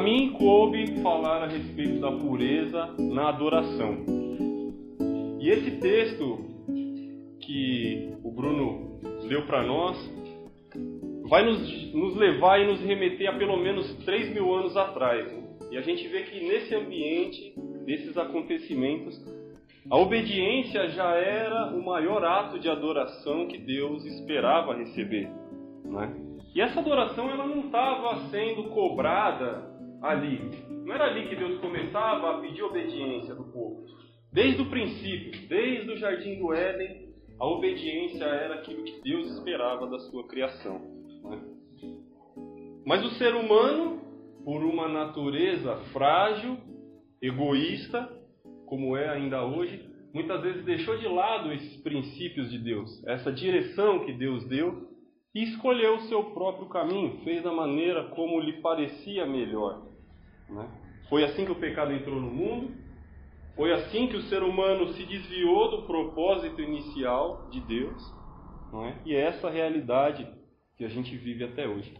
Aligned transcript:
mim 0.00 0.32
coube 0.32 1.00
falar 1.02 1.44
a 1.44 1.46
respeito 1.46 2.00
da 2.00 2.12
pureza 2.12 2.94
na 2.98 3.28
adoração. 3.28 4.04
E 5.40 5.48
esse 5.50 5.72
texto 5.80 6.44
que 7.40 8.12
o 8.22 8.30
Bruno 8.30 9.00
leu 9.22 9.46
para 9.46 9.62
nós 9.64 9.96
vai 11.28 11.44
nos, 11.44 11.94
nos, 11.94 12.16
levar 12.16 12.60
e 12.60 12.66
nos 12.66 12.80
remeter 12.80 13.28
a 13.28 13.38
pelo 13.38 13.56
menos 13.56 13.92
3 14.04 14.32
mil 14.34 14.54
anos 14.54 14.76
atrás. 14.76 15.26
E 15.70 15.76
a 15.76 15.80
gente 15.82 16.06
vê 16.08 16.22
que 16.22 16.46
nesse 16.46 16.74
ambiente, 16.74 17.54
desses 17.84 18.16
acontecimentos, 18.16 19.14
a 19.90 19.96
obediência 19.96 20.88
já 20.88 21.14
era 21.14 21.74
o 21.74 21.84
maior 21.84 22.24
ato 22.24 22.58
de 22.58 22.68
adoração 22.68 23.46
que 23.46 23.58
Deus 23.58 24.04
esperava 24.04 24.74
receber. 24.74 25.30
Né? 25.84 26.14
E 26.54 26.60
essa 26.60 26.80
adoração 26.80 27.30
ela 27.30 27.46
não 27.46 27.66
estava 27.66 28.28
sendo 28.30 28.64
cobrada 28.64 29.77
ali. 30.02 30.40
Não 30.84 30.94
era 30.94 31.06
ali 31.06 31.28
que 31.28 31.36
Deus 31.36 31.60
começava 31.60 32.30
a 32.30 32.40
pedir 32.40 32.62
obediência 32.62 33.34
do 33.34 33.44
povo. 33.44 33.86
Desde 34.32 34.62
o 34.62 34.70
princípio, 34.70 35.48
desde 35.48 35.90
o 35.90 35.96
jardim 35.96 36.38
do 36.38 36.52
Éden, 36.52 37.08
a 37.40 37.46
obediência 37.46 38.24
era 38.24 38.54
aquilo 38.54 38.84
que 38.84 39.00
Deus 39.02 39.30
esperava 39.32 39.86
da 39.86 39.98
sua 40.00 40.26
criação. 40.26 40.80
Né? 41.24 41.40
Mas 42.84 43.04
o 43.04 43.10
ser 43.16 43.34
humano, 43.34 44.00
por 44.44 44.62
uma 44.62 44.88
natureza 44.88 45.76
frágil, 45.92 46.58
egoísta, 47.22 48.08
como 48.66 48.96
é 48.96 49.08
ainda 49.08 49.44
hoje, 49.44 49.88
muitas 50.12 50.40
vezes 50.42 50.64
deixou 50.64 50.96
de 50.98 51.06
lado 51.06 51.52
esses 51.52 51.76
princípios 51.82 52.50
de 52.50 52.58
Deus, 52.58 53.04
essa 53.06 53.32
direção 53.32 54.04
que 54.04 54.12
Deus 54.12 54.44
deu, 54.46 54.87
e 55.34 55.44
escolheu 55.44 55.96
o 55.96 56.02
seu 56.02 56.24
próprio 56.24 56.68
caminho, 56.68 57.20
fez 57.24 57.42
da 57.42 57.52
maneira 57.52 58.04
como 58.10 58.40
lhe 58.40 58.54
parecia 58.60 59.26
melhor. 59.26 59.82
Né? 60.48 60.68
Foi 61.08 61.24
assim 61.24 61.44
que 61.44 61.52
o 61.52 61.60
pecado 61.60 61.92
entrou 61.92 62.16
no 62.16 62.30
mundo, 62.30 62.72
foi 63.54 63.72
assim 63.72 64.06
que 64.06 64.16
o 64.16 64.22
ser 64.22 64.42
humano 64.42 64.92
se 64.94 65.04
desviou 65.04 65.70
do 65.70 65.82
propósito 65.82 66.60
inicial 66.60 67.48
de 67.50 67.60
Deus, 67.60 68.14
é? 68.86 68.94
e 69.04 69.14
é 69.14 69.20
essa 69.20 69.50
realidade 69.50 70.26
que 70.76 70.84
a 70.84 70.88
gente 70.88 71.16
vive 71.16 71.44
até 71.44 71.66
hoje. 71.66 71.92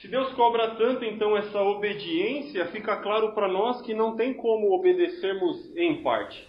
Se 0.00 0.08
Deus 0.08 0.32
cobra 0.32 0.76
tanto 0.76 1.04
então 1.04 1.36
essa 1.36 1.60
obediência, 1.60 2.66
fica 2.68 2.96
claro 2.96 3.32
para 3.34 3.48
nós 3.48 3.82
que 3.82 3.92
não 3.92 4.16
tem 4.16 4.32
como 4.32 4.72
obedecermos 4.72 5.76
em 5.76 6.02
parte. 6.02 6.48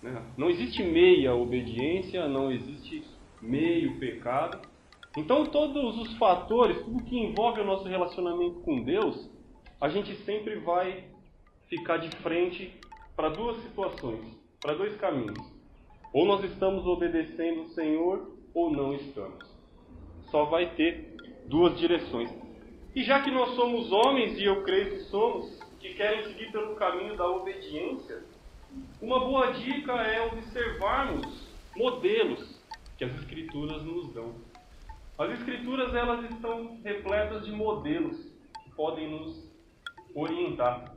Né? 0.00 0.22
Não 0.36 0.48
existe 0.48 0.82
meia 0.82 1.34
obediência, 1.34 2.28
não 2.28 2.52
existe 2.52 3.02
meio 3.42 3.98
pecado. 3.98 4.60
Então, 5.16 5.46
todos 5.46 5.96
os 5.98 6.16
fatores, 6.16 6.82
tudo 6.82 7.04
que 7.04 7.16
envolve 7.16 7.60
o 7.60 7.64
nosso 7.64 7.86
relacionamento 7.86 8.60
com 8.60 8.82
Deus, 8.82 9.30
a 9.80 9.88
gente 9.88 10.14
sempre 10.24 10.56
vai 10.56 11.04
ficar 11.68 11.98
de 11.98 12.10
frente 12.16 12.74
para 13.14 13.28
duas 13.28 13.56
situações, 13.62 14.20
para 14.60 14.74
dois 14.74 14.96
caminhos. 14.96 15.38
Ou 16.12 16.26
nós 16.26 16.42
estamos 16.44 16.86
obedecendo 16.86 17.62
o 17.62 17.68
Senhor, 17.68 18.34
ou 18.52 18.70
não 18.70 18.94
estamos. 18.94 19.44
Só 20.30 20.44
vai 20.46 20.74
ter 20.74 21.16
duas 21.46 21.78
direções. 21.78 22.30
E 22.94 23.02
já 23.02 23.22
que 23.22 23.30
nós 23.30 23.54
somos 23.54 23.90
homens, 23.92 24.38
e 24.38 24.44
eu 24.44 24.62
creio 24.62 24.92
que 24.92 25.00
somos, 25.04 25.60
que 25.80 25.94
querem 25.94 26.24
seguir 26.24 26.50
pelo 26.50 26.76
caminho 26.76 27.16
da 27.16 27.28
obediência, 27.28 28.22
uma 29.00 29.20
boa 29.20 29.52
dica 29.52 29.92
é 29.92 30.26
observarmos 30.26 31.48
modelos 31.76 32.60
que 32.96 33.04
as 33.04 33.14
Escrituras 33.16 33.82
nos 33.82 34.12
dão. 34.12 34.34
As 35.16 35.30
Escrituras 35.30 35.94
elas 35.94 36.28
estão 36.30 36.80
repletas 36.82 37.44
de 37.44 37.52
modelos 37.52 38.16
que 38.64 38.70
podem 38.74 39.08
nos 39.08 39.48
orientar. 40.14 40.92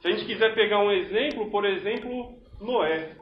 Se 0.00 0.08
a 0.08 0.10
gente 0.10 0.26
quiser 0.26 0.54
pegar 0.54 0.80
um 0.80 0.90
exemplo, 0.90 1.50
por 1.50 1.64
exemplo, 1.64 2.38
Noé. 2.60 3.16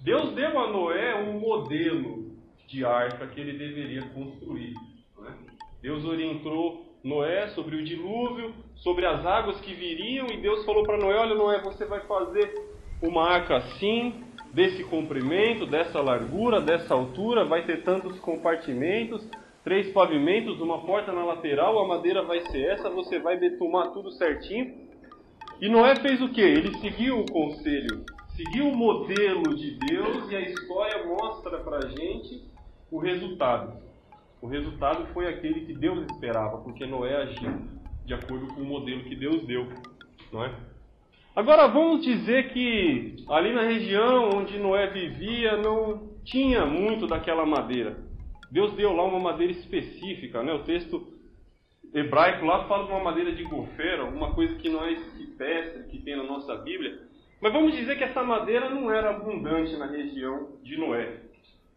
Deus 0.00 0.32
deu 0.34 0.58
a 0.58 0.70
Noé 0.70 1.14
um 1.16 1.40
modelo 1.40 2.30
de 2.68 2.84
arca 2.84 3.26
que 3.26 3.40
ele 3.40 3.58
deveria 3.58 4.02
construir. 4.10 4.74
Né? 5.18 5.36
Deus 5.82 6.04
orientou 6.04 6.86
Noé 7.02 7.48
sobre 7.48 7.76
o 7.76 7.84
dilúvio, 7.84 8.54
sobre 8.76 9.04
as 9.04 9.24
águas 9.26 9.60
que 9.60 9.74
viriam, 9.74 10.26
e 10.28 10.36
Deus 10.36 10.64
falou 10.64 10.84
para 10.84 10.98
Noé: 10.98 11.16
Olha, 11.18 11.34
Noé, 11.34 11.60
você 11.60 11.84
vai 11.86 12.00
fazer 12.00 12.54
uma 13.02 13.26
arca 13.26 13.56
assim, 13.56 14.24
desse 14.52 14.84
comprimento, 14.84 15.66
dessa 15.66 16.00
largura, 16.00 16.60
dessa 16.60 16.94
altura, 16.94 17.44
vai 17.44 17.64
ter 17.64 17.82
tantos 17.82 18.18
compartimentos, 18.18 19.28
três 19.62 19.92
pavimentos, 19.92 20.60
uma 20.60 20.84
porta 20.84 21.12
na 21.12 21.24
lateral, 21.24 21.78
a 21.78 21.88
madeira 21.88 22.22
vai 22.22 22.40
ser 22.50 22.66
essa, 22.66 22.90
você 22.90 23.18
vai 23.18 23.36
betumar 23.36 23.92
tudo 23.92 24.10
certinho. 24.12 24.88
E 25.60 25.68
Noé 25.68 25.94
fez 25.96 26.20
o 26.20 26.28
que? 26.30 26.40
Ele 26.40 26.74
seguiu 26.78 27.20
o 27.20 27.30
conselho, 27.30 28.04
seguiu 28.34 28.68
o 28.68 28.76
modelo 28.76 29.54
de 29.54 29.78
Deus 29.78 30.30
e 30.30 30.36
a 30.36 30.40
história 30.40 31.06
mostra 31.06 31.58
para 31.58 31.88
gente 31.88 32.42
o 32.90 32.98
resultado. 32.98 33.78
O 34.40 34.46
resultado 34.46 35.06
foi 35.12 35.28
aquele 35.28 35.66
que 35.66 35.74
Deus 35.74 36.04
esperava, 36.10 36.58
porque 36.58 36.86
Noé 36.86 37.14
agiu 37.14 37.52
de 38.06 38.14
acordo 38.14 38.46
com 38.54 38.62
o 38.62 38.64
modelo 38.64 39.04
que 39.04 39.14
Deus 39.14 39.46
deu, 39.46 39.68
não 40.32 40.44
é? 40.44 40.54
Agora 41.34 41.68
vamos 41.68 42.04
dizer 42.04 42.52
que 42.52 43.24
ali 43.28 43.52
na 43.52 43.62
região 43.62 44.30
onde 44.36 44.58
Noé 44.58 44.88
vivia 44.88 45.56
não 45.56 46.10
tinha 46.24 46.66
muito 46.66 47.06
daquela 47.06 47.46
madeira. 47.46 47.96
Deus 48.50 48.72
deu 48.72 48.92
lá 48.92 49.04
uma 49.04 49.20
madeira 49.20 49.52
específica, 49.52 50.42
né? 50.42 50.52
O 50.52 50.64
texto 50.64 51.06
hebraico 51.94 52.44
lá 52.44 52.66
fala 52.66 52.84
de 52.84 52.90
uma 52.90 53.02
madeira 53.02 53.32
de 53.32 53.44
gofera, 53.44 54.02
alguma 54.02 54.34
coisa 54.34 54.56
que 54.56 54.68
não 54.68 54.84
é 54.84 54.94
pestre 55.40 55.84
que 55.84 56.02
tem 56.02 56.16
na 56.16 56.24
nossa 56.24 56.54
Bíblia. 56.56 57.00
Mas 57.40 57.52
vamos 57.54 57.74
dizer 57.74 57.96
que 57.96 58.04
essa 58.04 58.22
madeira 58.22 58.68
não 58.68 58.92
era 58.92 59.10
abundante 59.10 59.74
na 59.78 59.86
região 59.86 60.58
de 60.62 60.76
Noé. 60.76 61.22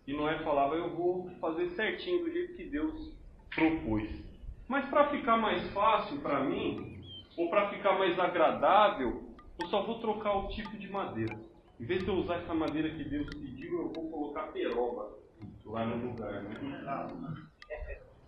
E 0.05 0.11
Noé 0.11 0.39
falava: 0.39 0.75
Eu 0.75 0.89
vou 0.89 1.29
fazer 1.39 1.67
certinho 1.69 2.25
do 2.25 2.31
jeito 2.31 2.55
que 2.55 2.65
Deus 2.65 3.13
propôs. 3.55 4.09
Mas 4.67 4.85
para 4.89 5.07
ficar 5.07 5.37
mais 5.37 5.65
fácil 5.71 6.19
para 6.19 6.41
mim, 6.41 7.01
ou 7.37 7.49
para 7.49 7.69
ficar 7.69 7.97
mais 7.97 8.19
agradável, 8.19 9.22
eu 9.59 9.67
só 9.67 9.81
vou 9.83 9.99
trocar 9.99 10.37
o 10.37 10.47
tipo 10.49 10.77
de 10.77 10.89
madeira. 10.89 11.37
Em 11.79 11.85
vez 11.85 12.03
de 12.03 12.07
eu 12.07 12.15
usar 12.15 12.35
essa 12.35 12.53
madeira 12.53 12.89
que 12.89 13.03
Deus 13.03 13.27
pediu, 13.29 13.81
eu 13.81 13.93
vou 13.93 14.09
colocar 14.09 14.51
peroba 14.51 15.17
lá 15.65 15.85
no 15.85 16.07
lugar. 16.07 16.43
Né? 16.43 17.35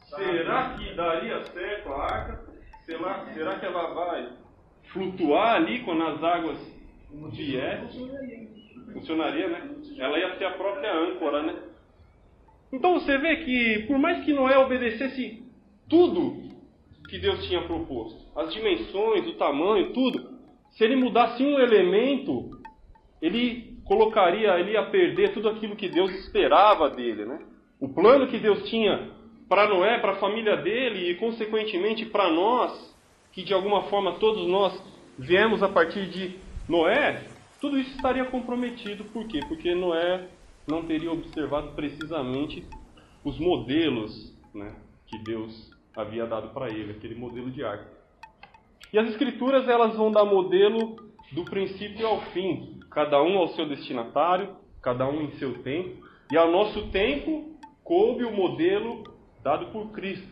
Será 0.10 0.76
que 0.76 0.94
daria 0.94 1.44
certo 1.46 1.94
a 1.94 2.04
arca? 2.04 2.46
Será, 2.86 3.26
será 3.34 3.60
que 3.60 3.66
ela 3.66 3.94
vai 3.94 4.34
flutuar 4.92 5.56
ali 5.56 5.84
quando 5.84 6.04
as 6.04 6.24
águas 6.24 6.58
vierem? 7.32 7.88
Funcionaria, 8.94 9.48
né? 9.48 9.76
Ela 9.98 10.20
ia 10.20 10.38
ser 10.38 10.46
a 10.46 10.52
própria 10.52 10.94
âncora, 10.94 11.44
né? 11.44 11.64
Então 12.72 13.00
você 13.00 13.18
vê 13.18 13.38
que, 13.38 13.86
por 13.88 13.98
mais 13.98 14.24
que 14.24 14.34
Noé 14.34 14.58
obedecesse 14.58 15.44
tudo 15.90 16.44
que 17.10 17.20
Deus 17.20 17.46
tinha 17.48 17.66
proposto, 17.66 18.22
as 18.38 18.54
dimensões, 18.54 19.28
o 19.28 19.34
tamanho, 19.34 19.94
tudo, 19.94 20.35
se 20.76 20.84
ele 20.84 20.96
mudasse 20.96 21.42
um 21.42 21.58
elemento, 21.58 22.52
ele 23.22 23.78
colocaria, 23.86 24.60
ele 24.60 24.72
ia 24.72 24.84
perder 24.84 25.34
tudo 25.34 25.50
aquilo 25.50 25.76
que 25.76 25.88
Deus 25.88 26.12
esperava 26.12 26.90
dele, 26.90 27.26
né? 27.26 27.40
O 27.80 27.90
plano 27.90 28.28
que 28.28 28.38
Deus 28.38 28.70
tinha 28.70 29.12
para 29.48 29.70
Noé, 29.70 30.00
para 30.00 30.14
a 30.14 30.18
família 30.18 30.58
dele 30.58 31.12
e, 31.12 31.16
consequentemente, 31.16 32.06
para 32.06 32.30
nós, 32.30 32.94
que 33.32 33.44
de 33.44 33.54
alguma 33.54 33.84
forma 33.84 34.14
todos 34.14 34.48
nós 34.48 34.82
viemos 35.18 35.64
a 35.64 35.70
partir 35.70 36.08
de 36.10 36.36
Noé, 36.68 37.24
tudo 37.62 37.80
isso 37.80 37.96
estaria 37.96 38.26
comprometido. 38.26 39.06
Por 39.06 39.28
quê? 39.28 39.40
Porque 39.48 39.74
Noé 39.74 40.28
não 40.68 40.84
teria 40.84 41.12
observado 41.12 41.72
precisamente 41.74 42.66
os 43.24 43.40
modelos 43.40 44.36
né, 44.54 44.76
que 45.08 45.18
Deus 45.20 45.72
havia 45.96 46.26
dado 46.26 46.50
para 46.50 46.70
ele, 46.70 46.92
aquele 46.92 47.16
modelo 47.16 47.50
de 47.50 47.64
arca. 47.64 47.95
E 48.96 48.98
as 48.98 49.10
escrituras 49.10 49.68
elas 49.68 49.94
vão 49.98 50.10
dar 50.10 50.24
modelo 50.24 50.96
do 51.34 51.44
princípio 51.44 52.08
ao 52.08 52.22
fim, 52.32 52.80
cada 52.90 53.22
um 53.22 53.38
ao 53.38 53.50
seu 53.50 53.68
destinatário, 53.68 54.56
cada 54.82 55.06
um 55.06 55.24
em 55.24 55.32
seu 55.32 55.62
tempo, 55.64 56.08
e 56.32 56.38
ao 56.38 56.50
nosso 56.50 56.90
tempo 56.92 57.58
coube 57.84 58.24
o 58.24 58.32
modelo 58.32 59.04
dado 59.44 59.66
por 59.74 59.92
Cristo, 59.92 60.26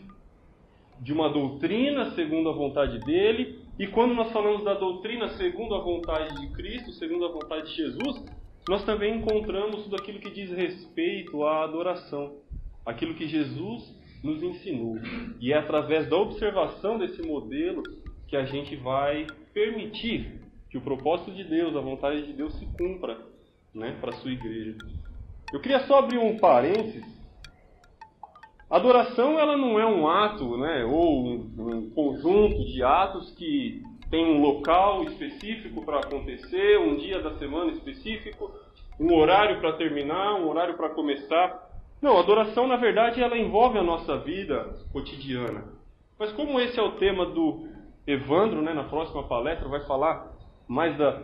de 0.98 1.12
uma 1.12 1.28
doutrina 1.28 2.12
segundo 2.12 2.48
a 2.48 2.54
vontade 2.54 3.00
dele. 3.02 3.60
E 3.78 3.86
quando 3.86 4.14
nós 4.14 4.32
falamos 4.32 4.64
da 4.64 4.76
doutrina 4.76 5.28
segundo 5.32 5.76
a 5.76 5.82
vontade 5.82 6.34
de 6.40 6.48
Cristo, 6.54 6.94
segundo 6.94 7.26
a 7.26 7.34
vontade 7.34 7.68
de 7.68 7.76
Jesus, 7.76 8.26
nós 8.70 8.86
também 8.86 9.18
encontramos 9.18 9.84
tudo 9.84 9.98
aquilo 9.98 10.22
que 10.22 10.32
diz 10.32 10.50
respeito 10.52 11.44
à 11.44 11.66
adoração, 11.66 12.38
aquilo 12.86 13.14
que 13.14 13.28
Jesus 13.28 13.94
nos 14.24 14.42
ensinou. 14.42 14.96
E 15.42 15.52
é 15.52 15.58
através 15.58 16.10
da 16.10 16.16
observação 16.16 16.98
desse 16.98 17.22
modelo 17.28 17.84
que 18.34 18.38
a 18.38 18.46
gente 18.46 18.76
vai 18.76 19.28
permitir 19.54 20.42
que 20.68 20.76
o 20.76 20.82
propósito 20.82 21.30
de 21.30 21.44
Deus, 21.44 21.76
a 21.76 21.82
vontade 21.82 22.26
de 22.26 22.34
Deus 22.34 22.52
se 22.56 22.66
cumpra 22.76 23.16
né, 23.72 23.96
para 24.02 24.10
a 24.10 24.14
sua 24.14 24.32
igreja. 24.32 24.76
Eu 25.54 25.60
queria 25.60 25.82
só 25.82 26.00
abrir 26.00 26.18
um 26.18 26.40
parênteses 26.40 27.06
Adoração 28.68 29.40
ela 29.40 29.56
não 29.56 29.80
é 29.80 29.86
um 29.86 30.08
ato, 30.08 30.58
né, 30.58 30.84
ou 30.84 31.28
um, 31.28 31.52
um 31.60 31.90
conjunto 31.92 32.66
de 32.66 32.82
atos 32.82 33.30
que 33.36 33.84
tem 34.10 34.26
um 34.26 34.42
local 34.42 35.04
específico 35.04 35.86
para 35.86 36.00
acontecer, 36.00 36.80
um 36.80 36.96
dia 36.96 37.22
da 37.22 37.36
semana 37.36 37.72
específico, 37.72 38.52
um 39.00 39.14
horário 39.14 39.60
para 39.60 39.74
terminar, 39.74 40.38
um 40.38 40.50
horário 40.50 40.74
para 40.76 40.90
começar. 40.90 41.70
Não, 42.02 42.18
adoração 42.18 42.66
na 42.66 42.78
verdade 42.78 43.22
ela 43.22 43.38
envolve 43.38 43.78
a 43.78 43.84
nossa 43.84 44.18
vida 44.18 44.76
cotidiana. 44.92 45.66
Mas 46.18 46.32
como 46.32 46.60
esse 46.60 46.80
é 46.80 46.82
o 46.82 46.94
tema 46.94 47.28
do 47.28 47.72
Evandro, 48.06 48.62
né, 48.62 48.74
na 48.74 48.84
próxima 48.84 49.24
palestra 49.24 49.68
vai 49.68 49.82
falar 49.86 50.32
mais 50.68 50.98
da, 50.98 51.22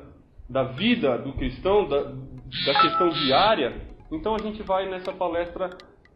da 0.49 0.63
vida 0.63 1.17
do 1.17 1.33
cristão, 1.33 1.87
da, 1.87 2.03
da 2.03 2.81
questão 2.81 3.09
diária, 3.09 3.81
então 4.11 4.35
a 4.35 4.39
gente 4.39 4.63
vai 4.63 4.89
nessa 4.89 5.11
palestra 5.11 5.69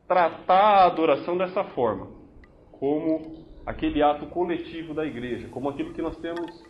tratar 0.07 0.77
a 0.77 0.85
adoração 0.85 1.37
dessa 1.37 1.63
forma, 1.63 2.07
como 2.71 3.45
aquele 3.65 4.01
ato 4.01 4.25
coletivo 4.27 4.93
da 4.93 5.05
igreja, 5.05 5.47
como 5.49 5.69
aquilo 5.69 5.93
que 5.93 6.01
nós 6.01 6.17
temos 6.17 6.63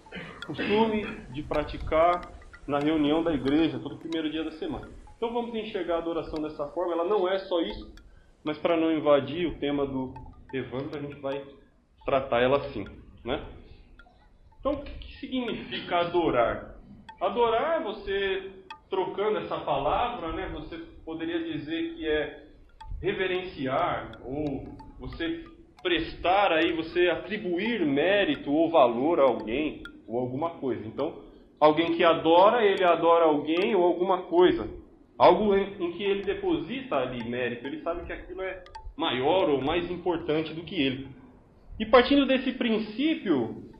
costume 0.46 1.06
de 1.31 1.42
praticar 1.44 2.22
na 2.68 2.80
reunião 2.80 3.24
da 3.24 3.34
igreja 3.34 3.80
todo 3.80 3.98
primeiro 3.98 4.30
dia 4.30 4.44
da 4.44 4.51
semana. 4.51 4.89
Então 5.18 5.34
vamos 5.34 5.56
enxergar 5.56 5.96
a 5.96 6.00
adoração 6.00 6.42
dessa 6.42 6.68
forma, 6.68 6.94
ela 6.94 7.06
não 7.06 7.28
é 7.28 7.39
só 7.39 7.62
isso, 7.62 7.94
mas 8.44 8.57
para 8.57 8.75
não 8.75 8.92
invadir 8.92 9.48
o 9.48 9.57
tema 9.57 9.86
do 9.86 10.13
Evandro, 10.54 10.98
a 10.98 11.01
gente 11.01 11.19
vai 11.19 11.42
tratar 12.06 12.42
ela 12.42 12.57
assim, 12.57 12.86
né? 13.24 13.42
Então, 14.63 14.75
o 14.75 14.81
que 14.81 15.18
significa 15.18 15.98
adorar? 15.98 16.77
Adorar 17.19 17.81
é 17.81 17.83
você 17.83 18.50
trocando 18.89 19.39
essa 19.39 19.57
palavra, 19.57 20.31
né? 20.31 20.50
Você 20.54 20.77
poderia 21.04 21.44
dizer 21.44 21.95
que 21.95 22.07
é 22.07 22.45
reverenciar 23.01 24.21
ou 24.24 24.63
você 24.98 25.44
prestar 25.81 26.54
aí, 26.54 26.71
você 26.71 27.10
atribuir 27.10 27.86
mérito 27.86 28.54
ou 28.54 28.69
valor 28.69 29.19
a 29.19 29.24
alguém 29.24 29.83
ou 30.07 30.18
alguma 30.18 30.51
coisa. 30.51 30.88
Então, 30.88 31.13
alguém 31.60 31.98
que 31.98 32.04
adora, 32.06 32.63
ele 32.63 32.86
adora 32.86 33.25
alguém 33.25 33.75
ou 33.75 33.83
alguma 33.83 34.21
coisa. 34.21 34.69
Algo 35.18 35.54
em, 35.57 35.74
em 35.77 35.92
que 35.92 36.04
ele 36.04 36.24
deposita 36.24 36.95
ali 36.95 37.21
mérito, 37.30 37.68
ele 37.68 37.81
sabe 37.81 38.06
que 38.06 38.13
aquilo 38.13 38.42
é 38.42 38.63
maior 38.95 39.50
ou 39.50 39.62
mais 39.62 39.92
importante 39.92 40.54
do 40.54 40.63
que 40.63 40.81
ele. 40.81 41.10
E 41.77 41.86
partindo 41.86 42.25
desse 42.25 42.54
princípio, 42.54 43.73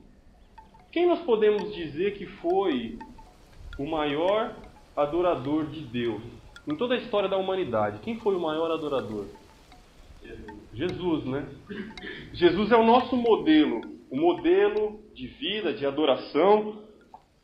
quem 0.94 1.06
nós 1.06 1.20
podemos 1.22 1.74
dizer 1.74 2.16
que 2.16 2.24
foi 2.24 2.96
o 3.76 3.84
maior 3.84 4.54
adorador 4.96 5.66
de 5.66 5.80
Deus? 5.80 6.22
Em 6.68 6.76
toda 6.76 6.94
a 6.94 6.98
história 6.98 7.28
da 7.28 7.36
humanidade, 7.36 7.98
quem 7.98 8.20
foi 8.20 8.36
o 8.36 8.40
maior 8.40 8.70
adorador? 8.70 9.26
Jesus, 10.72 11.24
né? 11.24 11.48
Jesus 12.32 12.70
é 12.70 12.76
o 12.76 12.86
nosso 12.86 13.16
modelo, 13.16 13.80
o 14.08 14.16
modelo 14.16 15.00
de 15.12 15.26
vida, 15.26 15.74
de 15.74 15.84
adoração. 15.84 16.84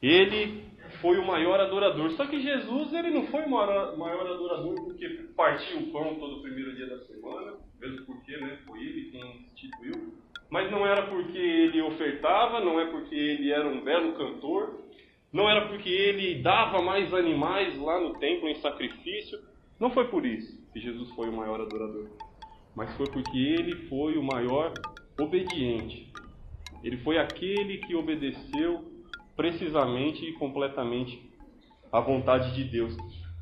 Ele 0.00 0.62
foi 1.00 1.18
o 1.18 1.26
maior 1.26 1.58
adorador. 1.58 2.12
Só 2.12 2.26
que 2.26 2.40
Jesus, 2.40 2.92
ele 2.92 3.10
não 3.10 3.26
foi 3.26 3.42
o 3.42 3.50
maior, 3.50 4.26
adorador 4.28 4.76
porque 4.76 5.08
partiu 5.36 5.80
o 5.80 5.90
pão 5.90 6.14
todo 6.20 6.36
o 6.36 6.42
primeiro 6.42 6.76
dia 6.76 6.86
da 6.86 7.00
semana, 7.00 7.54
mesmo 7.80 8.06
porque 8.06 8.36
né, 8.36 8.60
foi 8.64 8.78
ele 8.78 9.10
quem 9.10 9.44
instituiu 9.52 10.19
mas 10.50 10.70
não 10.70 10.84
era 10.84 11.02
porque 11.06 11.38
ele 11.38 11.80
ofertava, 11.80 12.60
não 12.60 12.80
é 12.80 12.86
porque 12.86 13.14
ele 13.14 13.52
era 13.52 13.66
um 13.68 13.82
belo 13.82 14.12
cantor, 14.14 14.80
não 15.32 15.48
era 15.48 15.68
porque 15.68 15.88
ele 15.88 16.42
dava 16.42 16.82
mais 16.82 17.14
animais 17.14 17.78
lá 17.78 18.00
no 18.00 18.18
templo 18.18 18.48
em 18.48 18.56
sacrifício. 18.56 19.38
Não 19.78 19.90
foi 19.90 20.08
por 20.08 20.26
isso 20.26 20.60
que 20.72 20.80
Jesus 20.80 21.10
foi 21.12 21.28
o 21.28 21.32
maior 21.32 21.60
adorador, 21.60 22.08
mas 22.74 22.94
foi 22.96 23.06
porque 23.06 23.38
ele 23.38 23.88
foi 23.88 24.18
o 24.18 24.22
maior 24.22 24.74
obediente. 25.18 26.12
Ele 26.82 26.96
foi 26.98 27.18
aquele 27.18 27.78
que 27.78 27.94
obedeceu 27.94 28.84
precisamente 29.36 30.24
e 30.24 30.32
completamente 30.32 31.30
à 31.92 32.00
vontade 32.00 32.54
de 32.54 32.64
Deus. 32.64 32.96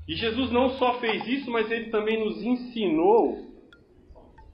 E 0.06 0.14
Jesus 0.14 0.50
não 0.50 0.70
só 0.70 0.98
fez 1.00 1.26
isso, 1.26 1.50
mas 1.50 1.70
ele 1.70 1.90
também 1.90 2.22
nos 2.22 2.42
ensinou 2.42 3.46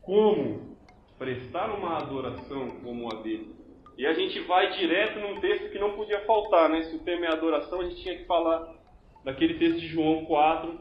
como 0.03 0.74
prestar 1.19 1.71
uma 1.71 1.99
adoração 1.99 2.71
como 2.83 3.13
a 3.13 3.23
dele. 3.23 3.55
E 3.97 4.07
a 4.07 4.13
gente 4.13 4.41
vai 4.41 4.73
direto 4.73 5.21
num 5.21 5.41
texto 5.41 5.71
que 5.71 5.79
não 5.79 5.93
podia 5.93 6.21
faltar, 6.25 6.69
né? 6.69 6.83
Se 6.85 6.97
o 6.97 7.05
tema 7.05 7.27
é 7.27 7.33
adoração, 7.33 7.81
a 7.81 7.85
gente 7.85 8.03
tinha 8.03 8.17
que 8.17 8.25
falar 8.25 8.75
daquele 9.25 9.55
texto 9.55 9.79
de 9.79 9.87
João 9.87 10.25
4, 10.25 10.81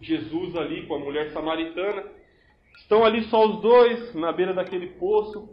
Jesus 0.00 0.54
ali 0.56 0.86
com 0.86 0.96
a 0.96 0.98
mulher 0.98 1.30
samaritana. 1.30 2.04
Estão 2.78 3.04
ali 3.04 3.22
só 3.24 3.46
os 3.46 3.60
dois 3.62 4.14
na 4.14 4.32
beira 4.32 4.52
daquele 4.52 4.88
poço. 4.98 5.48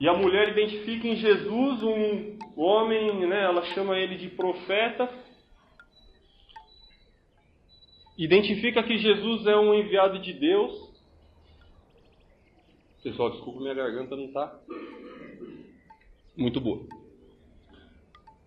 E 0.00 0.08
a 0.08 0.14
mulher 0.14 0.48
identifica 0.50 1.08
em 1.08 1.16
Jesus 1.16 1.82
um 1.82 2.38
homem, 2.56 3.26
né? 3.26 3.42
Ela 3.42 3.62
chama 3.66 3.98
ele 3.98 4.16
de 4.16 4.28
profeta. 4.28 5.08
Identifica 8.16 8.82
que 8.82 8.98
Jesus 8.98 9.46
é 9.46 9.56
um 9.56 9.74
enviado 9.74 10.20
de 10.20 10.32
Deus 10.32 10.91
Pessoal, 13.02 13.30
desculpa, 13.30 13.60
minha 13.60 13.74
garganta 13.74 14.14
não 14.14 14.26
está 14.26 14.60
muito 16.36 16.60
boa. 16.60 16.82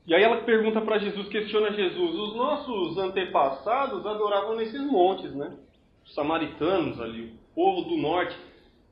E 0.08 0.14
aí 0.14 0.24
ela 0.24 0.44
pergunta 0.44 0.80
para 0.82 1.00
Jesus, 1.00 1.28
questiona 1.28 1.74
Jesus: 1.74 2.16
os 2.16 2.36
nossos 2.36 2.98
antepassados 2.98 4.06
adoravam 4.06 4.56
nesses 4.56 4.82
montes, 4.82 5.34
né? 5.36 5.58
Os 6.06 6.14
samaritanos 6.14 7.02
ali, 7.02 7.34
o 7.52 7.56
povo 7.56 7.90
do 7.90 7.98
norte. 7.98 8.38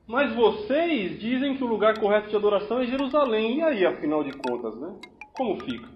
Mas 0.06 0.34
vocês 0.34 1.18
dizem 1.18 1.56
que 1.56 1.64
o 1.64 1.68
lugar 1.68 1.98
correto 1.98 2.28
de 2.28 2.36
adoração 2.36 2.80
é 2.80 2.86
Jerusalém. 2.86 3.58
E 3.58 3.62
aí, 3.62 3.86
afinal 3.86 4.22
de 4.22 4.32
contas, 4.32 4.76
né? 4.78 4.94
Como 5.32 5.58
fica? 5.60 5.88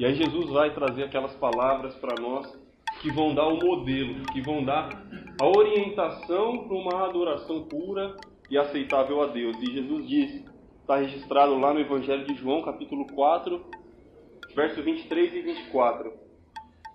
E 0.00 0.04
aí 0.04 0.14
Jesus 0.14 0.50
vai 0.50 0.74
trazer 0.74 1.04
aquelas 1.04 1.34
palavras 1.36 1.94
para 1.94 2.20
nós 2.20 2.52
que 3.00 3.10
vão 3.10 3.34
dar 3.34 3.46
o 3.46 3.58
modelo, 3.58 4.26
que 4.32 4.40
vão 4.40 4.64
dar 4.64 4.88
a 5.40 5.46
orientação 5.46 6.66
para 6.66 6.76
uma 6.76 7.04
adoração 7.04 7.62
pura 7.64 8.16
e 8.50 8.58
aceitável 8.58 9.22
a 9.22 9.26
Deus. 9.26 9.56
E 9.62 9.72
Jesus 9.72 10.08
disse, 10.08 10.44
está 10.80 10.96
registrado 10.96 11.58
lá 11.58 11.74
no 11.74 11.80
Evangelho 11.80 12.24
de 12.24 12.34
João, 12.34 12.62
capítulo 12.62 13.06
4, 13.08 13.64
versos 14.54 14.84
23 14.84 15.34
e 15.34 15.40
24. 15.42 16.12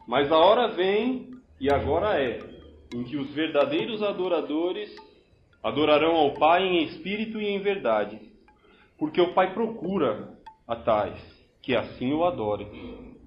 Mas 0.07 0.31
a 0.31 0.37
hora 0.37 0.69
vem, 0.69 1.31
e 1.59 1.71
agora 1.71 2.21
é, 2.21 2.39
em 2.93 3.03
que 3.03 3.17
os 3.17 3.29
verdadeiros 3.33 4.01
adoradores 4.01 4.93
adorarão 5.63 6.15
ao 6.15 6.33
Pai 6.33 6.63
em 6.63 6.83
espírito 6.85 7.39
e 7.39 7.47
em 7.47 7.59
verdade, 7.59 8.19
porque 8.97 9.21
o 9.21 9.33
Pai 9.33 9.53
procura 9.53 10.37
a 10.67 10.75
tais 10.75 11.41
que 11.61 11.75
assim 11.75 12.11
o 12.11 12.23
adorem. 12.23 12.67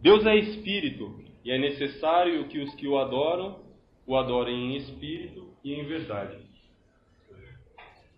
Deus 0.00 0.26
é 0.26 0.36
espírito, 0.36 1.20
e 1.44 1.50
é 1.50 1.58
necessário 1.58 2.46
que 2.48 2.58
os 2.58 2.74
que 2.74 2.88
o 2.88 2.98
adoram 2.98 3.62
o 4.06 4.16
adorem 4.16 4.72
em 4.72 4.76
espírito 4.76 5.48
e 5.62 5.74
em 5.74 5.84
verdade. 5.84 6.43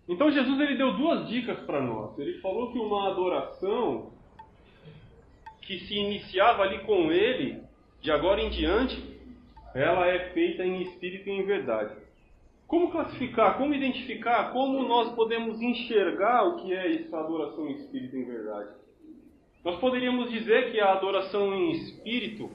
Então 0.07 0.31
Jesus 0.31 0.59
ele 0.59 0.75
deu 0.75 0.93
duas 0.93 1.27
dicas 1.27 1.59
para 1.61 1.81
nós. 1.81 2.17
Ele 2.17 2.39
falou 2.39 2.71
que 2.71 2.79
uma 2.79 3.09
adoração 3.09 4.13
que 5.61 5.79
se 5.79 5.95
iniciava 5.95 6.63
ali 6.63 6.79
com 6.79 7.11
ele, 7.11 7.61
de 7.99 8.09
agora 8.09 8.41
em 8.41 8.49
diante, 8.49 8.97
ela 9.75 10.07
é 10.07 10.31
feita 10.31 10.65
em 10.65 10.81
espírito 10.83 11.27
e 11.27 11.33
em 11.33 11.45
verdade. 11.45 11.93
Como 12.65 12.89
classificar, 12.89 13.57
como 13.57 13.73
identificar, 13.73 14.51
como 14.51 14.81
nós 14.83 15.13
podemos 15.13 15.61
enxergar 15.61 16.43
o 16.43 16.55
que 16.57 16.73
é 16.73 16.95
essa 16.95 17.17
adoração 17.19 17.67
em 17.67 17.73
espírito 17.73 18.15
e 18.15 18.19
em 18.21 18.25
verdade? 18.25 18.69
Nós 19.63 19.77
poderíamos 19.79 20.29
dizer 20.29 20.71
que 20.71 20.79
a 20.79 20.93
adoração 20.93 21.53
em 21.53 21.71
espírito, 21.71 22.49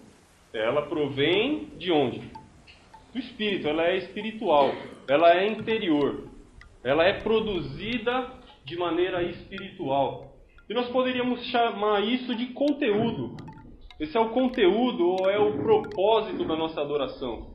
ela 0.52 0.82
provém 0.82 1.68
de 1.76 1.92
onde? 1.92 2.20
Do 3.12 3.18
espírito, 3.18 3.68
ela 3.68 3.86
é 3.88 3.98
espiritual, 3.98 4.70
ela 5.06 5.34
é 5.36 5.46
interior 5.46 6.31
ela 6.84 7.04
é 7.04 7.20
produzida 7.20 8.30
de 8.64 8.76
maneira 8.76 9.22
espiritual. 9.22 10.32
E 10.68 10.74
nós 10.74 10.88
poderíamos 10.88 11.44
chamar 11.46 12.00
isso 12.00 12.34
de 12.34 12.46
conteúdo. 12.46 13.36
Esse 14.00 14.16
é 14.16 14.20
o 14.20 14.30
conteúdo 14.30 15.06
ou 15.06 15.30
é 15.30 15.38
o 15.38 15.58
propósito 15.58 16.44
da 16.44 16.56
nossa 16.56 16.80
adoração. 16.80 17.50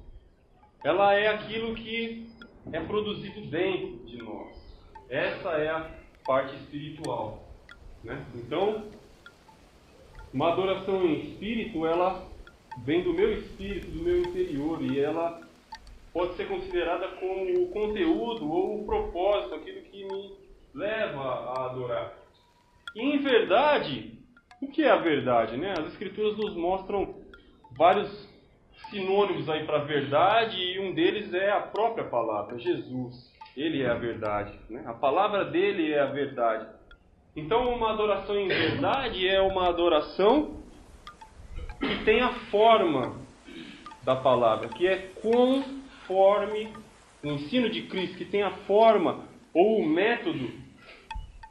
Ela 0.83 1.13
é 1.13 1.27
aquilo 1.27 1.73
que 1.75 2.29
é 2.71 2.79
produzido 2.79 3.41
dentro 3.41 4.05
de 4.05 4.17
nós. 4.17 4.55
Essa 5.09 5.49
é 5.51 5.69
a 5.69 5.89
parte 6.25 6.55
espiritual. 6.55 7.43
Né? 8.03 8.23
Então, 8.35 8.83
uma 10.33 10.51
adoração 10.51 11.03
em 11.05 11.19
espírito, 11.21 11.85
ela 11.85 12.27
vem 12.83 13.01
do 13.01 13.13
meu 13.13 13.33
espírito, 13.33 13.87
do 13.87 14.03
meu 14.03 14.19
interior, 14.19 14.81
e 14.81 14.99
ela 14.99 15.46
pode 16.17 16.33
ser 16.33 16.47
considerada 16.47 17.09
como 17.19 17.61
o 17.61 17.67
conteúdo 17.67 18.51
ou 18.51 18.81
o 18.81 18.85
propósito, 18.87 19.53
aquilo 19.53 19.83
que 19.83 20.03
me 20.03 20.35
leva 20.73 21.21
a 21.21 21.65
adorar. 21.67 22.11
E 22.95 23.01
em 23.01 23.19
verdade, 23.19 24.17
o 24.59 24.67
que 24.67 24.83
é 24.83 24.89
a 24.89 24.95
verdade? 24.95 25.55
Né? 25.57 25.71
As 25.77 25.91
escrituras 25.91 26.35
nos 26.35 26.55
mostram 26.55 27.21
vários 27.77 28.09
sinônimos 28.89 29.47
aí 29.47 29.63
para 29.67 29.83
verdade 29.83 30.57
e 30.59 30.79
um 30.79 30.95
deles 30.95 31.31
é 31.35 31.51
a 31.51 31.61
própria 31.61 32.05
palavra, 32.05 32.57
Jesus. 32.57 33.31
Ele 33.55 33.83
é 33.83 33.89
a 33.91 33.95
verdade. 33.95 34.59
Né? 34.71 34.83
A 34.87 34.95
palavra 34.95 35.45
dele 35.45 35.93
é 35.93 35.99
a 35.99 36.07
verdade. 36.07 36.67
Então, 37.35 37.71
uma 37.75 37.91
adoração 37.91 38.35
em 38.35 38.47
verdade 38.47 39.27
é 39.27 39.39
uma 39.39 39.69
adoração 39.69 40.63
que 41.79 42.03
tem 42.03 42.21
a 42.21 42.33
forma 42.49 43.19
da 44.03 44.15
palavra, 44.15 44.69
que 44.69 44.87
é 44.87 45.11
o 46.09 47.27
ensino 47.27 47.69
de 47.69 47.83
Cristo, 47.83 48.17
que 48.17 48.25
tem 48.25 48.43
a 48.43 48.51
forma 48.65 49.27
ou 49.53 49.79
o 49.79 49.85
método 49.87 50.51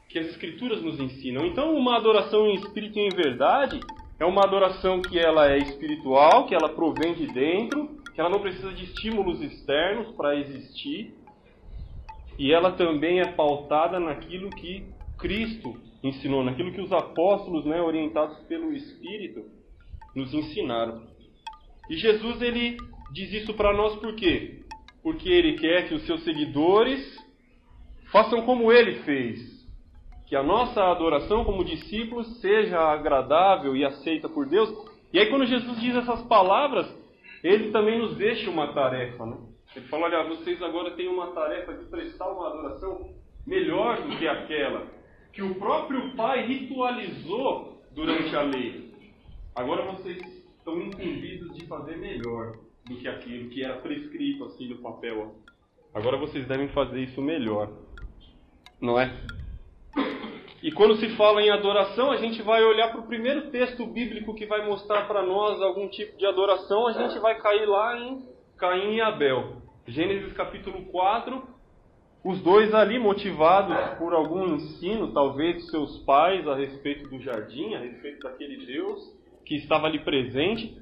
que 0.09 0.17
as 0.17 0.27
Escrituras 0.27 0.81
nos 0.81 0.99
ensinam. 0.99 1.45
Então, 1.45 1.75
uma 1.75 1.97
adoração 1.97 2.47
em 2.47 2.55
espírito 2.55 2.97
e 2.97 3.07
em 3.07 3.09
verdade 3.09 3.79
é 4.19 4.25
uma 4.25 4.43
adoração 4.43 5.01
que 5.01 5.19
ela 5.19 5.51
é 5.51 5.57
espiritual, 5.57 6.47
que 6.47 6.55
ela 6.55 6.69
provém 6.69 7.13
de 7.13 7.27
dentro, 7.27 8.01
que 8.13 8.19
ela 8.19 8.29
não 8.29 8.39
precisa 8.39 8.73
de 8.73 8.85
estímulos 8.85 9.41
externos 9.41 10.15
para 10.15 10.35
existir, 10.35 11.13
e 12.39 12.51
ela 12.51 12.71
também 12.71 13.19
é 13.19 13.31
pautada 13.33 13.99
naquilo 13.99 14.49
que 14.49 14.85
Cristo 15.19 15.75
ensinou, 16.03 16.43
naquilo 16.43 16.71
que 16.71 16.81
os 16.81 16.91
apóstolos, 16.91 17.65
né, 17.65 17.81
orientados 17.81 18.37
pelo 18.47 18.73
Espírito, 18.73 19.45
nos 20.15 20.33
ensinaram. 20.33 21.03
E 21.89 21.95
Jesus 21.95 22.41
ele 22.41 22.77
diz 23.11 23.31
isso 23.33 23.53
para 23.53 23.73
nós 23.73 23.95
por 23.97 24.15
quê? 24.15 24.61
Porque 25.01 25.29
ele 25.29 25.57
quer 25.57 25.87
que 25.87 25.93
os 25.93 26.05
seus 26.05 26.23
seguidores 26.23 27.17
façam 28.11 28.41
como 28.43 28.71
ele 28.71 29.03
fez. 29.03 29.57
Que 30.27 30.35
a 30.35 30.43
nossa 30.43 30.83
adoração 30.83 31.45
como 31.45 31.63
discípulos 31.63 32.41
seja 32.41 32.79
agradável 32.79 33.75
e 33.75 33.85
aceita 33.85 34.27
por 34.27 34.45
Deus. 34.47 34.69
E 35.13 35.19
aí 35.19 35.29
quando 35.29 35.45
Jesus 35.45 35.79
diz 35.79 35.95
essas 35.95 36.21
palavras, 36.23 36.87
ele 37.43 37.71
também 37.71 37.99
nos 37.99 38.15
deixa 38.17 38.49
uma 38.49 38.73
tarefa, 38.73 39.25
né? 39.25 39.37
Ele 39.75 39.87
fala, 39.87 40.05
olha, 40.05 40.23
vocês 40.23 40.61
agora 40.61 40.91
têm 40.91 41.07
uma 41.07 41.27
tarefa 41.27 41.73
de 41.73 41.85
prestar 41.85 42.29
uma 42.29 42.47
adoração 42.47 43.13
melhor 43.45 44.01
do 44.01 44.17
que 44.17 44.27
aquela 44.27 44.97
que 45.37 45.43
o 45.43 45.53
próprio 45.53 46.15
Pai 46.15 46.47
ritualizou 46.47 47.83
durante 47.91 48.35
a 48.35 48.41
lei. 48.41 48.91
Agora 49.55 49.83
vocês 49.91 50.17
estão 50.57 50.81
incumbidos 50.81 51.55
de 51.55 51.63
fazer 51.67 51.95
melhor 51.95 52.57
do 52.87 52.95
que 52.95 53.07
aquilo 53.07 53.49
que 53.49 53.63
era 53.63 53.77
prescrito 53.77 54.45
assim 54.45 54.67
no 54.67 54.77
papel. 54.77 55.35
Agora 55.93 56.17
vocês 56.17 56.47
devem 56.47 56.69
fazer 56.69 57.01
isso 57.01 57.21
melhor. 57.21 57.69
Não 58.79 58.99
é? 58.99 59.11
E 60.61 60.71
quando 60.71 60.95
se 60.97 61.09
fala 61.15 61.41
em 61.41 61.49
adoração, 61.49 62.11
a 62.11 62.17
gente 62.17 62.41
vai 62.41 62.63
olhar 62.63 62.89
para 62.91 63.01
o 63.01 63.07
primeiro 63.07 63.51
texto 63.51 63.85
bíblico 63.85 64.33
que 64.33 64.45
vai 64.45 64.65
mostrar 64.65 65.07
para 65.07 65.23
nós 65.23 65.61
algum 65.61 65.87
tipo 65.87 66.17
de 66.17 66.25
adoração, 66.25 66.87
a 66.87 66.93
gente 66.93 67.19
vai 67.19 67.39
cair 67.39 67.65
lá 67.65 67.99
em 67.99 68.25
Caim 68.57 68.95
e 68.95 69.01
Abel. 69.01 69.61
Gênesis 69.87 70.33
capítulo 70.33 70.85
4, 70.85 71.43
os 72.23 72.41
dois 72.41 72.73
ali 72.73 72.99
motivados 72.99 73.97
por 73.97 74.13
algum 74.13 74.55
ensino, 74.55 75.13
talvez 75.13 75.57
de 75.57 75.69
seus 75.69 75.99
pais 75.99 76.47
a 76.47 76.55
respeito 76.55 77.07
do 77.07 77.21
jardim, 77.21 77.75
a 77.75 77.79
respeito 77.79 78.19
daquele 78.23 78.65
Deus 78.65 79.15
que 79.45 79.55
estava 79.55 79.87
ali 79.87 79.99
presente. 79.99 80.75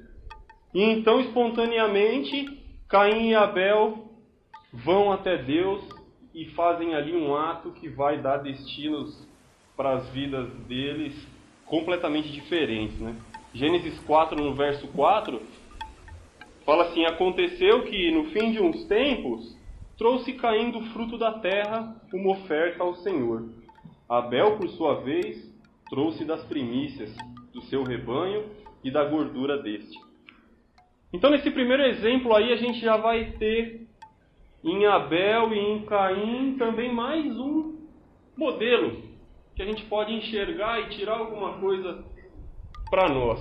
E 0.76 0.82
então, 0.82 1.18
espontaneamente, 1.22 2.60
Caim 2.86 3.30
e 3.30 3.34
Abel 3.34 4.10
vão 4.70 5.10
até 5.10 5.38
Deus 5.38 5.82
e 6.34 6.44
fazem 6.50 6.94
ali 6.94 7.16
um 7.16 7.34
ato 7.34 7.70
que 7.70 7.88
vai 7.88 8.20
dar 8.20 8.42
destinos 8.42 9.26
para 9.74 9.94
as 9.94 10.10
vidas 10.10 10.52
deles 10.68 11.14
completamente 11.64 12.30
diferentes. 12.30 12.98
Né? 12.98 13.16
Gênesis 13.54 13.98
4, 14.00 14.36
no 14.36 14.54
verso 14.54 14.86
4, 14.88 15.40
Fala 16.66 16.88
assim: 16.88 17.06
Aconteceu 17.06 17.84
que 17.84 18.10
no 18.10 18.24
fim 18.26 18.52
de 18.52 18.60
uns 18.60 18.84
tempos 18.84 19.56
trouxe 19.96 20.34
caindo 20.34 20.80
o 20.80 20.84
fruto 20.88 21.16
da 21.16 21.38
terra 21.38 21.96
uma 22.12 22.32
oferta 22.32 22.82
ao 22.82 22.96
Senhor. 22.96 23.48
Abel, 24.06 24.58
por 24.58 24.68
sua 24.68 24.96
vez, 25.00 25.50
trouxe 25.88 26.22
das 26.26 26.44
primícias 26.44 27.16
do 27.54 27.62
seu 27.62 27.82
rebanho 27.82 28.44
e 28.84 28.90
da 28.90 29.04
gordura 29.04 29.56
deste. 29.62 30.05
Então, 31.16 31.30
nesse 31.30 31.50
primeiro 31.50 31.82
exemplo 31.82 32.36
aí, 32.36 32.52
a 32.52 32.56
gente 32.56 32.78
já 32.78 32.98
vai 32.98 33.32
ter 33.38 33.86
em 34.62 34.84
Abel 34.84 35.50
e 35.54 35.58
em 35.58 35.86
Caim 35.86 36.56
também 36.58 36.92
mais 36.92 37.24
um 37.38 37.78
modelo 38.36 39.02
que 39.54 39.62
a 39.62 39.64
gente 39.64 39.82
pode 39.86 40.12
enxergar 40.12 40.78
e 40.78 40.90
tirar 40.90 41.16
alguma 41.16 41.54
coisa 41.54 42.04
para 42.90 43.08
nós. 43.08 43.40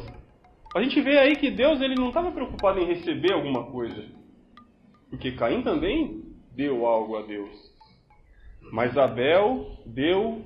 A 0.73 0.81
gente 0.81 1.01
vê 1.01 1.17
aí 1.17 1.35
que 1.35 1.51
Deus 1.51 1.81
ele 1.81 1.95
não 1.95 2.07
estava 2.07 2.31
preocupado 2.31 2.79
em 2.79 2.85
receber 2.85 3.33
alguma 3.33 3.65
coisa. 3.65 4.05
Porque 5.09 5.33
Caim 5.33 5.61
também 5.61 6.23
deu 6.55 6.85
algo 6.85 7.17
a 7.17 7.23
Deus. 7.23 7.51
Mas 8.71 8.97
Abel 8.97 9.79
deu 9.85 10.45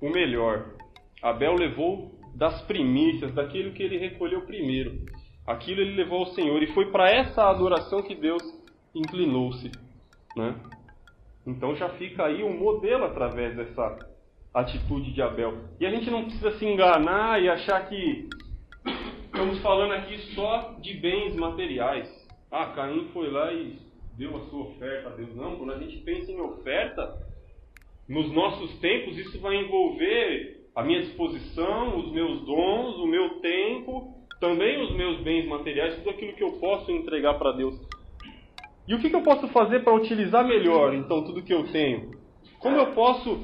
o 0.00 0.10
melhor. 0.10 0.74
Abel 1.22 1.54
levou 1.54 2.18
das 2.34 2.62
primícias, 2.62 3.32
daquilo 3.32 3.72
que 3.74 3.82
ele 3.84 3.96
recolheu 3.96 4.40
primeiro. 4.40 5.13
Aquilo 5.46 5.80
ele 5.80 5.94
levou 5.94 6.20
ao 6.20 6.26
Senhor. 6.26 6.62
E 6.62 6.72
foi 6.74 6.90
para 6.90 7.10
essa 7.10 7.48
adoração 7.48 8.02
que 8.02 8.14
Deus 8.14 8.42
inclinou-se. 8.94 9.70
Né? 10.36 10.54
Então 11.46 11.76
já 11.76 11.90
fica 11.90 12.24
aí 12.24 12.42
um 12.42 12.58
modelo 12.58 13.04
através 13.04 13.54
dessa 13.56 13.98
atitude 14.52 15.12
de 15.12 15.20
Abel. 15.20 15.58
E 15.78 15.86
a 15.86 15.90
gente 15.90 16.10
não 16.10 16.24
precisa 16.24 16.52
se 16.58 16.64
enganar 16.64 17.42
e 17.42 17.48
achar 17.48 17.88
que 17.88 18.28
estamos 19.24 19.60
falando 19.60 19.92
aqui 19.92 20.16
só 20.34 20.76
de 20.80 20.94
bens 20.94 21.34
materiais. 21.34 22.08
Ah, 22.50 22.66
Caim 22.66 23.08
foi 23.12 23.30
lá 23.30 23.52
e 23.52 23.78
deu 24.16 24.36
a 24.36 24.40
sua 24.46 24.66
oferta 24.66 25.08
a 25.08 25.12
Deus. 25.12 25.34
Não, 25.34 25.56
quando 25.56 25.72
a 25.72 25.78
gente 25.78 25.98
pensa 25.98 26.30
em 26.30 26.40
oferta, 26.40 27.18
nos 28.08 28.30
nossos 28.32 28.78
tempos, 28.78 29.18
isso 29.18 29.40
vai 29.40 29.56
envolver 29.56 30.68
a 30.74 30.82
minha 30.82 31.02
disposição, 31.02 31.98
os 31.98 32.12
meus 32.12 32.44
dons, 32.44 32.96
o 32.96 33.06
meu 33.06 33.40
tempo, 33.40 34.23
também 34.44 34.82
os 34.82 34.94
meus 34.94 35.20
bens 35.20 35.46
materiais, 35.46 35.96
tudo 35.96 36.10
aquilo 36.10 36.34
que 36.34 36.44
eu 36.44 36.52
posso 36.52 36.92
entregar 36.92 37.34
para 37.38 37.52
Deus. 37.52 37.80
E 38.86 38.94
o 38.94 39.00
que, 39.00 39.08
que 39.08 39.16
eu 39.16 39.22
posso 39.22 39.48
fazer 39.48 39.82
para 39.82 39.94
utilizar 39.94 40.46
melhor, 40.46 40.94
então, 40.94 41.24
tudo 41.24 41.42
que 41.42 41.54
eu 41.54 41.64
tenho? 41.72 42.10
Como 42.58 42.76
eu 42.76 42.92
posso 42.92 43.40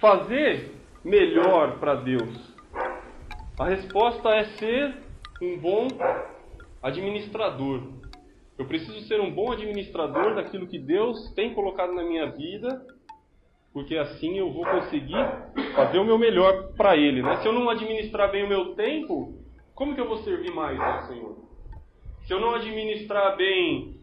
fazer 0.00 0.70
melhor 1.04 1.80
para 1.80 1.96
Deus? 1.96 2.54
A 3.58 3.64
resposta 3.64 4.28
é 4.28 4.44
ser 4.56 4.94
um 5.42 5.58
bom 5.58 5.88
administrador. 6.80 7.82
Eu 8.56 8.66
preciso 8.66 9.00
ser 9.08 9.20
um 9.20 9.32
bom 9.32 9.50
administrador 9.50 10.36
daquilo 10.36 10.68
que 10.68 10.78
Deus 10.78 11.32
tem 11.34 11.54
colocado 11.54 11.92
na 11.92 12.04
minha 12.04 12.26
vida, 12.30 12.86
porque 13.72 13.96
assim 13.96 14.38
eu 14.38 14.52
vou 14.52 14.64
conseguir 14.64 15.26
fazer 15.74 15.98
o 15.98 16.04
meu 16.04 16.18
melhor 16.18 16.72
para 16.76 16.96
Ele. 16.96 17.20
Né? 17.20 17.38
Se 17.38 17.48
eu 17.48 17.52
não 17.52 17.68
administrar 17.68 18.30
bem 18.30 18.44
o 18.44 18.48
meu 18.48 18.76
tempo, 18.76 19.41
como 19.74 19.94
que 19.94 20.00
eu 20.00 20.08
vou 20.08 20.18
servir 20.18 20.52
mais 20.52 20.78
ao 20.78 21.02
Senhor? 21.08 21.36
Se 22.24 22.32
eu 22.32 22.40
não 22.40 22.54
administrar 22.54 23.36
bem 23.36 23.96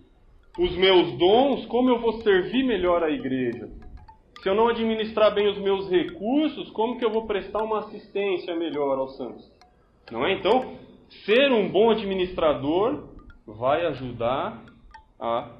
os 0.57 0.75
meus 0.75 1.17
dons, 1.17 1.65
como 1.67 1.89
eu 1.89 1.99
vou 1.99 2.21
servir 2.21 2.63
melhor 2.63 3.03
à 3.03 3.09
igreja? 3.09 3.69
Se 4.41 4.49
eu 4.49 4.55
não 4.55 4.67
administrar 4.67 5.33
bem 5.33 5.47
os 5.49 5.57
meus 5.57 5.89
recursos, 5.89 6.69
como 6.71 6.97
que 6.97 7.05
eu 7.05 7.11
vou 7.11 7.27
prestar 7.27 7.61
uma 7.61 7.79
assistência 7.79 8.55
melhor 8.55 8.97
aos 8.97 9.17
santos? 9.17 9.49
Não 10.11 10.25
é? 10.25 10.33
Então, 10.33 10.77
ser 11.25 11.51
um 11.51 11.69
bom 11.69 11.91
administrador 11.91 13.09
vai 13.45 13.85
ajudar 13.87 14.63
a 15.19 15.51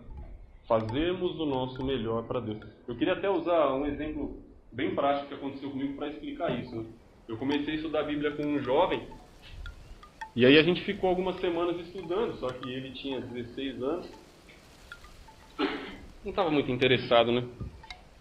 fazermos 0.67 1.39
o 1.39 1.45
nosso 1.45 1.83
melhor 1.83 2.23
para 2.23 2.39
Deus. 2.39 2.59
Eu 2.87 2.95
queria 2.95 3.13
até 3.13 3.29
usar 3.29 3.73
um 3.73 3.85
exemplo 3.85 4.37
bem 4.71 4.93
prático 4.95 5.27
que 5.27 5.33
aconteceu 5.33 5.69
comigo 5.71 5.95
para 5.95 6.07
explicar 6.07 6.57
isso. 6.59 6.85
Eu 7.27 7.37
comecei 7.37 7.73
a 7.73 7.77
estudar 7.77 8.01
a 8.01 8.03
Bíblia 8.03 8.31
com 8.31 8.43
um 8.43 8.59
jovem 8.59 9.01
e 10.35 10.45
aí 10.45 10.57
a 10.57 10.63
gente 10.63 10.83
ficou 10.83 11.09
algumas 11.09 11.39
semanas 11.39 11.79
estudando, 11.87 12.37
só 12.39 12.47
que 12.47 12.69
ele 12.69 12.91
tinha 12.91 13.19
16 13.21 13.81
anos. 13.81 14.09
Não 16.23 16.31
estava 16.31 16.51
muito 16.51 16.71
interessado, 16.71 17.31
né? 17.31 17.47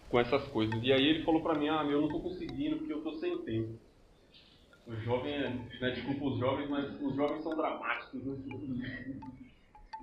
com 0.09 0.19
essas 0.19 0.43
coisas. 0.49 0.83
E 0.83 0.93
aí 0.93 1.07
ele 1.07 1.25
falou 1.25 1.43
para 1.43 1.59
mim, 1.59 1.69
ah, 1.69 1.85
meu, 1.85 1.93
eu 1.93 2.01
não 2.01 2.07
estou 2.07 2.23
conseguindo 2.23 2.77
porque 2.77 2.93
eu 2.93 2.99
estou 2.99 3.15
sem 3.15 3.37
tempo. 3.39 3.79
O 4.87 4.97
jovem 4.97 5.35
é, 5.35 5.51
né, 5.81 5.91
desculpa 5.91 6.25
os 6.25 6.39
jovens, 6.39 6.69
mas 6.71 7.03
os 7.03 7.15
jovens 7.15 7.43
são 7.43 7.55
dramáticos. 7.55 8.25
Né? 8.25 9.21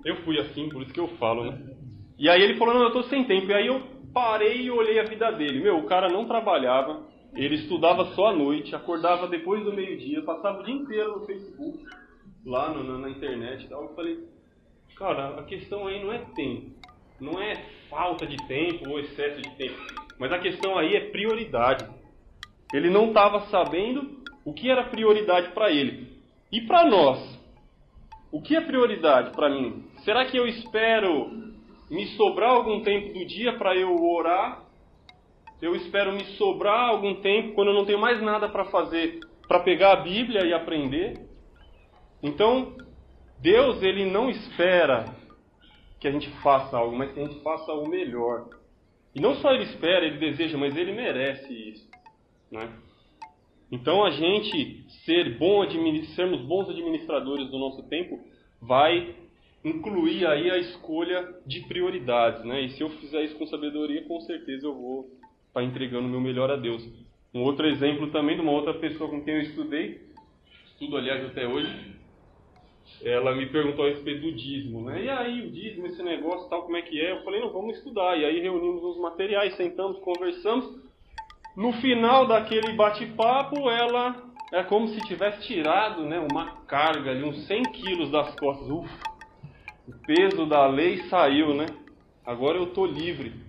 Eu 0.06 0.18
fui 0.18 0.40
assim, 0.40 0.70
por 0.70 0.84
isso 0.84 0.94
que 0.94 1.00
eu 1.00 1.08
falo, 1.18 1.52
né? 1.52 1.76
E 2.20 2.30
aí 2.30 2.42
ele 2.42 2.58
falou, 2.58 2.76
não, 2.76 2.82
eu 2.82 2.88
estou 2.88 3.04
sem 3.04 3.26
tempo. 3.26 3.48
E 3.48 3.54
aí 3.54 3.66
eu 3.66 3.82
parei 4.14 4.62
e 4.62 4.72
olhei 4.72 5.00
a 5.00 5.04
vida 5.04 5.32
dele. 5.32 5.60
Meu, 5.60 5.80
o 5.80 5.86
cara 5.86 6.08
não 6.08 6.28
trabalhava, 6.28 7.04
ele 7.36 7.56
estudava 7.56 8.06
só 8.14 8.28
à 8.28 8.34
noite, 8.34 8.76
acordava 8.76 9.28
depois 9.28 9.64
do 9.64 9.74
meio-dia, 9.74 10.22
passava 10.24 10.62
o 10.62 10.64
dia 10.64 10.74
inteiro 10.74 11.20
no 11.20 11.26
Facebook, 11.26 11.84
lá 12.46 12.70
no, 12.74 12.98
na, 12.98 13.10
internet 13.10 13.66
e 13.66 13.68
tal. 13.68 13.84
Eu 13.84 13.96
falei, 13.96 14.20
cara, 14.96 15.40
a 15.40 15.44
questão 15.44 15.88
aí 15.88 16.04
não 16.04 16.12
é 16.12 16.20
tempo 16.36 16.76
não 17.20 17.42
é 17.42 17.56
falta 17.90 18.28
de 18.28 18.36
tempo 18.46 18.90
ou 18.90 19.00
excesso 19.00 19.42
de 19.42 19.50
tempo, 19.56 19.80
mas 20.20 20.34
a 20.34 20.40
questão 20.40 20.78
aí 20.78 20.96
é 20.96 21.10
prioridade. 21.12 21.88
Ele 22.74 22.90
não 22.90 23.08
estava 23.08 23.40
sabendo 23.48 24.22
o 24.44 24.54
que 24.54 24.70
era 24.70 24.84
prioridade 24.84 25.54
para 25.54 25.72
ele. 25.72 26.10
E 26.52 26.60
para 26.62 26.86
nós, 26.86 27.40
o 28.34 28.42
que 28.42 28.54
é 28.54 28.60
prioridade 28.60 29.32
para 29.32 29.50
mim? 29.50 29.86
Será 30.04 30.26
que 30.26 30.36
eu 30.36 30.46
espero 30.46 31.46
me 31.90 32.08
sobrar 32.18 32.52
algum 32.52 32.82
tempo 32.82 33.14
do 33.14 33.26
dia 33.26 33.58
para 33.58 33.76
eu 33.76 33.96
orar. 34.04 34.64
Eu 35.62 35.76
espero 35.76 36.12
me 36.12 36.24
sobrar 36.38 36.90
algum 36.90 37.16
tempo 37.22 37.54
quando 37.54 37.70
eu 37.70 37.74
não 37.74 37.86
tenho 37.86 38.00
mais 38.00 38.22
nada 38.22 38.50
para 38.50 38.66
fazer, 38.66 39.20
para 39.48 39.60
pegar 39.62 39.94
a 39.94 40.02
Bíblia 40.02 40.46
e 40.46 40.54
aprender. 40.54 41.20
Então, 42.22 42.76
Deus 43.40 43.82
ele 43.82 44.06
não 44.06 44.30
espera 44.30 45.06
que 46.00 46.08
a 46.08 46.12
gente 46.12 46.30
faça 46.42 46.78
algo, 46.78 46.96
mas 46.96 47.12
que 47.12 47.20
a 47.20 47.26
gente 47.26 47.42
faça 47.42 47.72
o 47.74 47.88
melhor. 47.88 48.50
E 49.14 49.22
não 49.22 49.36
só 49.36 49.54
ele 49.54 49.64
espera, 49.64 50.06
ele 50.06 50.18
deseja, 50.18 50.58
mas 50.58 50.76
ele 50.76 50.92
merece 50.92 51.52
isso, 51.54 51.90
né? 52.52 52.70
Então 53.72 54.06
a 54.06 54.12
gente 54.12 54.86
ser 55.06 55.38
bom 55.38 55.68
sermos 56.16 56.42
bons 56.42 56.70
administradores 56.70 57.50
do 57.50 57.58
nosso 57.58 57.82
tempo 57.84 58.20
vai 58.62 59.16
incluir 59.64 60.28
aí 60.28 60.52
a 60.52 60.58
escolha 60.58 61.34
de 61.46 61.62
prioridades, 61.62 62.44
né? 62.44 62.62
E 62.62 62.70
se 62.72 62.82
eu 62.82 62.90
fizer 62.90 63.24
isso 63.24 63.36
com 63.38 63.48
sabedoria, 63.48 64.04
com 64.06 64.22
certeza 64.22 64.68
eu 64.68 64.76
vou 64.76 65.10
estar 65.56 65.62
tá 65.62 65.64
entregando 65.64 66.08
o 66.08 66.12
meu 66.12 66.20
melhor 66.20 66.52
a 66.52 66.58
Deus. 66.58 66.86
Um 67.34 67.42
outro 67.42 67.66
exemplo 67.66 68.12
também 68.12 68.36
de 68.36 68.42
uma 68.42 68.52
outra 68.52 68.74
pessoa 68.74 69.10
com 69.10 69.24
quem 69.24 69.36
eu 69.36 69.42
estudei, 69.42 70.02
estudo 70.66 70.98
aliás 70.98 71.26
até 71.26 71.48
hoje, 71.48 71.96
ela 73.02 73.34
me 73.34 73.46
perguntou 73.48 73.86
a 73.86 73.90
respeito 73.90 74.22
do 74.22 74.32
dízimo, 74.34 74.82
né? 74.82 75.04
E 75.04 75.10
aí, 75.10 75.48
o 75.48 75.52
dízimo, 75.52 75.88
esse 75.88 76.04
negócio, 76.04 76.50
tal, 76.50 76.64
como 76.64 76.78
é 76.78 76.82
que 76.82 77.00
é? 77.00 77.12
Eu 77.12 77.24
falei, 77.24 77.40
não, 77.40 77.52
vamos 77.52 77.78
estudar. 77.78 78.18
E 78.18 78.26
aí 78.26 78.40
reunimos 78.40 78.84
os 78.84 78.98
materiais, 79.00 79.56
sentamos, 79.56 80.00
conversamos. 80.00 80.80
No 81.56 81.74
final 81.74 82.28
daquele 82.28 82.74
bate-papo, 82.74 83.70
ela 83.70 84.24
é 84.54 84.64
como 84.64 84.88
se 84.90 85.02
tivesse 85.08 85.48
tirado, 85.48 86.04
né, 86.04 86.20
uma 86.20 86.58
carga 86.68 87.12
ali, 87.12 87.24
uns 87.24 87.48
100 87.48 87.64
quilos 87.64 88.12
das 88.12 88.36
costas. 88.36 88.70
Ufa, 88.70 89.00
o 89.88 89.94
peso 90.06 90.46
da 90.46 90.68
lei 90.68 90.98
saiu, 91.10 91.54
né? 91.54 91.66
Agora 92.26 92.58
eu 92.58 92.68
tô 92.68 92.86
livre. 92.86 93.45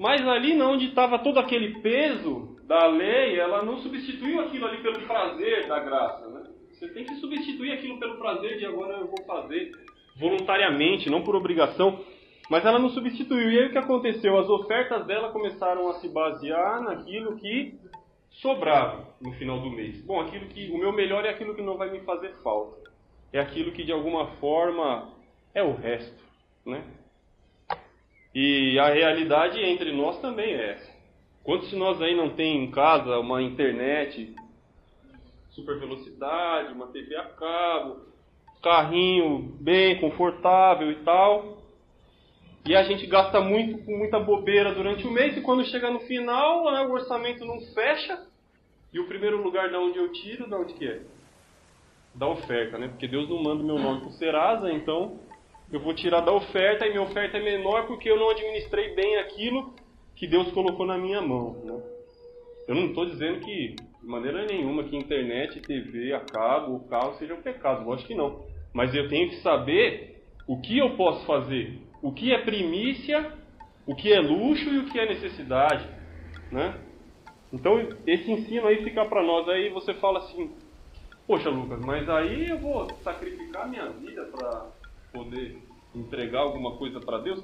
Mas 0.00 0.26
ali, 0.26 0.58
onde 0.62 0.86
estava 0.86 1.18
todo 1.18 1.38
aquele 1.38 1.78
peso 1.82 2.56
da 2.64 2.86
lei, 2.86 3.38
ela 3.38 3.62
não 3.62 3.76
substituiu 3.82 4.40
aquilo 4.40 4.66
ali 4.66 4.78
pelo 4.78 5.02
prazer 5.02 5.68
da 5.68 5.78
graça, 5.78 6.26
né? 6.28 6.46
Você 6.72 6.88
tem 6.88 7.04
que 7.04 7.16
substituir 7.16 7.72
aquilo 7.72 8.00
pelo 8.00 8.16
prazer 8.16 8.56
de 8.56 8.64
agora 8.64 8.96
eu 8.96 9.08
vou 9.08 9.22
fazer 9.26 9.70
voluntariamente, 10.16 11.10
não 11.10 11.22
por 11.22 11.36
obrigação. 11.36 12.00
Mas 12.48 12.64
ela 12.64 12.78
não 12.78 12.88
substituiu. 12.88 13.50
E 13.50 13.58
aí 13.58 13.66
o 13.66 13.72
que 13.72 13.76
aconteceu? 13.76 14.38
As 14.38 14.48
ofertas 14.48 15.04
dela 15.04 15.32
começaram 15.32 15.86
a 15.90 15.94
se 16.00 16.08
basear 16.08 16.80
naquilo 16.82 17.36
que 17.36 17.78
sobrava 18.30 19.06
no 19.20 19.32
final 19.34 19.60
do 19.60 19.70
mês. 19.70 20.02
Bom, 20.06 20.18
aquilo 20.18 20.46
que 20.46 20.70
o 20.70 20.78
meu 20.78 20.92
melhor 20.92 21.26
é 21.26 21.28
aquilo 21.28 21.54
que 21.54 21.60
não 21.60 21.76
vai 21.76 21.90
me 21.90 22.00
fazer 22.00 22.32
falta. 22.42 22.90
É 23.34 23.38
aquilo 23.38 23.70
que 23.72 23.84
de 23.84 23.92
alguma 23.92 24.28
forma 24.38 25.12
é 25.54 25.62
o 25.62 25.74
resto, 25.74 26.24
né? 26.64 26.82
E 28.34 28.78
a 28.78 28.90
realidade 28.90 29.60
entre 29.60 29.92
nós 29.92 30.20
também 30.20 30.52
é 30.52 30.72
essa. 30.72 30.90
Quantos 31.42 31.68
de 31.70 31.76
nós 31.76 32.00
aí 32.00 32.14
não 32.14 32.30
tem 32.30 32.64
em 32.64 32.70
casa 32.70 33.18
uma 33.18 33.42
internet 33.42 34.34
super 35.50 35.78
velocidade, 35.78 36.72
uma 36.72 36.86
TV 36.88 37.16
a 37.16 37.24
cabo, 37.24 38.02
carrinho 38.62 39.56
bem 39.60 39.98
confortável 39.98 40.90
e 40.92 40.96
tal. 40.96 41.58
E 42.66 42.76
a 42.76 42.84
gente 42.84 43.06
gasta 43.06 43.40
muito 43.40 43.84
com 43.84 43.96
muita 43.96 44.20
bobeira 44.20 44.74
durante 44.74 45.06
o 45.06 45.10
mês 45.10 45.36
e 45.36 45.40
quando 45.40 45.64
chega 45.64 45.90
no 45.90 46.00
final, 46.00 46.70
né, 46.70 46.82
o 46.82 46.92
orçamento 46.92 47.44
não 47.44 47.58
fecha. 47.74 48.26
E 48.92 49.00
o 49.00 49.06
primeiro 49.06 49.42
lugar 49.42 49.70
da 49.70 49.80
onde 49.80 49.98
eu 49.98 50.12
tiro, 50.12 50.48
da 50.48 50.58
onde 50.58 50.74
que 50.74 50.86
é? 50.86 51.00
Da 52.14 52.28
oferta, 52.28 52.76
né? 52.76 52.88
Porque 52.88 53.08
Deus 53.08 53.28
não 53.28 53.42
manda 53.42 53.62
meu 53.62 53.78
nome 53.78 54.00
pro 54.00 54.10
Serasa, 54.10 54.70
então 54.70 55.18
eu 55.72 55.80
vou 55.80 55.94
tirar 55.94 56.20
da 56.20 56.32
oferta 56.32 56.86
e 56.86 56.90
minha 56.90 57.02
oferta 57.02 57.38
é 57.38 57.42
menor 57.42 57.86
porque 57.86 58.10
eu 58.10 58.18
não 58.18 58.30
administrei 58.30 58.94
bem 58.94 59.16
aquilo 59.18 59.72
que 60.16 60.26
Deus 60.26 60.50
colocou 60.52 60.84
na 60.84 60.98
minha 60.98 61.20
mão. 61.20 61.52
Né? 61.64 61.82
Eu 62.68 62.74
não 62.74 62.86
estou 62.86 63.06
dizendo 63.06 63.40
que 63.40 63.76
de 63.76 64.06
maneira 64.06 64.46
nenhuma 64.46 64.84
que 64.84 64.96
internet, 64.96 65.60
TV, 65.60 66.12
a 66.12 66.20
cabo, 66.20 66.74
o 66.74 66.88
carro 66.88 67.14
seja 67.14 67.34
um 67.34 67.42
pecado, 67.42 67.84
lógico 67.84 68.08
que 68.08 68.14
não. 68.14 68.44
Mas 68.72 68.94
eu 68.94 69.08
tenho 69.08 69.28
que 69.28 69.36
saber 69.36 70.22
o 70.46 70.60
que 70.60 70.78
eu 70.78 70.96
posso 70.96 71.24
fazer, 71.26 71.78
o 72.02 72.12
que 72.12 72.32
é 72.32 72.38
primícia, 72.38 73.32
o 73.86 73.94
que 73.94 74.12
é 74.12 74.20
luxo 74.20 74.68
e 74.70 74.78
o 74.78 74.86
que 74.86 74.98
é 74.98 75.06
necessidade, 75.06 75.86
né? 76.50 76.78
Então 77.52 77.80
esse 78.06 78.30
ensino 78.30 78.66
aí 78.66 78.82
fica 78.82 79.04
para 79.04 79.22
nós. 79.22 79.48
Aí 79.48 79.68
você 79.70 79.94
fala 79.94 80.20
assim, 80.20 80.50
poxa 81.26 81.50
Lucas, 81.50 81.80
mas 81.84 82.08
aí 82.08 82.48
eu 82.48 82.58
vou 82.58 82.88
sacrificar 83.02 83.68
minha 83.68 83.88
vida 83.90 84.24
para 84.26 84.79
poder 85.12 85.58
entregar 85.94 86.40
alguma 86.40 86.76
coisa 86.76 87.00
para 87.00 87.18
Deus? 87.18 87.42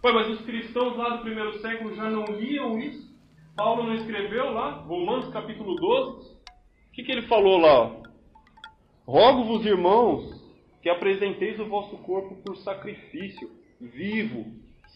Pô, 0.00 0.12
mas 0.12 0.28
os 0.28 0.40
cristãos 0.42 0.96
lá 0.96 1.16
do 1.16 1.22
primeiro 1.22 1.58
século 1.60 1.94
já 1.94 2.10
não 2.10 2.24
liam 2.24 2.78
isso? 2.78 3.14
Paulo 3.56 3.84
não 3.84 3.94
escreveu 3.94 4.52
lá, 4.52 4.72
Romanos 4.82 5.28
capítulo 5.30 5.74
12? 5.76 6.30
O 6.30 6.92
que, 6.92 7.02
que 7.02 7.12
ele 7.12 7.26
falou 7.26 7.58
lá? 7.58 7.96
Rogo-vos, 9.06 9.64
irmãos, 9.64 10.36
que 10.82 10.88
apresenteis 10.88 11.58
o 11.58 11.66
vosso 11.66 11.96
corpo 11.98 12.36
por 12.44 12.56
sacrifício, 12.58 13.50
vivo, 13.80 14.46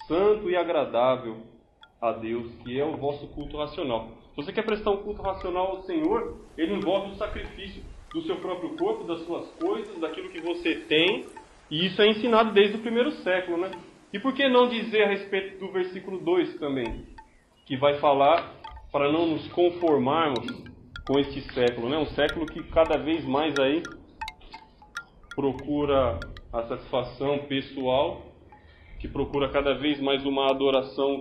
santo 0.07 0.51
e 0.51 0.57
agradável 0.57 1.39
a 2.01 2.13
Deus, 2.13 2.53
que 2.63 2.79
é 2.79 2.85
o 2.85 2.97
vosso 2.97 3.27
culto 3.29 3.57
racional. 3.57 4.09
Se 4.31 4.37
você 4.37 4.53
quer 4.53 4.65
prestar 4.65 4.91
um 4.91 5.03
culto 5.03 5.23
racional 5.23 5.77
ao 5.77 5.83
Senhor, 5.83 6.39
ele 6.57 6.75
envolve 6.75 7.13
o 7.13 7.17
sacrifício 7.17 7.83
do 8.13 8.23
seu 8.23 8.37
próprio 8.37 8.77
corpo, 8.77 9.05
das 9.05 9.21
suas 9.23 9.49
coisas, 9.53 10.01
daquilo 10.01 10.31
que 10.31 10.41
você 10.41 10.77
tem, 10.89 11.27
e 11.71 11.87
isso 11.87 12.01
é 12.03 12.09
ensinado 12.09 12.53
desde 12.53 12.77
o 12.77 12.81
primeiro 12.81 13.13
século, 13.23 13.59
né? 13.59 13.71
E 14.13 14.19
por 14.19 14.35
que 14.35 14.49
não 14.49 14.69
dizer 14.69 15.05
a 15.05 15.09
respeito 15.09 15.59
do 15.59 15.73
versículo 15.73 16.19
2 16.19 16.59
também? 16.59 17.07
que 17.71 17.77
vai 17.77 18.01
falar 18.01 18.53
para 18.91 19.13
não 19.13 19.29
nos 19.29 19.47
conformarmos 19.53 20.45
com 21.07 21.21
este 21.21 21.41
século, 21.53 21.89
né? 21.89 21.99
Um 21.99 22.07
século 22.07 22.45
que 22.45 22.65
cada 22.65 22.99
vez 22.99 23.25
mais 23.25 23.57
aí 23.61 23.81
procura 25.37 26.19
a 26.53 26.63
satisfação 26.65 27.47
pessoal, 27.47 28.27
que 28.99 29.07
procura 29.07 29.51
cada 29.51 29.73
vez 29.75 30.01
mais 30.01 30.27
uma 30.27 30.51
adoração 30.51 31.21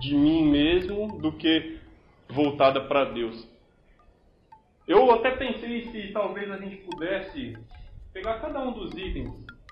de 0.00 0.14
mim 0.14 0.44
mesmo 0.48 1.18
do 1.20 1.32
que 1.32 1.80
voltada 2.28 2.82
para 2.82 3.06
Deus. 3.06 3.48
Eu 4.86 5.10
até 5.10 5.32
pensei 5.32 5.86
se 5.86 6.12
talvez 6.12 6.48
a 6.52 6.56
gente 6.56 6.76
pudesse 6.84 7.58
pegar 8.12 8.38
cada 8.38 8.60
um 8.60 8.70
dos 8.70 8.92
itens, 8.92 9.28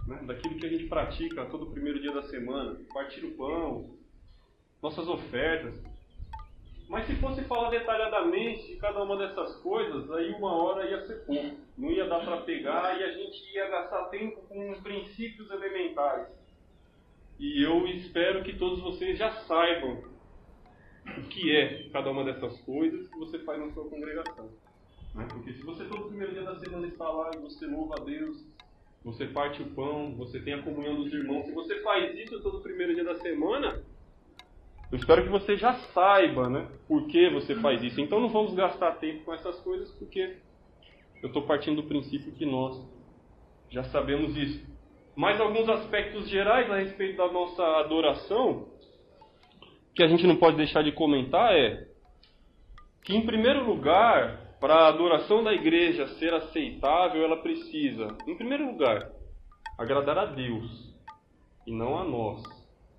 né, 0.09 0.21
daquilo 0.25 0.57
que 0.57 0.67
a 0.67 0.71
gente 0.71 0.87
pratica 0.87 1.45
todo 1.47 1.71
primeiro 1.71 2.01
dia 2.01 2.13
da 2.13 2.23
semana, 2.23 2.81
partir 2.93 3.25
o 3.27 3.37
pão, 3.37 3.91
nossas 4.83 5.07
ofertas, 5.07 5.79
mas 6.89 7.07
se 7.07 7.15
fosse 7.17 7.45
falar 7.45 7.69
detalhadamente 7.69 8.67
de 8.67 8.77
cada 8.77 9.03
uma 9.03 9.19
dessas 9.19 9.57
coisas, 9.57 10.11
aí 10.11 10.33
uma 10.33 10.55
hora 10.55 10.89
ia 10.89 11.07
ser 11.07 11.27
pouco. 11.27 11.57
Não 11.77 11.91
ia 11.91 12.09
dar 12.09 12.25
para 12.25 12.39
pegar 12.39 12.99
e 12.99 13.05
a 13.05 13.13
gente 13.13 13.55
ia 13.55 13.69
gastar 13.69 14.05
tempo 14.05 14.41
com 14.49 14.71
os 14.71 14.81
princípios 14.81 15.51
elementares. 15.51 16.29
E 17.39 17.63
eu 17.63 17.87
espero 17.87 18.43
que 18.43 18.57
todos 18.57 18.81
vocês 18.81 19.19
já 19.19 19.31
saibam 19.31 20.03
o 21.07 21.23
que 21.29 21.55
é 21.55 21.89
cada 21.91 22.11
uma 22.11 22.25
dessas 22.25 22.59
coisas 22.63 23.07
que 23.09 23.19
você 23.19 23.39
faz 23.41 23.61
na 23.61 23.71
sua 23.73 23.85
congregação. 23.85 24.51
Né? 25.15 25.27
Porque 25.31 25.53
se 25.53 25.63
você 25.63 25.85
todo 25.85 26.09
primeiro 26.09 26.33
dia 26.33 26.43
da 26.43 26.59
semana 26.59 26.87
está 26.87 27.09
lá 27.09 27.31
e 27.35 27.39
você 27.39 27.67
louva 27.67 27.97
a 28.01 28.05
Deus, 28.05 28.43
você 29.05 29.27
parte 29.27 29.63
o 29.63 29.71
pão, 29.71 30.15
você 30.17 30.41
tem 30.41 30.55
a 30.55 30.63
comunhão 30.63 30.97
dos 30.97 31.13
irmãos, 31.13 31.47
se 31.47 31.53
você 31.53 31.81
faz 31.83 32.17
isso 32.19 32.41
todo 32.41 32.61
primeiro 32.61 32.95
dia 32.95 33.05
da 33.05 33.17
semana, 33.17 33.83
eu 34.91 34.99
espero 34.99 35.23
que 35.23 35.29
você 35.29 35.57
já 35.57 35.75
saiba, 35.93 36.49
né, 36.49 36.67
por 36.87 37.07
que 37.07 37.31
você 37.31 37.55
faz 37.57 37.83
isso. 37.83 38.01
Então 38.01 38.21
não 38.21 38.29
vamos 38.29 38.55
gastar 38.55 38.93
tempo 38.93 39.25
com 39.25 39.35
essas 39.35 39.59
coisas, 39.61 39.91
porque 39.93 40.37
eu 41.23 41.29
estou 41.29 41.43
partindo 41.43 41.83
do 41.83 41.89
princípio 41.89 42.33
que 42.33 42.47
nós 42.47 42.83
já 43.71 43.85
sabemos 43.85 44.37
isso. 44.37 44.67
Mais 45.15 45.41
alguns 45.41 45.69
aspectos 45.69 46.29
gerais 46.29 46.71
a 46.71 46.77
respeito 46.77 47.17
da 47.17 47.31
nossa 47.31 47.63
adoração, 47.79 48.69
que 49.95 50.03
a 50.03 50.09
gente 50.09 50.27
não 50.27 50.37
pode 50.37 50.57
deixar 50.57 50.83
de 50.83 50.93
comentar 50.93 51.53
é 51.53 51.89
que, 53.03 53.17
em 53.17 53.27
primeiro 53.27 53.65
lugar, 53.65 54.48
para 54.61 54.75
a 54.75 54.89
adoração 54.89 55.43
da 55.45 55.53
igreja 55.53 56.07
ser 56.19 56.35
aceitável, 56.35 57.23
ela 57.23 57.37
precisa, 57.37 58.17
em 58.27 58.37
primeiro 58.37 58.67
lugar, 58.67 59.11
agradar 59.79 60.19
a 60.19 60.27
Deus 60.27 60.93
e 61.67 61.73
não 61.73 61.99
a 61.99 62.05
nós 62.05 62.43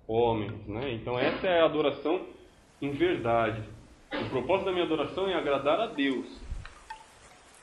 homens. 0.08 0.66
Né? 0.66 0.94
Então 0.94 1.18
essa 1.18 1.46
é 1.46 1.60
a 1.60 1.66
adoração 1.66 2.26
em 2.80 2.90
verdade. 2.92 3.62
O 4.12 4.30
propósito 4.30 4.66
da 4.66 4.72
minha 4.72 4.84
adoração 4.84 5.28
é 5.28 5.34
agradar 5.34 5.80
a 5.80 5.86
Deus. 5.86 6.26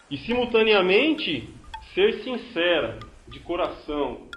E 0.09 0.17
simultaneamente 0.17 1.49
ser 1.93 2.23
sincera, 2.23 2.99
de 3.27 3.39
coração, 3.41 4.29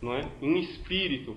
não 0.00 0.14
é? 0.14 0.20
em 0.40 0.58
espírito, 0.60 1.34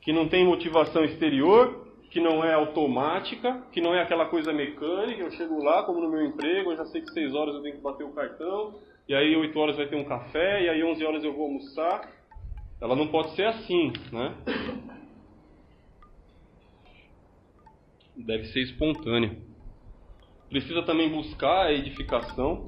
que 0.00 0.12
não 0.12 0.28
tem 0.28 0.44
motivação 0.44 1.04
exterior, 1.04 1.85
que 2.16 2.20
não 2.22 2.42
é 2.42 2.54
automática, 2.54 3.62
que 3.70 3.78
não 3.78 3.94
é 3.94 4.00
aquela 4.00 4.24
coisa 4.24 4.50
mecânica, 4.50 5.20
eu 5.20 5.30
chego 5.32 5.62
lá, 5.62 5.82
como 5.82 6.00
no 6.00 6.08
meu 6.08 6.24
emprego, 6.24 6.72
eu 6.72 6.76
já 6.78 6.86
sei 6.86 7.02
que 7.02 7.12
6 7.12 7.34
horas 7.34 7.54
eu 7.54 7.60
tenho 7.60 7.76
que 7.76 7.82
bater 7.82 8.04
o 8.04 8.12
cartão, 8.14 8.80
e 9.06 9.14
aí 9.14 9.36
8 9.36 9.58
horas 9.58 9.76
vai 9.76 9.86
ter 9.86 9.96
um 9.96 10.04
café, 10.04 10.64
e 10.64 10.68
aí 10.70 10.82
11 10.82 11.04
horas 11.04 11.22
eu 11.22 11.34
vou 11.34 11.44
almoçar. 11.44 12.10
Ela 12.80 12.96
não 12.96 13.08
pode 13.08 13.34
ser 13.34 13.44
assim, 13.44 13.92
né? 14.10 14.34
deve 18.16 18.46
ser 18.46 18.62
espontânea. 18.62 19.36
Precisa 20.48 20.82
também 20.84 21.10
buscar 21.10 21.66
a 21.66 21.72
edificação 21.74 22.66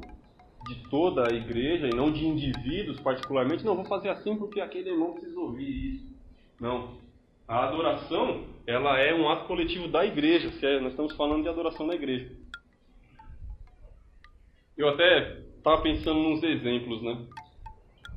de 0.67 0.75
toda 0.91 1.27
a 1.27 1.35
igreja 1.35 1.89
e 1.89 1.97
não 1.97 2.13
de 2.13 2.27
indivíduos 2.27 3.01
particularmente. 3.01 3.65
Não, 3.65 3.75
vou 3.75 3.87
fazer 3.87 4.11
assim 4.11 4.37
porque 4.37 4.61
aquele 4.61 4.91
irmão 4.91 5.15
precisa 5.15 5.41
ouvir 5.41 5.95
isso. 5.95 6.15
Não. 6.61 7.08
A 7.49 7.65
adoração, 7.65 8.45
ela 8.67 8.99
é 8.99 9.15
um 9.15 9.27
ato 9.27 9.47
coletivo 9.47 9.89
da 9.89 10.05
igreja. 10.05 10.51
Se 10.53 10.67
é, 10.67 10.79
nós 10.79 10.91
estamos 10.91 11.17
falando 11.17 11.43
de 11.43 11.49
adoração 11.49 11.87
na 11.87 11.95
igreja. 11.95 12.31
Eu 14.77 14.91
até 14.91 15.41
estava 15.57 15.81
pensando 15.81 16.21
nos 16.21 16.43
exemplos, 16.43 17.03
né? 17.03 17.27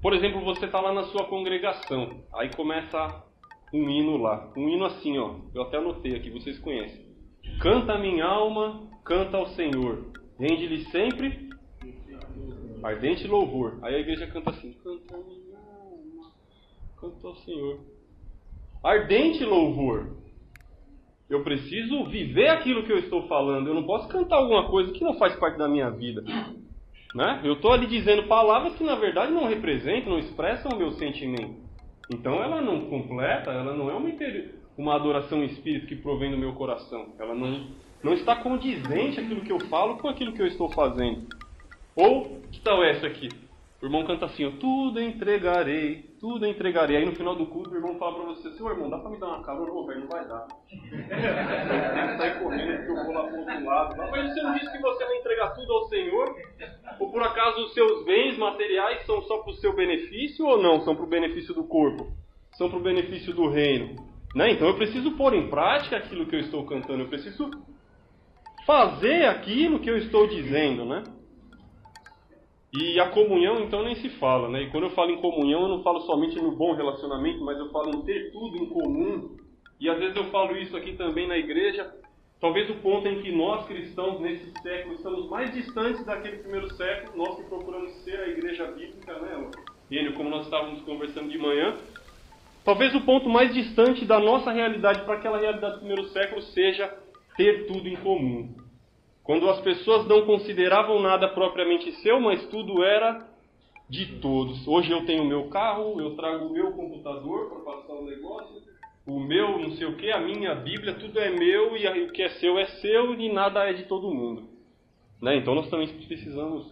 Por 0.01 0.13
exemplo, 0.13 0.41
você 0.41 0.65
está 0.65 0.81
lá 0.81 0.93
na 0.93 1.03
sua 1.03 1.25
congregação, 1.25 2.23
aí 2.33 2.49
começa 2.53 3.23
um 3.73 3.89
hino 3.89 4.17
lá, 4.17 4.51
um 4.57 4.67
hino 4.67 4.83
assim, 4.85 5.17
ó. 5.17 5.35
Eu 5.53 5.61
até 5.61 5.77
anotei 5.77 6.15
aqui, 6.15 6.29
vocês 6.29 6.59
conhecem. 6.59 7.05
Canta 7.61 7.97
minha 7.97 8.25
alma, 8.25 8.89
canta 9.05 9.37
ao 9.37 9.47
Senhor. 9.47 10.11
Rende-lhe 10.37 10.85
sempre 10.85 11.49
ardente 12.83 13.27
louvor. 13.27 13.79
Aí 13.81 13.95
a 13.95 13.99
igreja 13.99 14.27
canta 14.27 14.49
assim: 14.49 14.73
Canta 14.83 15.17
minha 15.17 15.57
alma, 15.57 16.31
canta 16.99 17.27
ao 17.27 17.35
Senhor. 17.37 17.79
Ardente 18.83 19.43
louvor. 19.45 20.17
Eu 21.29 21.43
preciso 21.43 22.05
viver 22.05 22.49
aquilo 22.49 22.83
que 22.83 22.91
eu 22.91 22.99
estou 22.99 23.27
falando. 23.27 23.67
Eu 23.67 23.73
não 23.73 23.83
posso 23.83 24.07
cantar 24.09 24.37
alguma 24.37 24.67
coisa 24.69 24.91
que 24.91 25.03
não 25.03 25.13
faz 25.13 25.35
parte 25.35 25.57
da 25.57 25.67
minha 25.67 25.89
vida. 25.89 26.23
Né? 27.13 27.41
Eu 27.43 27.53
estou 27.53 27.71
ali 27.71 27.87
dizendo 27.87 28.27
palavras 28.27 28.75
que 28.75 28.83
na 28.83 28.95
verdade 28.95 29.31
não 29.31 29.47
representam, 29.47 30.13
não 30.13 30.19
expressam 30.19 30.71
o 30.71 30.77
meu 30.77 30.91
sentimento. 30.93 31.55
Então 32.09 32.43
ela 32.43 32.61
não 32.61 32.81
completa, 32.89 33.51
ela 33.51 33.73
não 33.75 33.89
é 33.89 33.93
uma, 33.93 34.09
uma 34.77 34.95
adoração 34.95 35.43
em 35.43 35.45
espírito 35.45 35.87
que 35.87 35.95
provém 35.95 36.31
do 36.31 36.37
meu 36.37 36.53
coração. 36.53 37.13
Ela 37.19 37.35
não, 37.35 37.67
não 38.03 38.13
está 38.13 38.35
condizente 38.35 39.19
aquilo 39.19 39.41
que 39.41 39.51
eu 39.51 39.59
falo 39.67 39.97
com 39.97 40.07
aquilo 40.07 40.33
que 40.33 40.41
eu 40.41 40.47
estou 40.47 40.69
fazendo. 40.71 41.27
Ou, 41.95 42.41
que 42.51 42.59
tal 42.61 42.83
essa 42.83 43.07
aqui? 43.07 43.29
O 43.81 43.85
irmão 43.85 44.05
canta 44.05 44.25
assim, 44.25 44.45
ó, 44.45 44.51
tudo 44.51 45.01
entregarei, 45.01 46.10
tudo 46.21 46.45
entregarei. 46.45 46.97
Aí 46.97 47.05
no 47.05 47.15
final 47.15 47.35
do 47.35 47.47
culto 47.47 47.71
o 47.71 47.75
irmão 47.75 47.97
fala 47.97 48.13
pra 48.13 48.25
você, 48.25 48.51
seu 48.51 48.69
irmão, 48.69 48.91
dá 48.91 48.99
pra 48.99 49.09
me 49.09 49.19
dar 49.19 49.27
uma 49.27 49.43
carona? 49.43 49.73
Não, 49.73 49.87
velho, 49.87 50.01
não 50.01 50.07
vai 50.07 50.27
dar. 50.27 50.45
Tem 50.69 52.07
que 52.07 52.17
sair 52.17 52.39
correndo 52.39 52.77
porque 52.77 52.91
eu 52.91 53.05
vou 53.05 53.13
lá 53.13 53.23
pro 53.23 53.39
outro 53.39 53.65
lado. 53.65 53.97
Mas 53.97 54.31
você 54.31 54.41
não 54.43 54.53
disse 54.53 54.71
que 54.71 54.77
você 54.77 55.03
vai 55.03 55.17
entregar 55.17 55.49
tudo 55.55 55.73
ao 55.73 55.89
Senhor? 55.89 56.35
Ou 56.99 57.11
por 57.11 57.23
acaso 57.23 57.61
os 57.61 57.73
seus 57.73 58.05
bens 58.05 58.37
materiais 58.37 59.03
são 59.07 59.19
só 59.23 59.39
pro 59.39 59.53
seu 59.53 59.75
benefício 59.75 60.45
ou 60.45 60.61
não? 60.61 60.81
São 60.81 60.95
pro 60.95 61.07
benefício 61.07 61.55
do 61.55 61.63
corpo? 61.63 62.13
São 62.51 62.69
pro 62.69 62.79
benefício 62.79 63.33
do 63.33 63.49
reino? 63.49 63.95
Né? 64.35 64.51
Então 64.51 64.67
eu 64.67 64.75
preciso 64.75 65.11
pôr 65.17 65.33
em 65.33 65.49
prática 65.49 65.97
aquilo 65.97 66.27
que 66.27 66.35
eu 66.35 66.39
estou 66.41 66.63
cantando. 66.67 67.01
Eu 67.01 67.09
preciso 67.09 67.49
fazer 68.67 69.25
aquilo 69.25 69.79
que 69.79 69.89
eu 69.89 69.97
estou 69.97 70.27
dizendo, 70.27 70.85
né? 70.85 71.03
E 72.73 72.97
a 72.99 73.09
comunhão, 73.09 73.59
então, 73.59 73.83
nem 73.83 73.95
se 73.95 74.09
fala, 74.11 74.47
né? 74.47 74.63
E 74.63 74.69
quando 74.69 74.85
eu 74.85 74.91
falo 74.91 75.11
em 75.11 75.19
comunhão, 75.19 75.63
eu 75.63 75.67
não 75.67 75.83
falo 75.83 75.99
somente 76.01 76.37
no 76.37 76.55
bom 76.55 76.73
relacionamento, 76.73 77.43
mas 77.43 77.59
eu 77.59 77.69
falo 77.69 77.89
em 77.89 78.01
ter 78.03 78.31
tudo 78.31 78.57
em 78.57 78.67
comum. 78.67 79.35
E 79.79 79.89
às 79.89 79.99
vezes 79.99 80.15
eu 80.15 80.25
falo 80.25 80.55
isso 80.55 80.77
aqui 80.77 80.93
também 80.93 81.27
na 81.27 81.37
igreja. 81.37 81.93
Talvez 82.39 82.69
o 82.69 82.75
ponto 82.75 83.07
em 83.07 83.21
que 83.21 83.31
nós 83.31 83.65
cristãos, 83.67 84.21
nesse 84.21 84.51
século, 84.61 84.95
estamos 84.95 85.29
mais 85.29 85.53
distantes 85.53 86.03
daquele 86.05 86.37
primeiro 86.37 86.73
século, 86.73 87.17
nós 87.17 87.35
que 87.35 87.43
procuramos 87.43 87.91
ser 88.03 88.19
a 88.19 88.27
igreja 88.29 88.65
bíblica, 88.67 89.19
né? 89.19 89.51
Ele, 89.91 90.13
como 90.13 90.29
nós 90.29 90.45
estávamos 90.45 90.81
conversando 90.83 91.29
de 91.29 91.37
manhã, 91.37 91.75
talvez 92.63 92.95
o 92.95 93.01
ponto 93.01 93.29
mais 93.29 93.53
distante 93.53 94.05
da 94.05 94.19
nossa 94.19 94.49
realidade 94.51 95.03
para 95.03 95.15
aquela 95.15 95.37
realidade 95.37 95.73
do 95.73 95.79
primeiro 95.79 96.05
século 96.05 96.41
seja 96.41 96.87
ter 97.35 97.67
tudo 97.67 97.87
em 97.89 97.97
comum. 97.97 98.60
Quando 99.31 99.49
as 99.49 99.61
pessoas 99.61 100.05
não 100.07 100.25
consideravam 100.25 101.01
nada 101.01 101.29
propriamente 101.29 101.89
seu, 102.01 102.19
mas 102.19 102.45
tudo 102.49 102.83
era 102.83 103.25
de 103.89 104.19
todos. 104.19 104.67
Hoje 104.67 104.91
eu 104.91 105.05
tenho 105.05 105.23
o 105.23 105.25
meu 105.25 105.47
carro, 105.47 106.01
eu 106.01 106.17
trago 106.17 106.47
o 106.47 106.51
meu 106.51 106.73
computador 106.73 107.47
para 107.47 107.59
passar 107.73 107.93
o 107.93 108.03
negócio, 108.03 108.61
o 109.07 109.21
meu 109.21 109.57
não 109.57 109.71
sei 109.71 109.87
o 109.87 109.95
que, 109.95 110.11
a 110.11 110.19
minha 110.19 110.53
Bíblia, 110.53 110.95
tudo 110.95 111.17
é 111.17 111.29
meu 111.29 111.77
e 111.77 111.87
o 112.01 112.11
que 112.11 112.21
é 112.21 112.27
seu 112.27 112.59
é 112.59 112.65
seu 112.81 113.13
e 113.13 113.31
nada 113.31 113.69
é 113.69 113.71
de 113.71 113.83
todo 113.83 114.13
mundo. 114.13 114.49
Né? 115.21 115.37
Então 115.37 115.55
nós 115.55 115.69
também 115.69 115.87
precisamos 115.87 116.69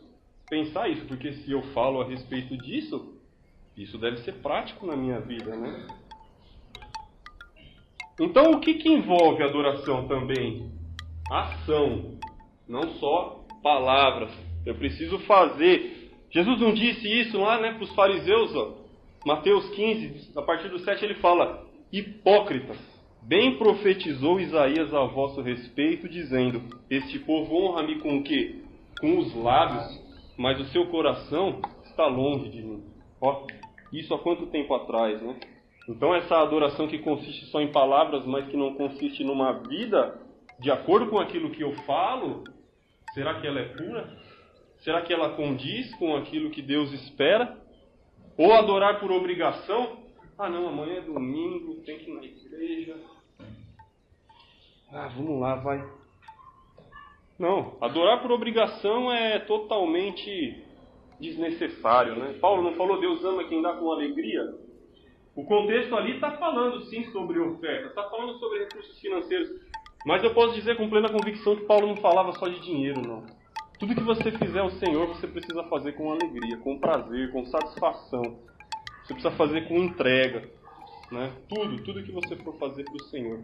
pensar 0.50 0.90
isso, 0.90 1.06
porque 1.06 1.32
se 1.32 1.50
eu 1.50 1.62
falo 1.74 2.02
a 2.02 2.06
respeito 2.06 2.58
disso, 2.58 3.18
isso 3.78 3.98
deve 3.98 4.18
ser 4.18 4.34
prático 4.42 4.86
na 4.86 4.98
minha 4.98 5.22
vida, 5.22 5.56
né? 5.56 5.88
Então 8.20 8.52
o 8.52 8.60
que, 8.60 8.74
que 8.74 8.90
envolve 8.90 9.42
adoração 9.44 10.10
também? 10.10 10.70
Ação 11.32 12.20
não 12.70 12.94
só 12.94 13.44
palavras. 13.64 14.32
Eu 14.66 14.76
preciso 14.76 15.18
fazer. 15.20 16.12
Jesus 16.30 16.62
não 16.62 16.74
disse 16.74 17.08
isso 17.20 17.40
lá 17.40 17.60
né, 17.60 17.74
para 17.74 17.84
os 17.84 17.94
fariseus, 17.96 18.56
ó. 18.56 18.78
Mateus 19.26 19.68
15, 19.72 20.38
a 20.38 20.42
partir 20.42 20.70
do 20.70 20.80
7, 20.80 21.04
ele 21.04 21.16
fala: 21.16 21.66
Hipócritas, 21.92 22.78
bem 23.24 23.58
profetizou 23.58 24.40
Isaías 24.40 24.94
a 24.94 25.04
vosso 25.06 25.42
respeito, 25.42 26.08
dizendo: 26.08 26.62
Este 26.90 27.20
povo 27.20 27.56
honra-me 27.56 28.00
com 28.00 28.18
o 28.18 28.24
quê? 28.24 28.58
Com 29.02 29.18
os 29.18 29.36
lábios, 29.36 30.02
mas 30.38 30.60
o 30.60 30.66
seu 30.66 30.86
coração 30.88 31.60
está 31.84 32.06
longe 32.06 32.50
de 32.50 32.62
mim. 32.62 32.84
Ó, 33.20 33.46
isso 33.92 34.14
há 34.14 34.20
quanto 34.20 34.46
tempo 34.48 34.74
atrás, 34.74 35.22
né? 35.22 35.36
Então, 35.90 36.14
essa 36.14 36.38
adoração 36.38 36.88
que 36.88 37.00
consiste 37.00 37.48
só 37.48 37.60
em 37.60 37.72
palavras, 37.72 38.24
mas 38.26 38.48
que 38.48 38.56
não 38.56 38.76
consiste 38.76 39.24
numa 39.24 39.54
vida 39.54 40.22
de 40.60 40.70
acordo 40.70 41.10
com 41.10 41.18
aquilo 41.18 41.50
que 41.50 41.64
eu 41.64 41.74
falo, 41.84 42.44
Será 43.14 43.40
que 43.40 43.48
ela 43.48 43.60
é 43.60 43.66
pura? 43.66 44.08
Será 44.80 45.02
que 45.02 45.14
ela 45.14 45.36
condiz 45.36 45.94
com 45.96 46.16
aquilo 46.16 46.52
que 46.52 46.62
Deus 46.62 46.92
espera? 46.94 47.58
Ou 48.38 48.54
adorar 48.54 49.00
por 49.00 49.12
obrigação? 49.12 50.04
Ah, 50.38 50.50
não, 50.50 50.70
amanhã 50.70 51.00
é 51.00 51.02
domingo, 51.02 51.82
tem 51.84 51.98
que 52.00 52.10
ir 52.10 52.14
na 52.14 52.24
igreja. 52.24 52.96
Ah, 54.92 55.12
vamos 55.16 55.40
lá, 55.40 55.56
vai. 55.56 55.86
Não, 57.38 57.78
adorar 57.82 58.22
por 58.22 58.32
obrigação 58.32 59.12
é 59.12 59.40
totalmente 59.40 60.64
desnecessário, 61.20 62.16
né? 62.16 62.38
Paulo 62.40 62.64
não 62.64 62.74
falou 62.76 63.00
Deus 63.00 63.24
ama 63.24 63.44
quem 63.46 63.62
dá 63.62 63.74
com 63.74 63.92
alegria? 63.92 64.56
O 65.36 65.46
contexto 65.46 65.96
ali 65.96 66.16
está 66.16 66.32
falando 66.32 66.82
sim 66.86 67.06
sobre 67.12 67.40
oferta, 67.40 67.88
está 67.88 68.10
falando 68.10 68.38
sobre 68.40 68.60
recursos 68.60 69.00
financeiros. 69.00 69.50
Mas 70.06 70.24
eu 70.24 70.34
posso 70.34 70.54
dizer 70.56 70.78
com 70.78 70.90
plena 70.90 71.10
convicção 71.10 71.56
que 71.56 71.66
Paulo 71.66 71.88
não 71.88 71.98
falava 71.98 72.32
só 72.34 72.48
de 72.48 72.60
dinheiro, 72.62 73.02
não. 73.02 73.26
Tudo 73.80 73.96
que 73.96 74.04
você 74.04 74.32
fizer 74.32 74.60
ao 74.60 74.72
Senhor, 74.72 75.08
você 75.08 75.28
precisa 75.28 75.64
fazer 75.64 75.94
com 75.94 76.12
alegria, 76.12 76.58
com 76.58 76.80
prazer, 76.80 77.32
com 77.32 77.46
satisfação. 77.46 78.40
Você 79.04 79.14
precisa 79.14 79.32
fazer 79.32 79.68
com 79.68 79.78
entrega. 79.78 80.50
Né? 81.12 81.32
Tudo, 81.48 81.82
tudo 81.84 82.04
que 82.04 82.12
você 82.12 82.36
for 82.38 82.58
fazer 82.58 82.84
para 82.84 82.96
o 82.96 83.04
Senhor. 83.06 83.42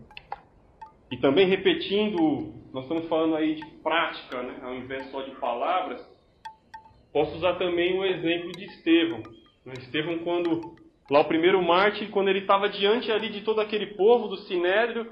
E 1.12 1.18
também 1.18 1.48
repetindo, 1.48 2.54
nós 2.74 2.84
estamos 2.84 3.08
falando 3.08 3.36
aí 3.36 3.56
de 3.56 3.65
prática, 3.82 4.41
né? 4.44 4.60
ao 4.62 4.76
invés 4.76 5.10
só 5.12 5.22
de 5.22 5.32
palavras. 5.36 6.06
Posso 7.13 7.36
usar 7.38 7.56
também 7.56 7.98
o 7.98 8.04
exemplo 8.04 8.52
de 8.52 8.65
Estevão. 8.65 9.24
Né? 9.65 9.74
Estevão, 9.80 10.20
quando, 10.20 10.76
lá 11.10 11.22
o 11.22 11.26
primeiro 11.26 11.62
mártir, 11.62 12.10
quando 12.10 12.28
ele 12.28 12.39
estava 12.39 12.68
diante 12.68 13.12
ali 13.12 13.30
de 13.30 13.41
todo 13.41 13.62
aquele 13.62 13.96
povo 13.96 14.28
do 14.28 14.38
Sinédrio, 14.39 15.10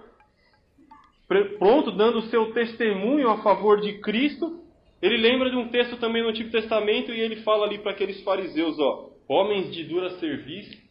pronto, 1.27 1.91
dando 1.91 2.19
o 2.19 2.23
seu 2.23 2.53
testemunho 2.53 3.29
a 3.29 3.41
favor 3.41 3.79
de 3.79 3.99
Cristo, 3.99 4.59
ele 5.01 5.17
lembra 5.17 5.49
de 5.49 5.55
um 5.55 5.67
texto 5.67 5.97
também 5.97 6.23
no 6.23 6.29
Antigo 6.29 6.49
Testamento 6.49 7.11
e 7.11 7.19
ele 7.19 7.37
fala 7.37 7.65
ali 7.65 7.77
para 7.77 7.91
aqueles 7.91 8.21
fariseus, 8.23 8.79
ó, 8.79 9.09
homens 9.27 9.73
de 9.73 9.83
dura 9.83 10.11
serviço, 10.11 10.81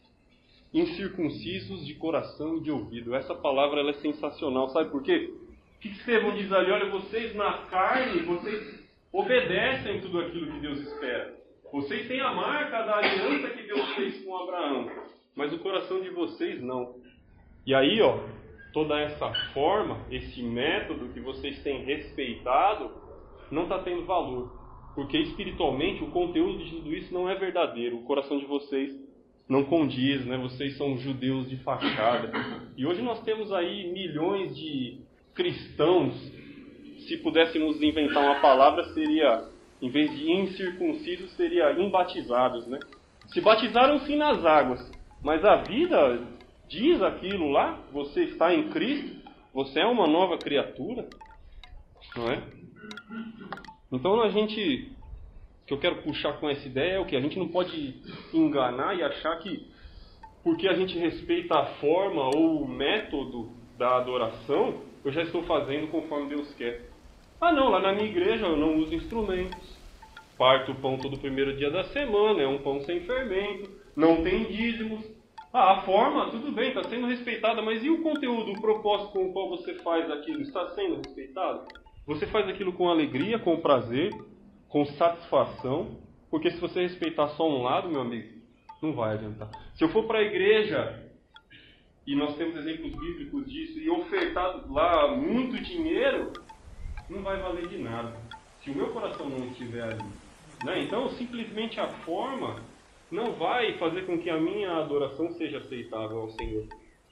incircuncisos 0.73 1.85
de 1.85 1.93
coração 1.95 2.57
e 2.57 2.61
de 2.61 2.71
ouvido. 2.71 3.15
Essa 3.15 3.35
palavra 3.35 3.79
ela 3.79 3.91
é 3.91 3.95
sensacional, 3.95 4.69
sabe 4.69 4.89
por 4.89 5.03
quê? 5.03 5.33
Que 5.81 5.89
Estevão 5.89 6.35
diz 6.35 6.51
ali? 6.51 6.71
Olha, 6.71 6.89
vocês 6.89 7.35
na 7.35 7.53
carne, 7.69 8.21
vocês 8.21 8.83
obedecem 9.11 10.01
tudo 10.01 10.19
aquilo 10.19 10.51
que 10.51 10.59
Deus 10.59 10.79
espera. 10.79 11.35
Vocês 11.71 12.07
têm 12.07 12.21
a 12.21 12.31
marca 12.33 12.83
da 12.83 12.97
aliança 12.97 13.49
que 13.49 13.63
Deus 13.63 13.95
fez 13.95 14.23
com 14.23 14.37
Abraão, 14.37 14.91
mas 15.35 15.51
o 15.51 15.59
coração 15.59 16.01
de 16.01 16.09
vocês 16.11 16.61
não. 16.61 16.95
E 17.65 17.73
aí, 17.73 17.99
ó, 17.99 18.19
toda 18.73 18.99
essa 18.99 19.31
forma, 19.53 19.99
esse 20.09 20.41
método 20.41 21.09
que 21.13 21.19
vocês 21.19 21.61
têm 21.63 21.85
respeitado, 21.85 22.91
não 23.51 23.63
está 23.63 23.79
tendo 23.79 24.03
valor. 24.05 24.51
Porque 24.95 25.17
espiritualmente 25.17 26.03
o 26.03 26.07
conteúdo 26.07 26.57
de 26.57 26.71
tudo 26.71 26.93
isso 26.93 27.13
não 27.13 27.29
é 27.29 27.35
verdadeiro. 27.35 27.97
O 27.97 28.03
coração 28.03 28.39
de 28.39 28.45
vocês 28.45 28.91
não 29.47 29.63
condiz, 29.63 30.25
né? 30.25 30.37
Vocês 30.37 30.75
são 30.77 30.97
judeus 30.97 31.49
de 31.49 31.57
fachada. 31.57 32.31
E 32.75 32.85
hoje 32.85 33.01
nós 33.01 33.21
temos 33.23 33.51
aí 33.53 33.91
milhões 33.91 34.55
de 34.55 34.99
cristãos. 35.33 36.13
Se 37.07 37.17
pudéssemos 37.17 37.81
inventar 37.81 38.23
uma 38.23 38.39
palavra, 38.39 38.83
seria, 38.93 39.47
em 39.81 39.89
vez 39.89 40.11
de 40.11 40.31
incircuncisos, 40.31 41.31
seria 41.31 41.71
imbatizados, 41.73 42.67
né? 42.67 42.79
Se 43.27 43.41
batizaram 43.41 43.99
sim 44.01 44.15
nas 44.15 44.45
águas, 44.45 44.91
mas 45.23 45.43
a 45.43 45.57
vida 45.57 46.21
diz 46.73 47.01
aquilo 47.03 47.51
lá, 47.51 47.79
você 47.91 48.23
está 48.23 48.53
em 48.53 48.69
Cristo, 48.69 49.21
Você 49.53 49.79
é 49.79 49.85
uma 49.85 50.07
nova 50.07 50.35
criatura, 50.39 51.07
não 52.15 52.27
é? 52.31 52.41
Então 53.91 54.19
a 54.21 54.29
gente, 54.29 54.91
o 55.61 55.65
que 55.67 55.73
eu 55.75 55.77
quero 55.77 56.01
puxar 56.01 56.33
com 56.39 56.49
essa 56.49 56.67
ideia 56.67 56.93
é 56.93 56.99
o 56.99 57.05
que 57.05 57.15
a 57.15 57.21
gente 57.21 57.37
não 57.37 57.47
pode 57.47 58.01
enganar 58.33 58.97
e 58.97 59.03
achar 59.03 59.37
que 59.37 59.71
porque 60.43 60.67
a 60.67 60.73
gente 60.73 60.97
respeita 60.97 61.55
a 61.55 61.65
forma 61.75 62.23
ou 62.35 62.63
o 62.63 62.67
método 62.67 63.51
da 63.77 63.97
adoração, 63.97 64.81
eu 65.05 65.11
já 65.11 65.21
estou 65.21 65.43
fazendo 65.43 65.87
conforme 65.87 66.29
Deus 66.29 66.51
quer. 66.55 66.89
Ah, 67.39 67.51
não, 67.51 67.69
lá 67.69 67.79
na 67.79 67.93
minha 67.93 68.09
igreja 68.09 68.47
eu 68.47 68.57
não 68.57 68.77
uso 68.77 68.95
instrumentos. 68.95 69.77
Parto 70.35 70.71
o 70.71 70.75
pão 70.75 70.97
todo 70.97 71.19
primeiro 71.19 71.55
dia 71.55 71.69
da 71.69 71.83
semana, 71.85 72.41
é 72.41 72.47
um 72.47 72.57
pão 72.57 72.81
sem 72.81 73.01
fermento, 73.01 73.69
não 73.95 74.23
tem 74.23 74.45
dízimos. 74.45 75.12
Ah, 75.55 75.73
a 75.73 75.81
forma, 75.83 76.31
tudo 76.31 76.51
bem, 76.51 76.69
está 76.69 76.83
sendo 76.85 77.05
respeitada, 77.05 77.61
mas 77.61 77.83
e 77.83 77.89
o 77.91 78.01
conteúdo, 78.01 78.53
o 78.53 78.59
propósito 78.59 79.11
com 79.11 79.27
o 79.27 79.33
qual 79.33 79.49
você 79.49 79.75
faz 79.75 80.09
aquilo, 80.09 80.41
está 80.41 80.69
sendo 80.69 80.95
respeitado? 80.95 81.67
Você 82.07 82.25
faz 82.25 82.49
aquilo 82.49 82.73
com 82.73 82.89
alegria, 82.89 83.37
com 83.37 83.61
prazer, 83.61 84.11
com 84.67 84.83
satisfação, 84.83 85.99
porque 86.31 86.49
se 86.49 86.59
você 86.59 86.81
respeitar 86.81 87.27
só 87.29 87.47
um 87.47 87.61
lado, 87.61 87.87
meu 87.87 88.01
amigo, 88.01 88.41
não 88.81 88.93
vai 88.93 89.13
adiantar. 89.13 89.51
Se 89.75 89.83
eu 89.83 89.89
for 89.89 90.05
para 90.05 90.17
a 90.17 90.23
igreja, 90.23 91.07
e 92.07 92.15
nós 92.15 92.35
temos 92.35 92.55
exemplos 92.55 92.91
bíblicos 92.95 93.45
disso, 93.45 93.79
e 93.79 93.87
ofertar 93.91 94.67
lá 94.71 95.15
muito 95.15 95.61
dinheiro, 95.61 96.33
não 97.07 97.21
vai 97.21 97.37
valer 97.39 97.67
de 97.67 97.77
nada. 97.77 98.11
Se 98.63 98.71
o 98.71 98.75
meu 98.75 98.87
coração 98.87 99.29
não 99.29 99.45
estiver 99.49 99.83
ali. 99.83 100.03
Né? 100.65 100.81
Então, 100.81 101.11
simplesmente 101.11 101.79
a 101.79 101.87
forma 101.87 102.72
não 103.13 103.33
vai 103.33 103.77
fazer 103.77 104.07
com 104.07 104.17
que 104.17 104.29
a 104.29 104.39
minha 104.39 104.77
adoração 104.77 105.31
seja 105.33 105.59
aceitável 105.59 106.21
ao 106.21 106.29
Senhor. 106.31 106.67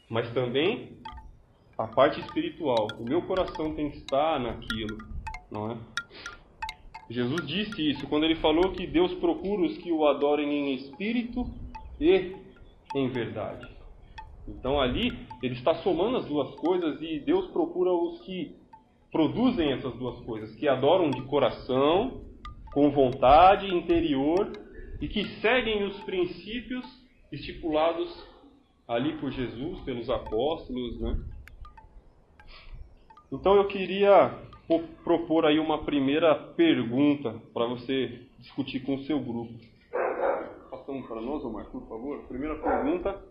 Mas 0.10 0.30
também 0.34 0.98
a 1.78 1.88
parte 1.88 2.20
espiritual. 2.20 2.88
O 3.00 3.04
meu 3.04 3.22
coração 3.22 3.76
tem 3.76 3.92
que 3.92 3.98
estar 3.98 4.40
naquilo, 4.40 4.98
não 5.50 5.72
é? 5.72 5.78
Jesus 7.08 7.46
disse 7.46 7.92
isso 7.92 8.08
quando 8.08 8.24
ele 8.24 8.36
falou 8.36 8.72
que 8.72 8.88
Deus 8.88 9.14
procura 9.16 9.62
os 9.62 9.78
que 9.78 9.92
o 9.92 10.08
adorem 10.08 10.50
em 10.50 10.76
espírito 10.76 11.46
e 12.00 12.36
em 12.96 13.10
verdade. 13.10 13.68
Então 14.48 14.82
ali 14.82 15.18
ele 15.44 15.54
está 15.54 15.76
somando 15.76 16.18
as 16.18 16.26
duas 16.26 16.56
coisas 16.56 17.00
e 17.02 17.20
Deus 17.20 17.48
procura 17.48 17.92
os 17.92 18.22
que 18.22 18.56
produzem 19.12 19.74
essas 19.74 19.94
duas 19.96 20.20
coisas, 20.22 20.56
que 20.56 20.68
adoram 20.68 21.12
de 21.12 21.22
coração, 21.24 22.22
com 22.74 22.90
vontade 22.90 23.68
interior 23.68 24.52
e 25.02 25.08
que 25.08 25.26
seguem 25.42 25.84
os 25.84 26.00
princípios 26.02 26.86
estipulados 27.32 28.24
ali 28.88 29.18
por 29.18 29.32
Jesus, 29.32 29.80
pelos 29.82 30.10
apóstolos, 30.10 31.00
né? 31.02 31.20
Então 33.32 33.56
eu 33.56 33.68
queria 33.68 34.38
propor 35.04 35.46
aí 35.46 35.60
uma 35.60 35.84
primeira 35.84 36.36
pergunta 36.36 37.34
para 37.54 37.66
você 37.66 38.22
discutir 38.40 38.82
com 38.82 38.96
o 38.96 39.04
seu 39.04 39.20
grupo. 39.20 39.54
Passa 40.70 40.92
um 40.92 41.02
para 41.02 41.22
nós, 41.22 41.44
Omar, 41.44 41.66
por 41.66 41.88
favor. 41.88 42.20
Primeira 42.28 42.56
pergunta: 42.56 43.22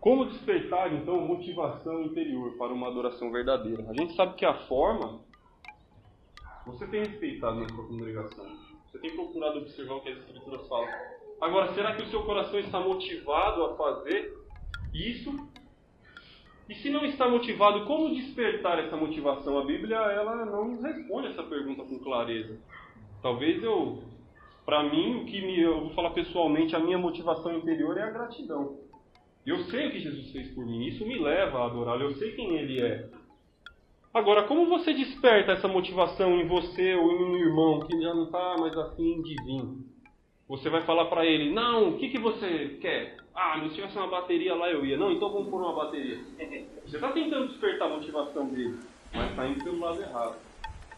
Como 0.00 0.26
despertar 0.26 0.92
então 0.92 1.20
motivação 1.20 2.02
interior 2.02 2.56
para 2.56 2.72
uma 2.72 2.88
adoração 2.88 3.30
verdadeira? 3.30 3.84
A 3.88 3.92
gente 3.92 4.14
sabe 4.14 4.34
que 4.34 4.46
a 4.46 4.54
forma 4.66 5.20
você 6.66 6.86
tem 6.86 7.00
respeitado 7.00 7.60
na 7.60 7.68
sua 7.68 7.86
congregação. 7.86 8.69
Você 8.90 8.98
tem 8.98 9.14
procurado 9.14 9.58
observar 9.58 9.94
o 9.94 10.00
que 10.00 10.08
as 10.08 10.18
escrituras 10.18 10.66
falam. 10.68 10.88
Agora, 11.40 11.72
será 11.74 11.94
que 11.94 12.02
o 12.02 12.06
seu 12.06 12.22
coração 12.24 12.58
está 12.58 12.80
motivado 12.80 13.64
a 13.64 13.76
fazer 13.76 14.36
isso 14.92 15.48
e 16.68 16.74
se 16.76 16.88
não 16.88 17.04
está 17.04 17.28
motivado, 17.28 17.84
como 17.84 18.14
despertar 18.14 18.78
essa 18.78 18.96
motivação? 18.96 19.58
A 19.58 19.64
Bíblia 19.64 19.96
ela 19.96 20.44
não 20.44 20.80
responde 20.80 21.26
essa 21.28 21.42
pergunta 21.42 21.82
com 21.82 21.98
clareza. 21.98 22.56
Talvez 23.20 23.62
eu, 23.62 24.02
para 24.64 24.84
mim, 24.84 25.22
o 25.22 25.24
que 25.24 25.40
me, 25.40 25.60
eu 25.60 25.80
vou 25.80 25.90
falar 25.90 26.10
pessoalmente, 26.10 26.76
a 26.76 26.78
minha 26.78 26.96
motivação 26.96 27.56
interior 27.56 27.96
é 27.96 28.02
a 28.02 28.10
gratidão. 28.10 28.78
Eu 29.44 29.58
sei 29.64 29.88
o 29.88 29.90
que 29.90 29.98
Jesus 30.00 30.30
fez 30.30 30.48
por 30.54 30.64
mim, 30.64 30.86
isso 30.86 31.04
me 31.04 31.18
leva 31.18 31.58
a 31.58 31.66
adorá-lo, 31.66 32.02
eu 32.02 32.14
sei 32.14 32.32
quem 32.32 32.56
Ele 32.56 32.80
é. 32.80 33.08
Agora, 34.12 34.42
como 34.42 34.66
você 34.66 34.92
desperta 34.92 35.52
essa 35.52 35.68
motivação 35.68 36.40
em 36.40 36.48
você 36.48 36.94
ou 36.94 37.12
em 37.12 37.24
um 37.24 37.36
irmão 37.36 37.78
que 37.80 38.00
já 38.00 38.12
não 38.12 38.24
está 38.24 38.56
mais 38.58 38.76
afim 38.76 39.22
de 39.22 39.36
vir? 39.44 39.62
Você 40.48 40.68
vai 40.68 40.82
falar 40.82 41.04
para 41.04 41.24
ele: 41.24 41.52
Não, 41.52 41.90
o 41.90 41.96
que, 41.96 42.08
que 42.08 42.18
você 42.18 42.76
quer? 42.80 43.16
Ah, 43.32 43.58
não 43.58 43.68
tivesse 43.70 43.96
uma 43.96 44.08
bateria 44.08 44.52
lá 44.56 44.68
eu 44.68 44.84
ia. 44.84 44.96
Não, 44.96 45.12
então 45.12 45.32
vamos 45.32 45.48
pôr 45.48 45.62
uma 45.62 45.72
bateria. 45.72 46.18
Você 46.84 46.96
está 46.96 47.12
tentando 47.12 47.46
despertar 47.46 47.86
a 47.86 47.96
motivação 47.96 48.48
dele, 48.48 48.80
mas 49.14 49.30
está 49.30 49.46
indo 49.46 49.62
pelo 49.62 49.78
lado 49.78 50.02
errado. 50.02 50.40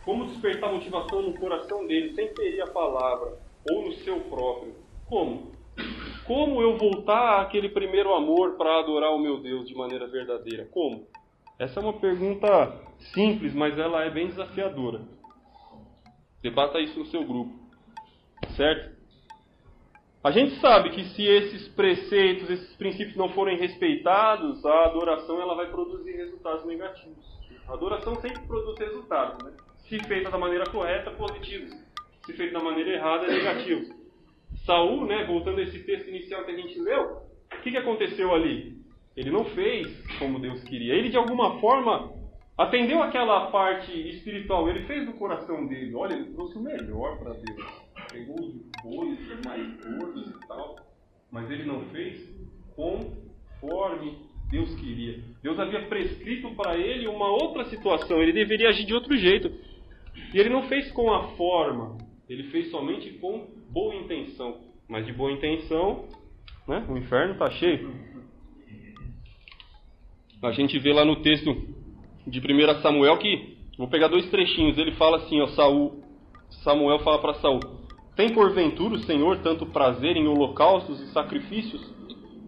Como 0.06 0.24
despertar 0.26 0.70
a 0.70 0.72
motivação 0.72 1.20
no 1.20 1.34
coração 1.34 1.86
dele 1.86 2.14
sem 2.14 2.34
ferir 2.34 2.62
a 2.62 2.68
palavra 2.68 3.36
ou 3.68 3.84
no 3.84 3.92
seu 3.92 4.18
próprio? 4.20 4.74
Como? 5.04 5.52
Como 6.26 6.62
eu 6.62 6.78
voltar 6.78 7.42
àquele 7.42 7.68
primeiro 7.68 8.14
amor 8.14 8.56
para 8.56 8.78
adorar 8.78 9.12
o 9.12 9.18
meu 9.18 9.38
Deus 9.38 9.68
de 9.68 9.74
maneira 9.74 10.06
verdadeira? 10.06 10.66
Como? 10.72 11.06
Essa 11.62 11.78
é 11.78 11.82
uma 11.82 11.92
pergunta 11.92 12.74
simples, 13.14 13.54
mas 13.54 13.78
ela 13.78 14.04
é 14.04 14.10
bem 14.10 14.26
desafiadora. 14.26 15.02
Debata 16.42 16.80
isso 16.80 16.98
no 16.98 17.06
seu 17.06 17.24
grupo, 17.24 17.52
certo? 18.56 18.96
A 20.24 20.32
gente 20.32 20.56
sabe 20.56 20.90
que 20.90 21.04
se 21.04 21.24
esses 21.24 21.68
preceitos, 21.68 22.50
esses 22.50 22.74
princípios 22.74 23.14
não 23.14 23.28
forem 23.28 23.56
respeitados, 23.58 24.66
a 24.66 24.86
adoração 24.86 25.40
ela 25.40 25.54
vai 25.54 25.70
produzir 25.70 26.10
resultados 26.16 26.66
negativos. 26.66 27.24
A 27.68 27.74
adoração 27.74 28.16
sempre 28.16 28.44
produz 28.44 28.76
resultados, 28.80 29.44
né? 29.44 29.52
Se 29.88 30.00
feita 30.08 30.32
da 30.32 30.38
maneira 30.38 30.68
correta, 30.68 31.12
positivos. 31.12 31.72
Se 32.26 32.32
feita 32.32 32.58
da 32.58 32.64
maneira 32.64 32.90
errada, 32.90 33.28
negativos. 33.28 33.88
Saul, 34.66 35.06
né, 35.06 35.24
voltando 35.26 35.60
a 35.60 35.62
esse 35.62 35.78
texto 35.84 36.08
inicial 36.08 36.44
que 36.44 36.50
a 36.50 36.56
gente 36.56 36.76
leu, 36.80 37.22
o 37.52 37.62
que, 37.62 37.70
que 37.70 37.78
aconteceu 37.78 38.34
ali? 38.34 38.81
Ele 39.16 39.30
não 39.30 39.44
fez 39.44 39.86
como 40.18 40.38
Deus 40.38 40.62
queria. 40.64 40.94
Ele, 40.94 41.08
de 41.08 41.16
alguma 41.16 41.60
forma, 41.60 42.12
atendeu 42.56 43.02
aquela 43.02 43.50
parte 43.50 43.92
espiritual. 44.08 44.68
Ele 44.68 44.86
fez 44.86 45.06
do 45.06 45.12
coração 45.14 45.66
dele. 45.66 45.94
Olha, 45.94 46.14
ele 46.14 46.32
trouxe 46.32 46.56
o 46.56 46.62
melhor 46.62 47.18
para 47.18 47.34
Deus 47.34 47.82
pegou 48.12 48.38
os 48.38 48.54
bois 48.82 49.18
mais 49.44 49.76
gordos 49.80 50.28
e 50.28 50.46
tal, 50.46 50.76
mas 51.30 51.50
ele 51.50 51.64
não 51.64 51.80
fez 51.86 52.28
conforme 52.76 54.18
Deus 54.50 54.74
queria. 54.74 55.20
Deus 55.42 55.58
havia 55.58 55.86
prescrito 55.86 56.54
para 56.54 56.76
ele 56.76 57.08
uma 57.08 57.28
outra 57.28 57.64
situação, 57.64 58.22
ele 58.22 58.32
deveria 58.32 58.68
agir 58.68 58.84
de 58.84 58.94
outro 58.94 59.16
jeito. 59.16 59.50
E 60.34 60.38
ele 60.38 60.50
não 60.50 60.64
fez 60.64 60.92
com 60.92 61.12
a 61.12 61.28
forma, 61.36 61.96
ele 62.28 62.44
fez 62.44 62.70
somente 62.70 63.10
com 63.14 63.46
boa 63.70 63.94
intenção. 63.94 64.60
Mas 64.86 65.06
de 65.06 65.12
boa 65.12 65.32
intenção, 65.32 66.06
né, 66.68 66.84
o 66.88 66.98
inferno 66.98 67.32
está 67.32 67.50
cheio. 67.50 67.90
A 70.42 70.50
gente 70.50 70.78
vê 70.78 70.92
lá 70.92 71.04
no 71.04 71.22
texto 71.22 71.54
de 72.26 72.40
1 72.40 72.82
Samuel 72.82 73.16
que, 73.18 73.56
vou 73.78 73.88
pegar 73.88 74.08
dois 74.08 74.28
trechinhos, 74.28 74.76
ele 74.76 74.92
fala 74.92 75.18
assim, 75.18 75.40
ó, 75.40 75.46
Saul, 75.48 76.02
Samuel 76.64 76.98
fala 77.00 77.20
para 77.20 77.34
Saul: 77.34 77.60
tem 78.14 78.34
porventura 78.34 78.94
o 78.94 79.02
Senhor 79.04 79.38
tanto 79.38 79.66
prazer 79.66 80.16
em 80.16 80.28
holocaustos 80.28 81.00
e 81.00 81.12
sacrifícios, 81.12 81.80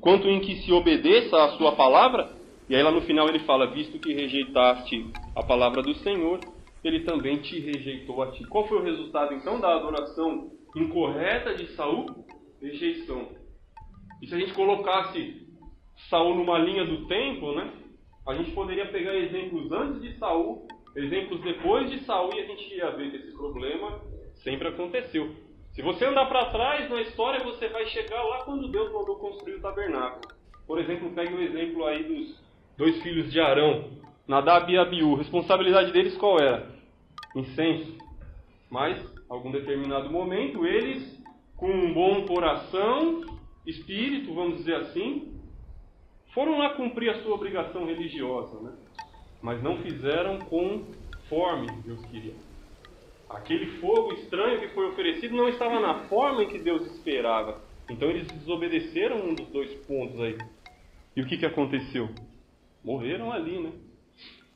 quanto 0.01 0.29
em 0.29 0.41
que 0.41 0.57
se 0.57 0.73
obedeça 0.73 1.43
à 1.43 1.49
sua 1.57 1.73
palavra? 1.73 2.35
E 2.69 2.75
aí 2.75 2.83
lá 2.83 2.91
no 2.91 3.01
final 3.03 3.29
ele 3.29 3.41
fala: 3.41 3.71
Visto 3.71 3.99
que 3.99 4.13
rejeitaste 4.13 5.07
a 5.35 5.43
palavra 5.43 5.83
do 5.83 5.95
Senhor, 5.95 6.41
ele 6.83 7.01
também 7.01 7.39
te 7.39 7.59
rejeitou 7.61 8.23
a 8.23 8.31
ti. 8.33 8.45
Qual 8.49 8.69
foi 8.69 8.79
o 8.79 8.83
resultado 8.83 9.33
então 9.33 9.59
da 9.59 9.75
adoração 9.75 10.51
incorreta 10.77 11.55
de 11.55 11.69
Saul? 11.69 12.07
Rejeição. 12.61 13.29
E 14.23 14.27
se 14.27 14.35
a 14.35 14.39
gente 14.39 14.53
colocasse 14.53 15.47
Saul 16.11 16.35
numa 16.35 16.59
linha 16.59 16.85
do 16.85 17.07
tempo, 17.07 17.53
né? 17.53 17.84
A 18.27 18.35
gente 18.35 18.53
poderia 18.53 18.87
pegar 18.87 19.15
exemplos 19.15 19.71
antes 19.71 20.01
de 20.01 20.17
Saul, 20.19 20.67
exemplos 20.97 21.41
depois 21.43 21.91
de 21.91 22.05
Saul, 22.05 22.33
e 22.35 22.41
a 22.41 22.47
gente 22.47 22.75
ia 22.75 22.91
ver 22.91 23.11
que 23.11 23.17
esse 23.17 23.37
problema 23.37 24.01
sempre 24.37 24.69
aconteceu. 24.69 25.35
Se 25.73 25.83
você 25.83 26.07
andar 26.07 26.27
para 26.27 26.51
trás 26.51 26.89
na 26.89 27.03
história, 27.03 27.45
você 27.45 27.69
vai 27.69 27.85
chegar 27.87 28.23
lá 28.23 28.45
quando 28.45 28.69
Deus 28.69 28.93
mandou 28.93 29.17
construir 29.17 29.57
o 29.57 29.61
tabernáculo. 29.61 30.23
Por 30.67 30.79
exemplo, 30.79 31.11
pegue 31.11 31.35
o 31.35 31.43
exemplo 31.43 31.85
aí 31.85 32.05
dos 32.05 32.43
dois 32.79 33.03
filhos 33.03 33.31
de 33.31 33.41
Arão, 33.41 33.91
Nadab 34.27 34.73
e 34.73 34.79
Abiú. 34.79 35.15
A 35.15 35.19
responsabilidade 35.19 35.93
deles 35.93 36.17
qual 36.17 36.39
era? 36.39 36.69
Incenso. 37.37 37.99
Mas, 38.71 39.05
algum 39.29 39.51
determinado 39.51 40.11
momento, 40.11 40.65
eles, 40.65 41.23
com 41.57 41.71
um 41.71 41.93
bom 41.93 42.25
coração, 42.25 43.21
espírito, 43.67 44.33
vamos 44.33 44.59
dizer 44.59 44.77
assim, 44.77 45.34
foram 46.35 46.59
lá 46.59 46.75
cumprir 46.75 47.11
a 47.11 47.23
sua 47.23 47.35
obrigação 47.35 47.87
religiosa, 47.87 48.61
né? 48.61 48.73
Mas 49.41 49.63
não 49.63 49.79
fizeram 49.79 50.39
conforme 50.41 51.69
Deus 51.85 52.05
queria. 52.07 52.35
Aquele 53.31 53.79
fogo 53.79 54.13
estranho 54.15 54.61
que 54.61 54.69
foi 54.69 54.89
oferecido 54.89 55.37
não 55.37 55.49
estava 55.49 55.81
na 55.81 56.07
forma 56.09 56.43
em 56.43 56.49
que 56.49 56.59
Deus 56.59 56.85
esperava. 56.93 57.63
Então 57.89 58.09
eles 58.09 58.27
desobedeceram 58.29 59.17
um 59.17 59.35
dos 59.35 59.49
dois 59.49 59.73
pontos 59.87 60.21
aí. 60.21 60.37
E 61.17 61.23
o 61.23 61.27
que, 61.27 61.37
que 61.37 61.47
aconteceu? 61.47 62.09
Morreram 62.83 63.33
ali, 63.33 63.59
né? 63.59 63.73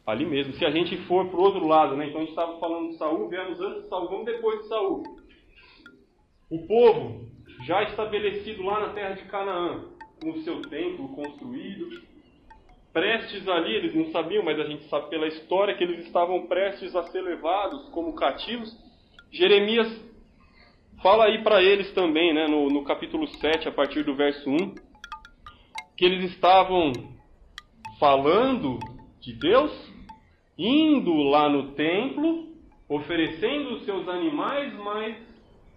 ali 0.08 0.24
mesmo. 0.24 0.54
Se 0.54 0.64
a 0.64 0.70
gente 0.70 0.96
for 1.02 1.28
para 1.28 1.38
o 1.38 1.42
outro 1.42 1.66
lado, 1.66 1.94
né? 1.94 2.06
então 2.06 2.22
a 2.22 2.24
gente 2.24 2.30
estava 2.30 2.58
falando 2.58 2.88
de 2.88 2.96
Saul, 2.96 3.28
viemos 3.28 3.60
antes 3.60 3.82
de 3.82 3.88
Saul, 3.90 4.08
vamos 4.08 4.24
depois 4.24 4.60
de 4.62 4.68
Saul. 4.68 5.02
O 6.50 6.66
povo 6.66 7.26
já 7.66 7.82
estabelecido 7.82 8.62
lá 8.62 8.86
na 8.86 8.94
terra 8.94 9.12
de 9.12 9.24
Canaã, 9.24 9.84
com 10.20 10.31
o 10.31 10.42
seu 10.42 10.62
templo 10.62 11.09
construído, 11.09 12.02
prestes 12.92 13.46
ali, 13.48 13.74
eles 13.74 13.94
não 13.94 14.11
sabiam, 14.11 14.44
mas 14.44 14.59
a 14.59 14.64
gente 14.64 14.88
sabe 14.88 15.09
pela 15.09 15.26
história 15.26 15.74
que 15.74 15.85
eles 15.85 16.07
estavam 16.07 16.46
prestes 16.46 16.94
a 16.96 17.04
ser 17.04 17.20
levados 17.20 17.88
como 17.90 18.14
cativos. 18.14 18.76
Jeremias 19.31 20.04
fala 21.02 21.26
aí 21.26 21.42
para 21.42 21.62
eles 21.62 21.92
também, 21.92 22.35
né, 22.35 22.46
no, 22.48 22.68
no 22.68 22.85
capítulo 22.85 23.26
7, 23.26 23.68
a 23.68 23.72
partir 23.72 24.02
do 24.04 24.16
verso 24.16 24.48
1, 24.50 24.74
que 25.96 26.04
eles 26.04 26.33
estavam 26.33 26.92
falando 27.98 28.78
de 29.20 29.33
Deus, 29.33 29.72
indo 30.57 31.14
lá 31.14 31.48
no 31.48 31.72
templo, 31.72 32.48
oferecendo 32.88 33.74
os 33.74 33.85
seus 33.85 34.09
animais, 34.09 34.72
mas 34.74 35.16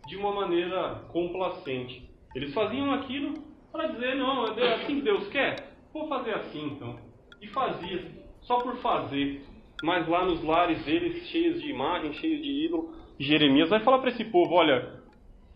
de 0.08 0.15
uma 0.15 0.34
maneira 0.34 1.04
complacente. 1.12 2.10
Eles 2.36 2.54
faziam 2.54 2.93
aquilo 2.93 3.50
para 3.71 3.88
dizer, 3.88 4.15
não, 4.15 4.47
é 4.57 4.73
assim 4.75 4.95
que 4.95 5.01
Deus 5.01 5.27
quer, 5.29 5.73
vou 5.93 6.07
fazer 6.07 6.34
assim 6.36 6.67
então. 6.67 6.99
E 7.41 7.47
fazia, 7.47 8.05
só 8.41 8.60
por 8.60 8.75
fazer. 8.77 9.43
Mas 9.84 10.07
lá 10.07 10.25
nos 10.25 10.43
lares 10.43 10.84
deles, 10.86 11.27
cheios 11.27 11.62
de 11.62 11.69
imagens, 11.69 12.15
cheios 12.17 12.41
de 12.41 12.65
ídolo, 12.65 12.93
Jeremias 13.19 13.69
vai 13.69 13.79
falar 13.79 13.99
para 13.99 14.10
esse 14.10 14.25
povo, 14.25 14.53
olha, 14.53 15.01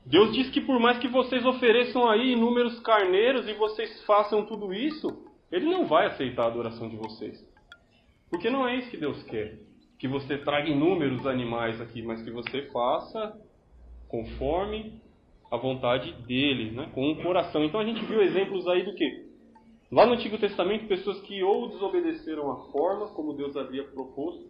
Deus 0.05 0.33
diz 0.33 0.49
que 0.51 0.61
por 0.61 0.79
mais 0.79 0.99
que 0.99 1.07
vocês 1.07 1.43
ofereçam 1.45 2.07
aí 2.07 2.33
inúmeros 2.33 2.79
carneiros 2.79 3.47
e 3.47 3.53
vocês 3.53 4.03
façam 4.05 4.45
tudo 4.45 4.73
isso, 4.73 5.25
Ele 5.51 5.65
não 5.65 5.85
vai 5.85 6.07
aceitar 6.07 6.43
a 6.43 6.47
adoração 6.47 6.87
de 6.87 6.95
vocês. 6.95 7.43
Porque 8.29 8.49
não 8.49 8.67
é 8.67 8.75
isso 8.75 8.89
que 8.89 8.97
Deus 8.97 9.21
quer. 9.23 9.59
Que 9.97 10.07
você 10.07 10.37
traga 10.37 10.69
inúmeros 10.69 11.25
animais 11.25 11.81
aqui, 11.81 12.01
mas 12.01 12.21
que 12.21 12.29
você 12.29 12.63
faça 12.71 13.39
conforme 14.07 15.01
a 15.55 15.57
vontade 15.57 16.11
dele, 16.27 16.71
né? 16.71 16.89
com 16.93 17.11
o 17.11 17.23
coração. 17.23 17.63
Então 17.63 17.79
a 17.79 17.85
gente 17.85 18.03
viu 18.05 18.21
exemplos 18.21 18.67
aí 18.67 18.83
do 18.83 18.93
que? 18.93 19.25
Lá 19.91 20.05
no 20.05 20.13
Antigo 20.13 20.37
Testamento, 20.37 20.87
pessoas 20.87 21.21
que 21.21 21.41
ou 21.43 21.69
desobedeceram 21.69 22.51
a 22.51 22.55
forma, 22.71 23.07
como 23.07 23.33
Deus 23.33 23.55
havia 23.55 23.83
proposto, 23.83 24.43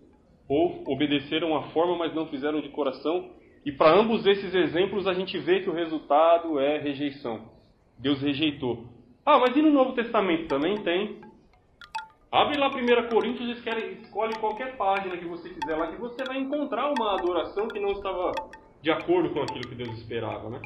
ou 0.47 0.83
obedeceram 0.87 1.55
a 1.55 1.63
forma, 1.69 1.97
mas 1.97 2.13
não 2.13 2.27
fizeram 2.27 2.61
de 2.61 2.69
coração. 2.69 3.31
E 3.65 3.71
para 3.71 3.91
ambos 3.91 4.25
esses 4.25 4.53
exemplos, 4.53 5.07
a 5.07 5.13
gente 5.13 5.37
vê 5.37 5.61
que 5.61 5.69
o 5.69 5.73
resultado 5.73 6.59
é 6.59 6.77
rejeição. 6.77 7.49
Deus 7.97 8.21
rejeitou. 8.21 8.85
Ah, 9.25 9.39
mas 9.39 9.55
e 9.55 9.61
no 9.61 9.71
Novo 9.71 9.93
Testamento 9.93 10.47
também 10.47 10.77
tem. 10.83 11.19
Abre 12.31 12.59
lá 12.59 12.67
1 12.67 13.09
Coríntios 13.09 13.57
e 13.57 14.01
escolhe 14.03 14.35
qualquer 14.39 14.75
página 14.77 15.17
que 15.17 15.25
você 15.25 15.49
quiser 15.49 15.77
lá, 15.77 15.87
que 15.87 15.99
você 15.99 16.23
vai 16.25 16.37
encontrar 16.37 16.91
uma 16.91 17.13
adoração 17.13 17.67
que 17.67 17.79
não 17.79 17.91
estava 17.91 18.31
de 18.81 18.91
acordo 18.91 19.29
com 19.31 19.41
aquilo 19.41 19.67
que 19.67 19.75
Deus 19.75 19.97
esperava, 19.97 20.49
né? 20.49 20.61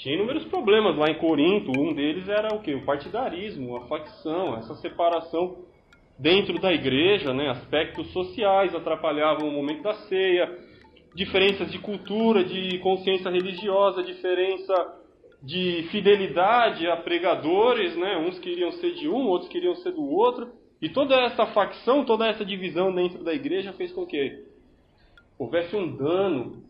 Tinha 0.00 0.14
inúmeros 0.14 0.46
problemas 0.46 0.96
lá 0.96 1.10
em 1.10 1.18
Corinto, 1.18 1.78
um 1.78 1.92
deles 1.92 2.26
era 2.26 2.54
o 2.54 2.60
que? 2.60 2.74
O 2.74 2.86
partidarismo, 2.86 3.76
a 3.76 3.82
facção, 3.82 4.56
essa 4.56 4.74
separação 4.76 5.58
dentro 6.18 6.58
da 6.58 6.72
igreja, 6.72 7.34
né? 7.34 7.50
aspectos 7.50 8.10
sociais 8.10 8.74
atrapalhavam 8.74 9.46
o 9.46 9.52
momento 9.52 9.82
da 9.82 9.92
ceia, 10.08 10.58
diferenças 11.14 11.70
de 11.70 11.78
cultura, 11.78 12.42
de 12.42 12.78
consciência 12.78 13.30
religiosa, 13.30 14.02
diferença 14.02 14.72
de 15.42 15.86
fidelidade 15.90 16.88
a 16.88 16.96
pregadores, 16.96 17.94
né? 17.94 18.16
uns 18.16 18.38
queriam 18.38 18.72
ser 18.72 18.94
de 18.94 19.06
um, 19.06 19.26
outros 19.26 19.50
queriam 19.50 19.74
ser 19.76 19.92
do 19.92 20.10
outro, 20.10 20.48
e 20.80 20.88
toda 20.88 21.14
essa 21.14 21.44
facção, 21.48 22.06
toda 22.06 22.26
essa 22.26 22.42
divisão 22.42 22.90
dentro 22.94 23.22
da 23.22 23.34
igreja 23.34 23.74
fez 23.74 23.92
com 23.92 24.06
que 24.06 24.46
houvesse 25.38 25.76
um 25.76 25.94
dano 25.94 26.69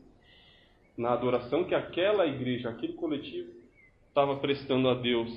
na 0.97 1.13
adoração 1.13 1.65
que 1.65 1.75
aquela 1.75 2.27
igreja, 2.27 2.69
aquele 2.69 2.93
coletivo, 2.95 3.51
estava 4.09 4.37
prestando 4.37 4.89
a 4.89 4.95
Deus. 4.95 5.31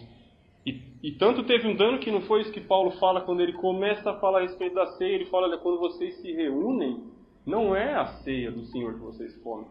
E, 0.66 0.82
e, 1.02 1.12
tanto 1.13 1.44
teve 1.44 1.68
um 1.68 1.76
dano 1.76 2.00
que 2.00 2.12
não 2.12 2.22
foi 2.22 2.42
isso 2.42 2.52
que 2.52 2.62
Paulo 2.62 2.92
fala 2.92 3.22
quando 3.22 3.42
ele 3.42 3.54
começa 3.54 4.12
a 4.12 4.20
falar 4.20 4.39
a 4.39 4.42
respeito 4.44 4.76
da 4.76 4.88
ceia. 4.94 5.16
Ele 5.16 5.26
fala: 5.26 5.48
olha, 5.48 5.58
quando 5.58 5.80
vocês 5.80 6.16
se 6.22 6.32
reúnem, 6.32 7.04
não 7.46 7.76
é 7.76 7.94
a 7.94 8.08
ceia 8.24 8.52
do 8.52 8.66
Senhor 8.66 8.94
que 8.94 9.00
vocês 9.00 9.36
comem. 9.38 9.68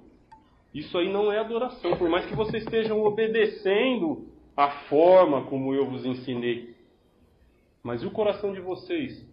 Isso 0.74 0.96
aí 0.96 1.10
não 1.10 1.30
é 1.30 1.38
adoração, 1.38 1.96
por 1.96 2.08
mais 2.08 2.26
que 2.26 2.34
vocês 2.34 2.64
estejam 2.64 3.02
obedecendo 3.04 4.26
a 4.56 4.70
forma 4.88 5.44
como 5.44 5.74
eu 5.74 5.86
vos 5.86 6.04
ensinei. 6.04 6.74
Mas 7.82 8.02
e 8.02 8.06
o 8.06 8.10
coração 8.10 8.52
de 8.52 8.60
vocês? 8.60 9.26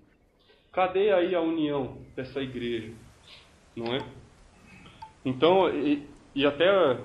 Cadê 0.71 1.12
aí 1.12 1.35
a 1.35 1.41
união 1.41 1.97
dessa 2.15 2.41
igreja? 2.41 2.93
Não 3.75 3.93
é? 3.93 3.99
Então, 5.23 5.69
e 6.35 6.45
até 6.45 6.97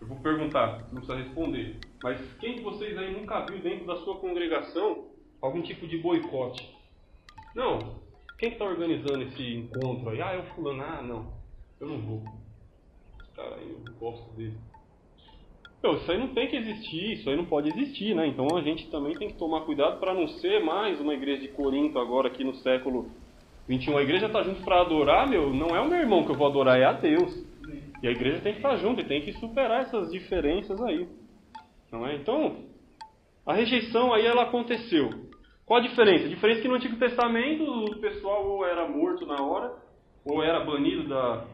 eu 0.00 0.06
vou 0.08 0.18
perguntar, 0.18 0.80
não 0.92 1.00
precisa 1.00 1.16
responder, 1.16 1.78
mas 2.02 2.20
quem 2.40 2.56
de 2.56 2.62
vocês 2.62 2.98
aí 2.98 3.12
nunca 3.12 3.46
viu 3.46 3.60
dentro 3.60 3.86
da 3.86 3.96
sua 3.98 4.16
congregação 4.16 5.06
algum 5.40 5.62
tipo 5.62 5.86
de 5.86 5.98
boicote? 5.98 6.68
Não. 7.54 8.02
Quem 8.38 8.50
está 8.50 8.64
organizando 8.64 9.22
esse 9.22 9.54
encontro 9.54 10.10
aí? 10.10 10.20
Ah, 10.20 10.32
é 10.32 10.40
o 10.40 10.54
fulano. 10.54 10.82
Ah, 10.82 11.02
não. 11.02 11.32
Eu 11.80 11.86
não 11.86 11.98
vou. 11.98 12.22
Cara, 13.36 13.56
eu 13.60 13.80
gosto 14.00 14.28
dele. 14.34 14.56
Meu, 15.82 15.96
isso 15.96 16.10
aí 16.10 16.18
não 16.18 16.28
tem 16.28 16.48
que 16.48 16.56
existir, 16.56 17.12
isso 17.12 17.28
aí 17.28 17.36
não 17.36 17.44
pode 17.44 17.68
existir, 17.68 18.14
né? 18.14 18.26
Então 18.26 18.56
a 18.56 18.62
gente 18.62 18.88
também 18.88 19.14
tem 19.14 19.28
que 19.28 19.34
tomar 19.34 19.62
cuidado 19.62 19.98
para 19.98 20.14
não 20.14 20.28
ser 20.28 20.64
mais 20.64 21.00
uma 21.00 21.14
igreja 21.14 21.42
de 21.42 21.48
Corinto 21.48 21.98
agora 21.98 22.28
aqui 22.28 22.44
no 22.44 22.54
século 22.56 23.10
21. 23.72 23.96
A 23.96 24.02
igreja 24.02 24.26
está 24.26 24.42
junto 24.42 24.62
para 24.62 24.82
adorar, 24.82 25.28
meu, 25.28 25.52
não 25.52 25.74
é 25.74 25.80
o 25.80 25.88
meu 25.88 25.98
irmão 25.98 26.24
que 26.24 26.30
eu 26.30 26.36
vou 26.36 26.46
adorar, 26.46 26.78
é 26.78 26.84
a 26.84 26.92
Deus. 26.92 27.42
E 28.02 28.08
a 28.08 28.10
igreja 28.10 28.40
tem 28.40 28.52
que 28.52 28.58
estar 28.58 28.76
junto 28.76 29.00
e 29.00 29.04
tem 29.04 29.22
que 29.22 29.32
superar 29.34 29.82
essas 29.82 30.10
diferenças 30.10 30.80
aí. 30.82 31.08
Não 31.90 32.06
é? 32.06 32.16
Então, 32.16 32.64
a 33.46 33.54
rejeição 33.54 34.12
aí 34.12 34.26
ela 34.26 34.42
aconteceu. 34.42 35.08
Qual 35.64 35.80
a 35.80 35.82
diferença? 35.82 36.26
A 36.26 36.28
diferença 36.28 36.58
é 36.58 36.62
que 36.62 36.68
no 36.68 36.74
Antigo 36.74 36.96
Testamento 36.96 37.64
o 37.64 38.00
pessoal 38.00 38.46
ou 38.46 38.66
era 38.66 38.86
morto 38.88 39.24
na 39.24 39.42
hora, 39.42 39.72
ou 40.24 40.42
era 40.42 40.64
banido 40.64 41.08
da, 41.08 41.44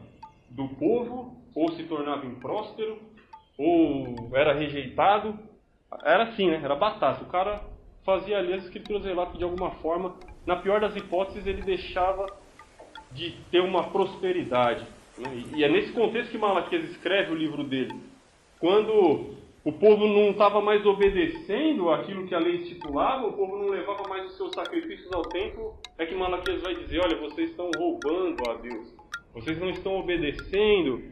do 0.49 0.67
povo, 0.69 1.37
ou 1.55 1.71
se 1.73 1.83
tornava 1.83 2.25
impróspero, 2.25 2.99
ou 3.57 4.29
era 4.33 4.53
rejeitado. 4.53 5.37
Era 6.03 6.23
assim, 6.23 6.49
né? 6.49 6.59
Era 6.63 6.75
batata. 6.75 7.23
O 7.23 7.27
cara 7.27 7.61
fazia 8.03 8.39
ali 8.39 8.53
as 8.53 8.63
escrituras 8.63 9.05
relatam 9.05 9.37
de 9.37 9.43
alguma 9.43 9.71
forma. 9.75 10.15
Na 10.45 10.55
pior 10.55 10.79
das 10.79 10.95
hipóteses, 10.95 11.45
ele 11.45 11.61
deixava 11.61 12.25
de 13.11 13.31
ter 13.51 13.61
uma 13.61 13.89
prosperidade. 13.89 14.85
Né? 15.17 15.43
E 15.55 15.63
é 15.63 15.69
nesse 15.69 15.91
contexto 15.91 16.31
que 16.31 16.37
Malaquias 16.37 16.89
escreve 16.91 17.31
o 17.31 17.35
livro 17.35 17.63
dele. 17.63 17.93
Quando 18.59 19.35
o 19.63 19.71
povo 19.71 20.07
não 20.07 20.31
estava 20.31 20.61
mais 20.61 20.85
obedecendo 20.85 21.91
aquilo 21.91 22.25
que 22.27 22.33
a 22.33 22.39
lei 22.39 22.57
estipulava, 22.57 23.27
o 23.27 23.33
povo 23.33 23.57
não 23.57 23.69
levava 23.69 24.07
mais 24.07 24.25
os 24.25 24.37
seus 24.37 24.51
sacrifícios 24.53 25.11
ao 25.11 25.23
templo, 25.23 25.75
é 25.97 26.05
que 26.05 26.15
Malaquias 26.15 26.61
vai 26.61 26.75
dizer: 26.75 26.99
olha, 26.99 27.17
vocês 27.17 27.49
estão 27.49 27.69
roubando 27.77 28.49
a 28.49 28.53
Deus, 28.55 28.87
vocês 29.33 29.59
não 29.59 29.69
estão 29.69 29.97
obedecendo 29.97 31.03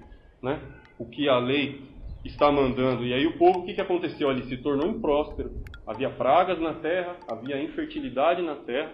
né, 0.41 0.59
o 0.97 1.05
que 1.05 1.27
a 1.27 1.37
lei 1.37 1.81
está 2.23 2.51
mandando. 2.51 3.05
E 3.05 3.13
aí 3.13 3.25
o 3.25 3.37
povo, 3.37 3.59
o 3.59 3.65
que, 3.65 3.73
que 3.73 3.81
aconteceu 3.81 4.29
ali? 4.29 4.43
Se 4.43 4.57
tornou 4.57 4.87
impróspero. 4.87 5.51
Havia 5.85 6.09
pragas 6.09 6.59
na 6.59 6.73
terra, 6.73 7.15
havia 7.27 7.61
infertilidade 7.61 8.41
na 8.41 8.55
terra, 8.55 8.91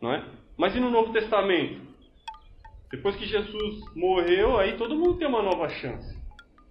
não 0.00 0.12
é? 0.12 0.24
Mas 0.56 0.74
e 0.74 0.80
no 0.80 0.90
Novo 0.90 1.12
Testamento? 1.12 1.80
Depois 2.90 3.16
que 3.16 3.26
Jesus 3.26 3.94
morreu, 3.94 4.56
aí 4.56 4.76
todo 4.76 4.96
mundo 4.96 5.18
tem 5.18 5.28
uma 5.28 5.42
nova 5.42 5.68
chance. 5.68 6.16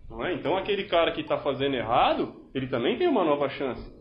Não 0.09 0.25
é? 0.25 0.33
Então 0.33 0.57
aquele 0.57 0.85
cara 0.85 1.11
que 1.11 1.21
está 1.21 1.37
fazendo 1.39 1.75
errado, 1.75 2.35
ele 2.53 2.67
também 2.67 2.97
tem 2.97 3.07
uma 3.07 3.23
nova 3.23 3.49
chance. 3.49 3.95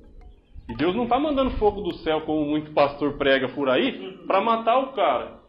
E 0.68 0.74
Deus 0.74 0.96
não 0.96 1.04
está 1.04 1.18
mandando 1.18 1.52
fogo 1.58 1.80
do 1.80 1.94
céu, 1.98 2.22
como 2.22 2.44
muito 2.44 2.72
pastor 2.72 3.16
prega 3.16 3.48
por 3.48 3.68
aí, 3.68 4.18
para 4.26 4.40
matar 4.40 4.78
o 4.78 4.92
cara. 4.92 5.40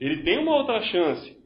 Ele 0.00 0.22
tem 0.22 0.38
uma 0.38 0.56
outra 0.56 0.80
chance. 0.82 1.36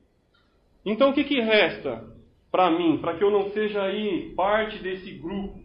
Então 0.85 1.11
o 1.11 1.13
que, 1.13 1.25
que 1.25 1.41
resta 1.41 2.05
para 2.51 2.71
mim, 2.71 2.99
para 2.99 3.17
que 3.17 3.23
eu 3.23 3.31
não 3.31 3.51
seja 3.51 3.83
aí 3.83 4.33
parte 4.35 4.79
desse 4.79 5.11
grupo 5.13 5.61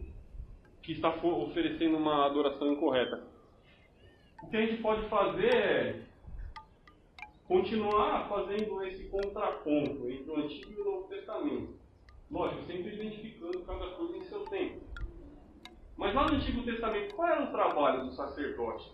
que 0.82 0.92
está 0.92 1.08
oferecendo 1.08 1.96
uma 1.96 2.26
adoração 2.26 2.72
incorreta? 2.72 3.22
O 4.42 4.48
que 4.48 4.56
a 4.56 4.66
gente 4.66 4.82
pode 4.82 5.08
fazer 5.08 5.54
é 5.54 6.05
continuar 7.46 8.28
fazendo 8.28 8.84
esse 8.84 9.04
contraponto 9.08 10.10
entre 10.10 10.30
o 10.30 10.36
Antigo 10.36 10.72
e 10.72 10.80
o 10.80 10.84
Novo 10.84 11.08
Testamento. 11.08 11.74
Lógico, 12.30 12.66
sempre 12.66 12.94
identificando 12.94 13.60
cada 13.60 13.86
coisa 13.90 14.16
em 14.16 14.24
seu 14.24 14.40
tempo. 14.46 14.80
Mas 15.96 16.14
lá 16.14 16.26
no 16.26 16.34
Antigo 16.34 16.62
Testamento, 16.62 17.14
qual 17.14 17.28
era 17.28 17.44
o 17.44 17.52
trabalho 17.52 18.04
do 18.04 18.12
sacerdote? 18.12 18.92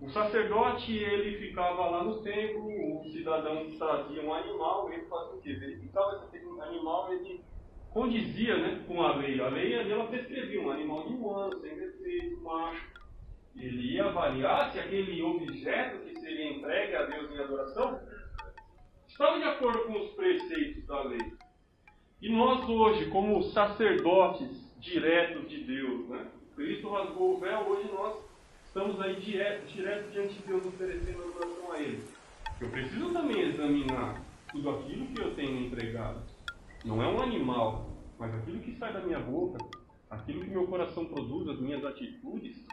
O 0.00 0.08
sacerdote, 0.08 0.92
ele 0.96 1.38
ficava 1.38 1.88
lá 1.90 2.04
no 2.04 2.22
templo, 2.22 3.00
o 3.00 3.04
cidadão 3.10 3.70
trazia 3.78 4.22
um 4.22 4.32
animal, 4.32 4.92
ele 4.92 5.06
fazia 5.06 5.34
o 5.34 5.40
quê? 5.40 5.54
Verificava 5.54 6.18
se 6.18 6.24
aquele 6.24 6.60
animal, 6.60 7.12
ele 7.12 7.40
condizia 7.92 8.56
né, 8.56 8.84
com 8.86 9.02
a 9.02 9.16
lei. 9.16 9.40
A 9.40 9.48
lei 9.48 9.74
ela 9.74 10.06
prescrevia 10.06 10.60
um 10.60 10.70
animal 10.70 11.06
de 11.06 11.14
um 11.14 11.30
ano, 11.30 11.58
sem 11.60 11.76
defeito, 11.76 12.40
macho. 12.42 13.03
Ele 13.56 13.94
ia 13.94 14.06
avaliar 14.06 14.72
se 14.72 14.78
aquele 14.78 15.22
objeto 15.22 16.04
que 16.04 16.18
seria 16.20 16.52
entregue 16.52 16.96
a 16.96 17.04
Deus 17.04 17.30
em 17.30 17.38
adoração 17.38 18.00
estava 19.06 19.38
de 19.38 19.44
acordo 19.44 19.84
com 19.84 19.92
os 19.92 20.10
preceitos 20.14 20.84
da 20.86 21.02
lei. 21.02 21.32
E 22.20 22.28
nós 22.30 22.68
hoje, 22.68 23.10
como 23.10 23.42
sacerdotes 23.42 24.64
diretos 24.80 25.48
de 25.48 25.64
Deus, 25.64 26.08
né? 26.08 26.26
Cristo 26.54 26.90
rasgou 26.90 27.36
o 27.36 27.40
véu, 27.40 27.60
hoje 27.68 27.90
nós 27.92 28.16
estamos 28.66 29.00
aí 29.00 29.16
direto, 29.20 29.66
direto 29.66 30.10
diante 30.10 30.34
de 30.34 30.46
Deus 30.46 30.66
oferecendo 30.66 31.22
adoração 31.22 31.72
a 31.72 31.80
Ele. 31.80 32.02
Eu 32.60 32.70
preciso 32.70 33.12
também 33.12 33.40
examinar 33.40 34.22
tudo 34.50 34.70
aquilo 34.70 35.06
que 35.06 35.20
eu 35.20 35.34
tenho 35.34 35.66
entregado. 35.66 36.22
Não 36.84 37.02
é 37.02 37.08
um 37.08 37.20
animal, 37.20 37.90
mas 38.18 38.34
aquilo 38.34 38.60
que 38.60 38.76
sai 38.76 38.92
da 38.92 39.00
minha 39.00 39.18
boca, 39.18 39.58
aquilo 40.10 40.44
que 40.44 40.50
meu 40.50 40.66
coração 40.66 41.06
produz, 41.06 41.48
as 41.48 41.60
minhas 41.60 41.84
atitudes. 41.84 42.64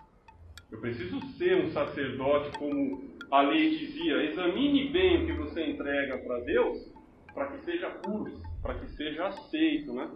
Eu 0.72 0.80
preciso 0.80 1.20
ser 1.38 1.66
um 1.66 1.72
sacerdote, 1.72 2.58
como 2.58 3.04
a 3.30 3.42
lei 3.42 3.78
dizia: 3.78 4.24
examine 4.24 4.90
bem 4.90 5.24
o 5.24 5.26
que 5.26 5.34
você 5.34 5.66
entrega 5.66 6.18
para 6.18 6.40
Deus, 6.40 6.90
para 7.34 7.48
que 7.48 7.66
seja 7.66 7.90
puro, 7.90 8.42
para 8.62 8.76
que 8.76 8.88
seja 8.92 9.28
aceito, 9.28 9.94
né? 9.94 10.10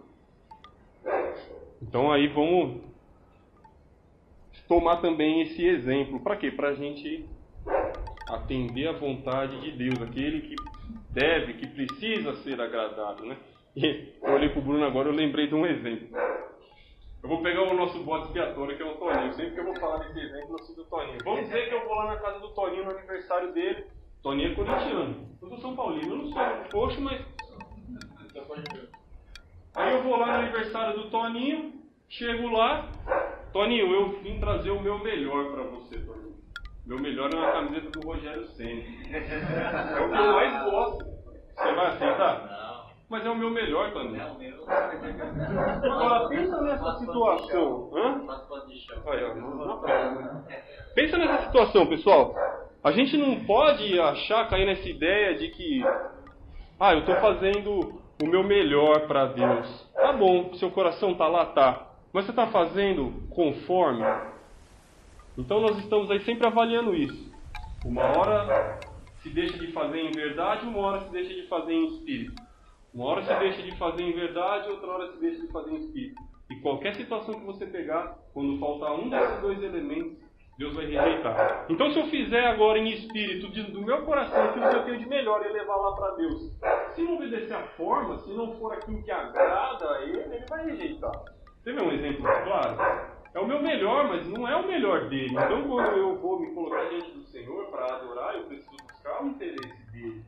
Então 1.82 2.10
aí 2.10 2.26
vamos 2.28 2.80
tomar 4.66 4.96
também 4.96 5.42
esse 5.42 5.64
exemplo. 5.64 6.20
Para 6.20 6.36
quê? 6.36 6.50
Para 6.50 6.70
a 6.70 6.74
gente 6.74 7.24
atender 8.28 8.88
a 8.88 8.92
vontade 8.92 9.60
de 9.60 9.70
Deus, 9.72 10.00
aquele 10.02 10.40
que 10.40 10.56
deve, 11.10 11.54
que 11.54 11.66
precisa 11.66 12.34
ser 12.36 12.60
agradado, 12.60 13.24
né? 13.24 13.36
E 13.76 14.08
eu 14.22 14.32
olhei 14.32 14.48
para 14.48 14.58
o 14.58 14.62
Bruno 14.62 14.84
agora, 14.84 15.08
eu 15.08 15.14
lembrei 15.14 15.46
de 15.46 15.54
um 15.54 15.66
exemplo. 15.66 16.08
Eu 17.26 17.30
vou 17.30 17.42
pegar 17.42 17.62
o 17.62 17.74
nosso 17.74 17.98
bode 18.04 18.26
expiatório, 18.26 18.76
que 18.76 18.82
é 18.84 18.86
o 18.86 18.94
Toninho. 18.98 19.32
Sempre 19.32 19.54
que 19.54 19.58
eu 19.58 19.64
vou 19.64 19.74
falar 19.80 19.96
desse 19.96 20.20
exemplo, 20.20 20.54
eu 20.56 20.64
cito 20.64 20.82
o 20.82 20.84
Toninho. 20.84 21.18
Vamos 21.24 21.40
dizer 21.40 21.68
que 21.68 21.74
eu 21.74 21.84
vou 21.84 21.96
lá 21.96 22.06
na 22.06 22.20
casa 22.20 22.38
do 22.38 22.54
Toninho 22.54 22.84
no 22.84 22.92
aniversário 22.92 23.52
dele. 23.52 23.84
Toninho 24.22 24.52
é 24.52 24.54
corintiano. 24.54 25.28
Eu 25.42 25.48
sou 25.48 25.58
São 25.58 25.74
Paulino. 25.74 26.12
Eu 26.12 26.18
não 26.18 26.26
sou 26.26 26.42
coxo, 26.70 27.00
mas. 27.00 27.20
Aí 29.74 29.92
eu 29.92 30.02
vou 30.04 30.16
lá 30.16 30.26
no 30.28 30.32
aniversário 30.34 31.02
do 31.02 31.10
Toninho. 31.10 31.72
Chego 32.08 32.46
lá. 32.46 32.88
Toninho, 33.52 33.92
eu 33.92 34.20
vim 34.20 34.38
trazer 34.38 34.70
o 34.70 34.80
meu 34.80 35.00
melhor 35.00 35.50
para 35.50 35.64
você, 35.64 35.98
Toninho. 35.98 36.36
Meu 36.86 37.00
melhor 37.00 37.28
é 37.34 37.36
uma 37.36 37.50
camiseta 37.50 37.90
do 37.90 38.06
Rogério 38.06 38.46
Senna. 38.50 38.84
É 39.10 40.00
o 40.00 40.12
que 40.12 40.16
eu 40.16 40.32
mais 40.32 40.70
gosto. 40.70 41.04
Você 41.04 41.72
vai 41.72 41.86
aceitar? 41.86 42.46
Não. 42.46 42.65
Mas 43.08 43.24
é 43.24 43.30
o 43.30 43.36
meu 43.36 43.50
melhor, 43.50 43.92
Toninho. 43.92 44.16
Não, 44.16 44.38
meu. 44.38 44.64
Agora 45.92 46.28
pensa 46.28 46.60
nessa 46.60 46.98
situação. 46.98 47.90
Hã? 47.94 48.26
Olha. 49.04 49.34
Pensa 50.94 51.18
nessa 51.18 51.44
situação, 51.44 51.86
pessoal. 51.86 52.34
A 52.82 52.90
gente 52.90 53.16
não 53.16 53.44
pode 53.44 53.98
achar, 54.00 54.48
cair 54.48 54.66
nessa 54.66 54.88
ideia 54.88 55.36
de 55.36 55.48
que, 55.50 55.84
ah, 56.80 56.94
eu 56.94 57.00
estou 57.00 57.14
fazendo 57.16 58.00
o 58.22 58.26
meu 58.26 58.42
melhor 58.42 59.06
para 59.06 59.26
Deus. 59.26 59.90
Tá 59.94 60.12
bom, 60.12 60.54
seu 60.54 60.70
coração 60.70 61.14
tá 61.14 61.28
lá, 61.28 61.46
tá. 61.46 61.86
Mas 62.12 62.24
você 62.24 62.30
está 62.32 62.48
fazendo 62.48 63.12
conforme? 63.30 64.04
Então 65.38 65.60
nós 65.60 65.78
estamos 65.78 66.10
aí 66.10 66.20
sempre 66.20 66.46
avaliando 66.46 66.94
isso. 66.94 67.32
Uma 67.84 68.02
hora 68.02 68.80
se 69.22 69.28
deixa 69.30 69.58
de 69.58 69.70
fazer 69.72 70.00
em 70.00 70.10
verdade, 70.10 70.66
uma 70.66 70.78
hora 70.78 71.00
se 71.02 71.10
deixa 71.10 71.34
de 71.34 71.46
fazer 71.46 71.72
em 71.72 71.86
espírito. 71.86 72.45
Uma 72.96 73.08
hora 73.08 73.22
se 73.22 73.34
deixa 73.34 73.60
de 73.60 73.76
fazer 73.76 74.02
em 74.04 74.12
verdade, 74.14 74.70
outra 74.70 74.90
hora 74.90 75.12
se 75.12 75.20
deixa 75.20 75.42
de 75.42 75.52
fazer 75.52 75.70
em 75.70 75.76
espírito. 75.76 76.22
E 76.50 76.56
qualquer 76.62 76.94
situação 76.94 77.34
que 77.34 77.44
você 77.44 77.66
pegar, 77.66 78.16
quando 78.32 78.58
faltar 78.58 78.94
um 78.94 79.10
desses 79.10 79.38
dois 79.42 79.62
elementos, 79.62 80.16
Deus 80.56 80.74
vai 80.74 80.86
rejeitar. 80.86 81.66
Então, 81.68 81.90
se 81.90 82.00
eu 82.00 82.06
fizer 82.06 82.46
agora 82.46 82.78
em 82.78 82.88
espírito, 82.88 83.48
do 83.70 83.82
meu 83.82 84.02
coração, 84.06 84.44
aquilo 84.44 84.70
que 84.70 84.76
eu 84.76 84.84
tenho 84.86 84.98
de 84.98 85.08
melhor 85.10 85.44
e 85.44 85.52
levar 85.52 85.76
lá 85.76 85.94
para 85.94 86.10
Deus, 86.12 86.50
se 86.94 87.02
não 87.02 87.16
obedecer 87.16 87.52
a 87.52 87.66
forma, 87.76 88.16
se 88.20 88.32
não 88.32 88.56
for 88.56 88.72
aquilo 88.72 89.02
que 89.02 89.10
agrada 89.10 89.90
a 89.90 90.02
Ele, 90.02 90.18
Ele 90.18 90.46
vai 90.48 90.64
rejeitar. 90.64 91.12
Você 91.62 91.74
vê 91.74 91.82
um 91.82 91.92
exemplo 91.92 92.22
claro? 92.22 92.78
É 93.34 93.38
o 93.38 93.46
meu 93.46 93.60
melhor, 93.60 94.08
mas 94.08 94.26
não 94.26 94.48
é 94.48 94.56
o 94.56 94.66
melhor 94.66 95.10
dele. 95.10 95.32
Então, 95.32 95.68
quando 95.68 95.98
eu 95.98 96.16
vou 96.16 96.40
me 96.40 96.54
colocar 96.54 96.88
diante 96.88 97.10
do 97.10 97.24
Senhor 97.24 97.66
para 97.66 97.96
adorar, 97.96 98.36
eu 98.36 98.44
preciso 98.44 98.74
buscar 98.88 99.22
o 99.22 99.26
interesse 99.26 99.92
dele. 99.92 100.24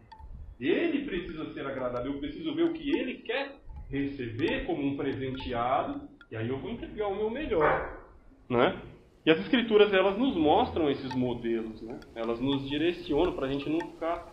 Ele 0.61 1.05
precisa 1.05 1.53
ser 1.53 1.67
agradado. 1.67 2.09
Eu 2.09 2.19
preciso 2.19 2.55
ver 2.55 2.65
o 2.65 2.73
que 2.73 2.91
ele 2.97 3.15
quer 3.15 3.57
receber 3.91 4.67
como 4.67 4.85
um 4.85 4.97
presenteado. 4.97 6.09
E 6.31 6.37
aí 6.37 6.49
eu 6.49 6.59
vou 6.59 6.71
entregar 6.71 7.09
o 7.09 7.17
meu 7.17 7.31
melhor. 7.31 8.07
Né? 8.49 8.81
E 9.25 9.31
as 9.31 9.39
escrituras 9.41 9.93
elas 9.93 10.19
nos 10.19 10.37
mostram 10.37 10.91
esses 10.91 11.15
modelos. 11.15 11.81
Né? 11.83 11.99
Elas 12.15 12.41
nos 12.41 12.69
direcionam 12.69 13.33
para 13.33 13.47
a 13.47 13.53
gente 13.53 13.69
não 13.69 13.81
ficar 13.81 14.27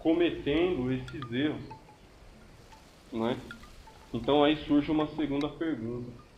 cometendo 0.00 0.92
esses 0.92 1.32
erros. 1.32 1.68
Né? 3.12 3.36
Então 4.14 4.44
aí 4.44 4.56
surge 4.58 4.90
uma 4.90 5.06
segunda 5.08 5.48
pergunta. 5.48 6.28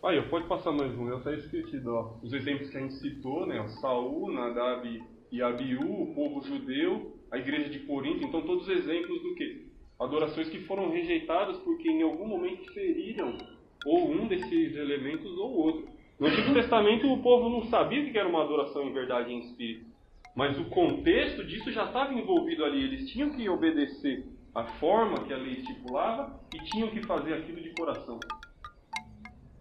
Aí, 0.00 0.22
pode 0.22 0.46
passar 0.46 0.70
mais 0.70 0.96
um. 0.96 1.12
Está 1.18 1.32
escrito, 1.32 1.90
ó, 1.90 2.14
os 2.22 2.32
exemplos 2.32 2.70
que 2.70 2.76
a 2.76 2.80
gente 2.80 2.94
citou, 2.94 3.44
né? 3.44 3.66
Saul, 3.80 4.30
Nadab 4.32 5.02
e 5.30 5.42
Abiú, 5.42 6.02
o 6.02 6.14
povo 6.14 6.42
judeu, 6.42 7.16
a 7.30 7.38
igreja 7.38 7.68
de 7.68 7.80
Corinto. 7.80 8.24
Então, 8.24 8.42
todos 8.42 8.68
exemplos 8.68 9.22
do 9.22 9.34
que? 9.34 9.68
Adorações 9.98 10.48
que 10.48 10.60
foram 10.60 10.90
rejeitadas 10.90 11.56
porque 11.58 11.90
em 11.90 12.02
algum 12.02 12.26
momento 12.26 12.72
feriram 12.72 13.36
ou 13.84 14.10
um 14.10 14.26
desses 14.26 14.76
elementos 14.76 15.36
ou 15.36 15.52
outro. 15.52 15.88
No 16.18 16.26
Antigo 16.26 16.54
Testamento, 16.54 17.12
o 17.12 17.22
povo 17.22 17.48
não 17.48 17.64
sabia 17.64 18.10
que 18.10 18.18
era 18.18 18.28
uma 18.28 18.42
adoração 18.42 18.84
em 18.84 18.92
verdade 18.92 19.30
e 19.30 19.34
em 19.34 19.38
espírito. 19.40 19.86
Mas 20.34 20.58
o 20.58 20.64
contexto 20.66 21.44
disso 21.44 21.70
já 21.72 21.84
estava 21.84 22.14
envolvido 22.14 22.64
ali. 22.64 22.82
Eles 22.82 23.10
tinham 23.10 23.30
que 23.30 23.48
obedecer 23.48 24.24
a 24.54 24.64
forma 24.64 25.24
que 25.24 25.32
a 25.32 25.36
lei 25.36 25.54
estipulava 25.54 26.40
e 26.54 26.58
tinham 26.64 26.88
que 26.88 27.04
fazer 27.06 27.34
aquilo 27.34 27.60
de 27.60 27.70
coração. 27.70 28.18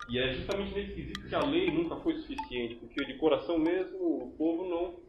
E 0.10 0.18
é 0.18 0.34
justamente 0.34 0.74
nesse 0.74 0.94
quesito 0.94 1.28
que 1.28 1.36
a 1.36 1.44
lei 1.46 1.70
nunca 1.70 1.98
foi 1.98 2.16
suficiente, 2.16 2.76
porque 2.76 3.06
de 3.06 3.16
coração 3.16 3.60
mesmo 3.60 3.98
o 3.98 4.36
povo 4.38 4.70
não 4.70 5.07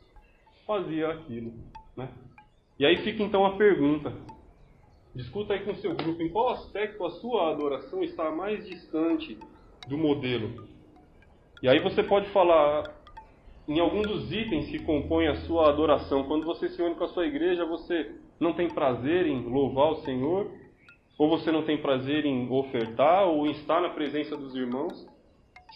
fazia 0.69 1.09
aquilo. 1.09 1.55
Né? 1.97 2.11
E 2.79 2.85
aí 2.85 2.99
fica 2.99 3.23
então 3.23 3.47
a 3.47 3.57
pergunta. 3.57 4.13
Discuta 5.15 5.55
aí 5.55 5.65
com 5.65 5.75
seu 5.77 5.95
grupo 5.97 6.23
em 6.23 6.29
qual 6.29 6.51
aspecto 6.51 7.05
a 7.07 7.11
sua 7.13 7.51
adoração 7.51 8.05
está 8.05 8.31
mais 8.31 8.69
distante 8.69 9.39
do 9.89 9.97
modelo. 9.97 10.69
E 11.63 11.69
aí 11.69 11.81
você 11.81 12.03
pode 12.03 12.29
falar 12.29 12.85
em 13.67 13.81
algum 13.81 14.03
dos 14.03 14.31
itens 14.31 14.71
que 14.71 14.79
compõem 14.81 15.29
a 15.29 15.37
sua 15.47 15.71
adoração. 15.71 16.25
Quando 16.25 16.45
você 16.45 16.69
se 16.69 16.81
une 16.81 16.95
com 16.95 17.05
a 17.05 17.09
sua 17.09 17.27
igreja, 17.27 17.65
você 17.65 18.15
não 18.39 18.53
tem 18.53 18.69
prazer 18.69 19.27
em 19.27 19.43
louvar 19.43 19.91
o 19.93 20.03
Senhor, 20.03 20.51
ou 21.19 21.29
você 21.29 21.51
não 21.51 21.65
tem 21.65 21.79
prazer 21.79 22.25
em 22.25 22.49
ofertar, 22.51 23.27
ou 23.27 23.47
em 23.47 23.53
estar 23.53 23.81
na 23.81 23.91
presença 23.91 24.37
dos 24.37 24.55
irmãos, 24.55 25.07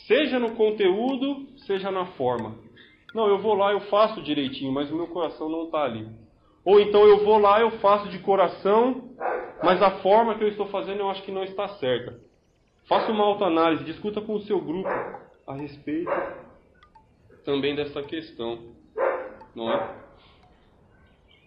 seja 0.06 0.38
no 0.38 0.54
conteúdo, 0.54 1.48
seja 1.66 1.90
na 1.90 2.06
forma. 2.12 2.56
Não, 3.14 3.28
eu 3.28 3.38
vou 3.38 3.54
lá, 3.54 3.72
eu 3.72 3.80
faço 3.80 4.22
direitinho, 4.22 4.72
mas 4.72 4.90
o 4.90 4.96
meu 4.96 5.06
coração 5.08 5.48
não 5.48 5.64
está 5.64 5.84
ali. 5.84 6.08
Ou 6.64 6.80
então 6.80 7.04
eu 7.04 7.24
vou 7.24 7.38
lá, 7.38 7.60
eu 7.60 7.72
faço 7.72 8.08
de 8.08 8.18
coração, 8.20 9.10
mas 9.62 9.82
a 9.82 9.90
forma 10.02 10.36
que 10.36 10.44
eu 10.44 10.48
estou 10.48 10.66
fazendo 10.66 11.00
eu 11.00 11.10
acho 11.10 11.22
que 11.22 11.32
não 11.32 11.44
está 11.44 11.68
certa. 11.68 12.18
Faça 12.88 13.10
uma 13.10 13.24
autoanálise, 13.24 13.84
discuta 13.84 14.20
com 14.20 14.34
o 14.34 14.42
seu 14.42 14.60
grupo 14.60 14.88
a 15.46 15.54
respeito 15.54 16.10
também 17.44 17.74
dessa 17.74 18.02
questão, 18.02 18.74
não 19.54 19.72
é? 19.72 20.02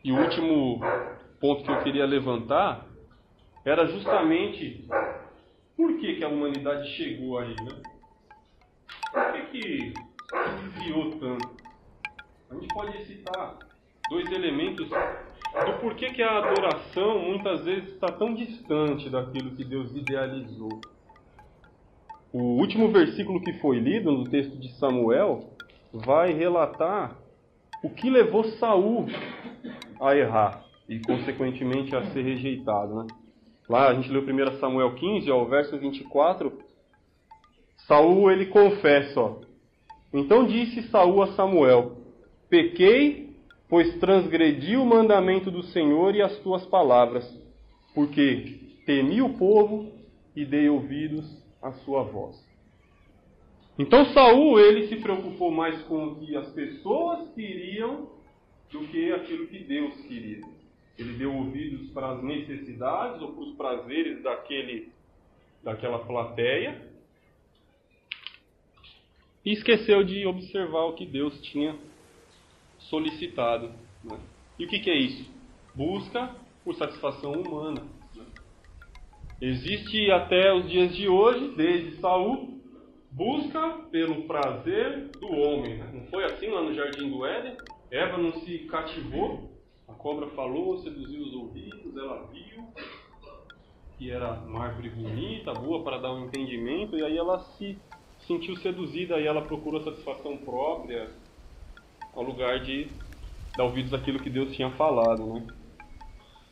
E 0.03 0.11
o 0.11 0.19
último 0.19 0.79
ponto 1.39 1.63
que 1.63 1.71
eu 1.71 1.81
queria 1.81 2.05
levantar 2.05 2.85
era 3.63 3.85
justamente 3.87 4.87
por 5.75 5.97
que, 5.97 6.15
que 6.15 6.23
a 6.23 6.27
humanidade 6.27 6.87
chegou 6.95 7.39
aí, 7.39 7.55
né? 7.55 7.81
Por 9.11 9.31
que, 9.31 9.41
que 9.47 9.93
desviou 10.61 11.11
tanto? 11.19 11.54
A 12.49 12.55
gente 12.55 12.67
pode 12.73 13.05
citar 13.05 13.57
dois 14.09 14.31
elementos 14.31 14.87
do 14.87 15.79
porquê 15.81 16.11
que 16.11 16.21
a 16.21 16.37
adoração 16.37 17.19
muitas 17.19 17.63
vezes 17.63 17.93
está 17.93 18.07
tão 18.11 18.33
distante 18.33 19.09
daquilo 19.09 19.55
que 19.55 19.63
Deus 19.63 19.95
idealizou. 19.95 20.79
O 22.31 22.59
último 22.59 22.91
versículo 22.91 23.41
que 23.41 23.53
foi 23.53 23.79
lido 23.79 24.11
no 24.11 24.25
texto 24.25 24.57
de 24.57 24.69
Samuel 24.73 25.49
vai 25.91 26.33
relatar 26.33 27.17
o 27.83 27.89
que 27.89 28.09
levou 28.09 28.43
Saul 28.59 29.07
a 29.99 30.15
errar 30.15 30.65
e 30.87 30.99
consequentemente 30.99 31.95
a 31.95 32.11
ser 32.11 32.21
rejeitado, 32.21 32.95
né? 32.95 33.07
Lá 33.67 33.89
a 33.89 33.93
gente 33.95 34.11
leu 34.11 34.21
1 34.21 34.59
Samuel 34.59 34.93
15, 34.93 35.31
ó, 35.31 35.41
o 35.41 35.47
verso 35.47 35.77
24. 35.77 36.53
Saul 37.87 38.29
ele 38.29 38.47
confessa, 38.47 39.19
ó. 39.19 39.35
Então 40.13 40.45
disse 40.45 40.83
Saul 40.89 41.23
a 41.23 41.27
Samuel: 41.33 42.04
Pequei, 42.55 43.35
pois 43.67 43.99
transgredi 43.99 44.77
o 44.77 44.85
mandamento 44.85 45.51
do 45.51 45.61
Senhor 45.61 46.15
e 46.15 46.21
as 46.21 46.39
tuas 46.39 46.65
palavras, 46.67 47.29
porque 47.93 48.79
temi 48.85 49.21
o 49.21 49.33
povo 49.37 49.91
e 50.33 50.45
dei 50.45 50.69
ouvidos 50.69 51.25
à 51.61 51.73
sua 51.73 52.03
voz. 52.03 52.33
Então 53.77 54.05
Saul 54.13 54.57
ele 54.57 54.87
se 54.87 54.95
preocupou 55.01 55.51
mais 55.51 55.81
com 55.83 56.05
o 56.05 56.15
que 56.15 56.33
as 56.37 56.49
pessoas 56.53 57.29
queriam 57.33 58.09
do 58.71 58.87
que 58.87 59.11
aquilo 59.11 59.47
que 59.47 59.59
Deus 59.59 59.93
queria. 60.07 60.41
Ele 60.97 61.11
deu 61.17 61.35
ouvidos 61.35 61.89
para 61.89 62.11
as 62.11 62.23
necessidades 62.23 63.21
ou 63.21 63.33
para 63.33 63.43
os 63.43 63.55
prazeres 63.57 64.23
daquele, 64.23 64.93
daquela 65.61 65.99
plateia 65.99 66.89
e 69.43 69.51
esqueceu 69.51 70.05
de 70.05 70.25
observar 70.25 70.85
o 70.85 70.93
que 70.93 71.05
Deus 71.05 71.37
tinha 71.41 71.75
solicitado. 72.89 73.71
Né? 74.03 74.17
E 74.59 74.65
o 74.65 74.67
que, 74.67 74.79
que, 74.79 74.89
é 74.89 74.95
isso? 74.95 75.31
Busca 75.73 76.35
por 76.63 76.75
satisfação 76.75 77.33
humana. 77.33 77.81
Né? 78.15 78.25
Existe 79.41 80.11
até 80.11 80.53
os 80.53 80.69
dias 80.69 80.95
de 80.95 81.07
hoje, 81.07 81.53
desde 81.55 81.97
Saul, 81.97 82.59
busca 83.11 83.69
pelo 83.91 84.23
prazer 84.23 85.09
do 85.19 85.27
homem. 85.27 85.77
Né? 85.77 85.89
Não 85.93 86.05
foi 86.07 86.23
assim 86.25 86.47
lá 86.47 86.61
no 86.61 86.73
Jardim 86.73 87.09
do 87.09 87.25
Éden? 87.25 87.57
Eva 87.91 88.17
não 88.17 88.33
se 88.41 88.59
cativou, 88.59 89.51
a 89.87 89.93
cobra 89.93 90.27
falou, 90.31 90.77
seduziu 90.79 91.21
os 91.21 91.33
ouvidos, 91.33 91.95
ela 91.95 92.27
viu 92.31 92.65
que 93.97 94.11
era 94.11 94.33
uma 94.41 94.65
árvore 94.65 94.89
bonita, 94.89 95.53
boa 95.53 95.83
para 95.83 95.97
dar 95.97 96.13
um 96.13 96.25
entendimento, 96.25 96.97
e 96.97 97.03
aí 97.03 97.17
ela 97.17 97.39
se 97.39 97.77
sentiu 98.27 98.55
seduzida 98.57 99.19
e 99.19 99.27
ela 99.27 99.41
procurou 99.41 99.81
satisfação 99.81 100.37
própria 100.37 101.09
ao 102.15 102.23
lugar 102.23 102.59
de 102.61 102.87
dar 103.57 103.65
ouvidos 103.65 103.93
àquilo 103.93 104.19
que 104.19 104.29
Deus 104.29 104.55
tinha 104.55 104.71
falado, 104.71 105.25
né? 105.33 105.47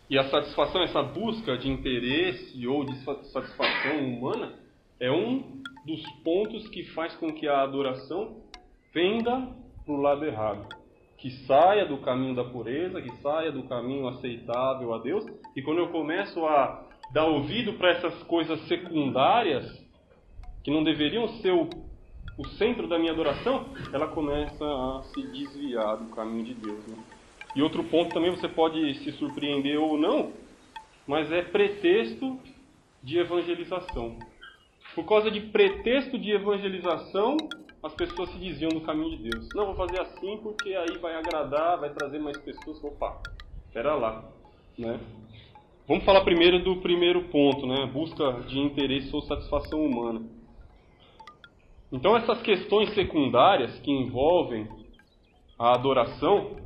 E 0.09 0.17
a 0.17 0.29
satisfação, 0.29 0.83
essa 0.83 1.01
busca 1.01 1.57
de 1.57 1.69
interesse 1.69 2.67
ou 2.67 2.85
de 2.85 2.95
satisfação 3.03 3.99
humana, 3.99 4.53
é 4.99 5.11
um 5.11 5.61
dos 5.85 6.01
pontos 6.23 6.67
que 6.69 6.83
faz 6.93 7.15
com 7.15 7.33
que 7.33 7.47
a 7.47 7.61
adoração 7.61 8.41
penda 8.93 9.49
para 9.85 9.93
o 9.93 10.01
lado 10.01 10.25
errado. 10.25 10.67
Que 11.17 11.31
saia 11.47 11.85
do 11.85 11.97
caminho 11.97 12.35
da 12.35 12.43
pureza, 12.43 13.01
que 13.01 13.11
saia 13.21 13.51
do 13.51 13.63
caminho 13.63 14.07
aceitável 14.07 14.93
a 14.93 14.99
Deus. 14.99 15.25
E 15.55 15.61
quando 15.61 15.79
eu 15.79 15.87
começo 15.89 16.45
a 16.45 16.85
dar 17.11 17.25
ouvido 17.25 17.73
para 17.73 17.91
essas 17.91 18.21
coisas 18.23 18.59
secundárias, 18.67 19.65
que 20.63 20.71
não 20.71 20.83
deveriam 20.83 21.27
ser 21.39 21.51
o, 21.51 21.69
o 22.37 22.47
centro 22.47 22.87
da 22.87 22.97
minha 22.97 23.11
adoração, 23.11 23.65
ela 23.91 24.07
começa 24.07 24.65
a 24.65 25.03
se 25.13 25.21
desviar 25.27 25.97
do 25.97 26.05
caminho 26.15 26.45
de 26.45 26.53
Deus. 26.55 26.85
Né? 26.87 26.97
E 27.55 27.61
outro 27.61 27.83
ponto 27.83 28.13
também 28.13 28.31
você 28.31 28.47
pode 28.47 28.95
se 28.95 29.11
surpreender 29.13 29.79
ou 29.79 29.97
não, 29.97 30.31
mas 31.05 31.31
é 31.31 31.41
pretexto 31.41 32.39
de 33.03 33.19
evangelização. 33.19 34.17
Por 34.95 35.05
causa 35.05 35.29
de 35.29 35.41
pretexto 35.41 36.17
de 36.17 36.31
evangelização, 36.31 37.37
as 37.83 37.93
pessoas 37.93 38.29
se 38.29 38.37
desviam 38.37 38.69
do 38.69 38.81
caminho 38.81 39.17
de 39.17 39.29
Deus. 39.29 39.47
Não, 39.53 39.65
vou 39.67 39.75
fazer 39.75 39.99
assim 40.01 40.37
porque 40.37 40.73
aí 40.73 40.97
vai 40.99 41.15
agradar, 41.15 41.79
vai 41.79 41.89
trazer 41.89 42.19
mais 42.19 42.37
pessoas. 42.37 42.83
Opa, 42.83 43.21
espera 43.67 43.95
lá. 43.95 44.23
Né? 44.77 44.99
Vamos 45.87 46.05
falar 46.05 46.23
primeiro 46.23 46.59
do 46.59 46.77
primeiro 46.77 47.23
ponto, 47.25 47.67
né? 47.67 47.85
Busca 47.87 48.31
de 48.47 48.57
interesse 48.57 49.13
ou 49.13 49.21
satisfação 49.21 49.83
humana. 49.85 50.21
Então, 51.93 52.17
essas 52.17 52.41
questões 52.41 52.91
secundárias 52.95 53.77
que 53.81 53.91
envolvem 53.91 54.67
a 55.59 55.75
adoração, 55.75 56.57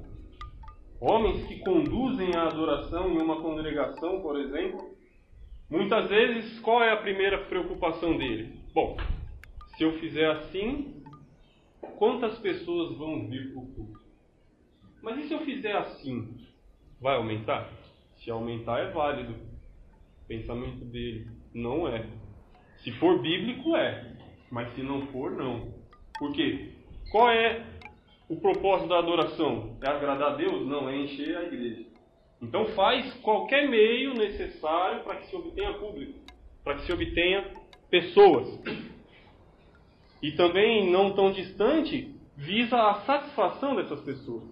homens 1.01 1.45
que 1.47 1.59
conduzem 1.59 2.33
a 2.33 2.43
adoração 2.43 3.11
em 3.11 3.21
uma 3.21 3.41
congregação, 3.41 4.21
por 4.21 4.39
exemplo, 4.39 4.95
muitas 5.69 6.09
vezes 6.09 6.57
qual 6.61 6.81
é 6.81 6.93
a 6.93 7.01
primeira 7.01 7.39
preocupação 7.39 8.17
dele? 8.17 8.57
Bom, 8.73 8.95
se 9.75 9.83
eu 9.83 9.99
fizer 9.99 10.31
assim, 10.31 11.03
quantas 11.97 12.39
pessoas 12.39 12.97
vão 12.97 13.27
vir 13.27 13.51
para 13.51 13.61
o 13.61 13.67
culto? 13.67 13.99
Mas 15.03 15.17
e 15.17 15.27
se 15.27 15.33
eu 15.33 15.41
fizer 15.41 15.75
assim? 15.75 16.37
Vai 17.01 17.17
aumentar? 17.17 17.69
Se 18.15 18.31
aumentar 18.31 18.79
é 18.79 18.91
válido. 18.91 19.35
pensamento 20.25 20.85
dele 20.85 21.27
não 21.53 21.85
é. 21.85 22.07
Se 22.77 22.93
for 22.93 23.21
bíblico, 23.21 23.75
é. 23.75 24.16
Mas 24.51 24.73
se 24.73 24.81
não 24.81 25.07
for, 25.07 25.31
não. 25.31 25.73
Por 26.17 26.33
quê? 26.33 26.69
Qual 27.11 27.29
é 27.29 27.65
o 28.29 28.35
propósito 28.37 28.89
da 28.89 28.99
adoração? 28.99 29.77
É 29.81 29.89
agradar 29.89 30.33
a 30.33 30.35
Deus? 30.35 30.65
Não, 30.65 30.89
é 30.89 30.95
encher 30.97 31.37
a 31.37 31.43
igreja. 31.43 31.85
Então 32.41 32.65
faz 32.67 33.13
qualquer 33.21 33.69
meio 33.69 34.13
necessário 34.13 35.03
para 35.03 35.17
que 35.17 35.27
se 35.27 35.35
obtenha 35.35 35.73
público, 35.73 36.19
para 36.63 36.75
que 36.75 36.85
se 36.85 36.93
obtenha 36.93 37.51
pessoas. 37.89 38.59
E 40.21 40.31
também, 40.33 40.89
não 40.91 41.13
tão 41.13 41.31
distante, 41.31 42.15
visa 42.35 42.77
a 42.77 43.01
satisfação 43.01 43.75
dessas 43.75 44.01
pessoas. 44.01 44.43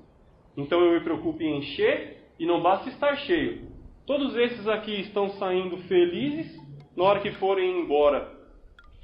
Então 0.57 0.81
eu 0.81 0.93
me 0.93 1.01
preocupo 1.01 1.41
em 1.41 1.57
encher 1.57 2.23
e 2.39 2.45
não 2.45 2.61
basta 2.61 2.89
estar 2.89 3.15
cheio. 3.17 3.67
Todos 4.05 4.35
esses 4.35 4.67
aqui 4.67 5.01
estão 5.01 5.29
saindo 5.31 5.77
felizes 5.83 6.55
na 6.95 7.03
hora 7.03 7.19
que 7.19 7.31
forem 7.33 7.81
embora 7.81 8.34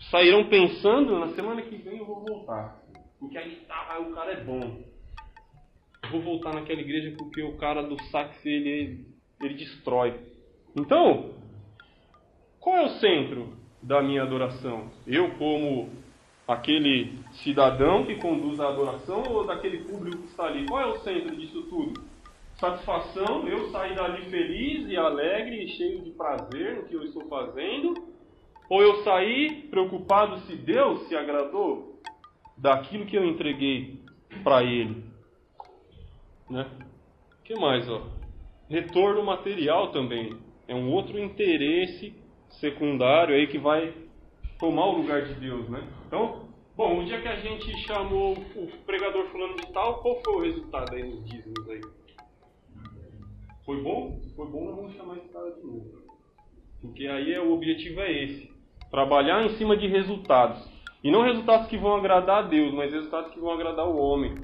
saíram 0.10 0.50
pensando, 0.50 1.20
na 1.20 1.30
semana 1.30 1.62
que 1.62 1.76
vem 1.76 2.00
eu 2.00 2.06
vou 2.06 2.24
voltar. 2.24 2.82
Porque 3.20 3.38
aí 3.38 3.58
tá, 3.68 4.00
o 4.00 4.14
cara 4.14 4.32
é 4.32 4.44
bom. 4.44 4.82
Vou 6.10 6.22
voltar 6.22 6.54
naquela 6.54 6.82
igreja 6.82 7.16
porque 7.18 7.44
o 7.44 7.56
cara 7.58 7.84
do 7.84 8.02
sax 8.06 8.44
ele, 8.46 9.06
ele 9.40 9.54
destrói. 9.54 10.20
Então, 10.76 11.36
qual 12.60 12.78
é 12.78 12.86
o 12.86 12.90
centro 13.00 13.54
da 13.82 14.02
minha 14.02 14.24
adoração? 14.24 14.92
Eu 15.06 15.36
como 15.36 15.90
aquele 16.48 17.20
cidadão 17.44 18.06
que 18.06 18.16
conduz 18.16 18.60
a 18.60 18.70
adoração 18.70 19.24
ou 19.30 19.46
daquele 19.46 19.84
público 19.84 20.24
que 20.24 20.30
está 20.30 20.46
ali? 20.46 20.66
Qual 20.66 20.82
é 20.82 20.88
o 20.88 21.00
centro 21.00 21.36
disso 21.36 21.64
tudo? 21.70 22.02
Satisfação, 22.56 23.48
eu 23.48 23.70
sair 23.70 23.96
dali 23.96 24.30
feliz 24.30 24.90
e 24.90 24.98
alegre 24.98 25.64
e 25.64 25.70
cheio 25.70 26.02
de 26.02 26.12
prazer 26.12 26.76
no 26.76 26.84
que 26.84 26.94
eu 26.94 27.04
estou 27.04 27.26
fazendo 27.28 28.11
ou 28.72 28.82
eu 28.82 29.04
saí 29.04 29.64
preocupado 29.64 30.40
se 30.46 30.56
Deus 30.56 31.06
se 31.10 31.14
agradou 31.14 32.00
daquilo 32.58 33.06
que 33.06 33.18
eu 33.18 33.26
entreguei 33.26 34.00
para 34.46 34.64
Ele. 34.64 35.04
Né? 36.50 36.72
O 37.38 37.44
que 37.44 37.54
mais? 37.60 37.90
Ó? 37.90 38.08
Retorno 38.70 39.26
material 39.26 39.92
também. 39.92 40.38
É 40.70 40.74
um 40.74 40.90
outro 40.90 41.20
interesse 41.20 42.16
secundário 42.62 43.36
aí 43.36 43.46
que 43.48 43.58
vai 43.58 43.94
tomar 44.58 44.86
o 44.86 45.00
lugar 45.00 45.22
de 45.26 45.34
Deus. 45.34 45.68
Né? 45.68 45.86
Então, 46.08 46.48
bom, 46.74 47.02
o 47.02 47.04
dia 47.04 47.22
que 47.22 47.28
a 47.28 47.42
gente 47.42 47.78
chamou 47.80 48.38
o 48.56 48.68
pregador 48.86 49.26
fulano 49.32 49.58
de 49.58 49.70
tal, 49.74 50.02
qual 50.02 50.22
foi 50.24 50.34
o 50.34 50.40
resultado 50.44 50.96
aí 50.96 51.04
nos 51.04 51.30
dízimos 51.30 51.70
aí? 51.70 51.82
Foi 53.66 53.84
bom? 53.84 54.18
Foi 54.34 54.48
bom, 54.48 54.64
nós 54.64 54.76
vamos 54.78 54.94
chamar 54.96 55.18
esse 55.18 55.28
cara 55.28 55.52
de 55.52 55.62
novo. 55.62 56.02
Porque 56.80 57.06
aí 57.06 57.34
é, 57.34 57.42
o 57.42 57.52
objetivo 57.52 58.00
é 58.00 58.24
esse. 58.24 58.51
Trabalhar 58.92 59.46
em 59.46 59.58
cima 59.58 59.78
de 59.78 59.88
resultados. 59.88 60.70
E 61.04 61.10
não 61.10 61.24
resultados 61.24 61.68
que 61.68 61.78
vão 61.78 61.96
agradar 61.96 62.44
a 62.44 62.48
Deus, 62.48 62.74
mas 62.74 62.92
resultados 62.92 63.32
que 63.32 63.40
vão 63.40 63.52
agradar 63.52 63.88
o 63.88 63.98
homem. 63.98 64.36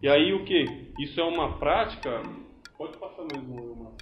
E 0.00 0.08
aí 0.08 0.32
o 0.32 0.44
que? 0.44 0.92
Isso 1.00 1.18
é 1.20 1.24
uma 1.24 1.58
prática. 1.58 2.22
Pode 2.76 2.96
passar 2.98 3.24
mesmo 3.32 3.72
uma 3.72 3.92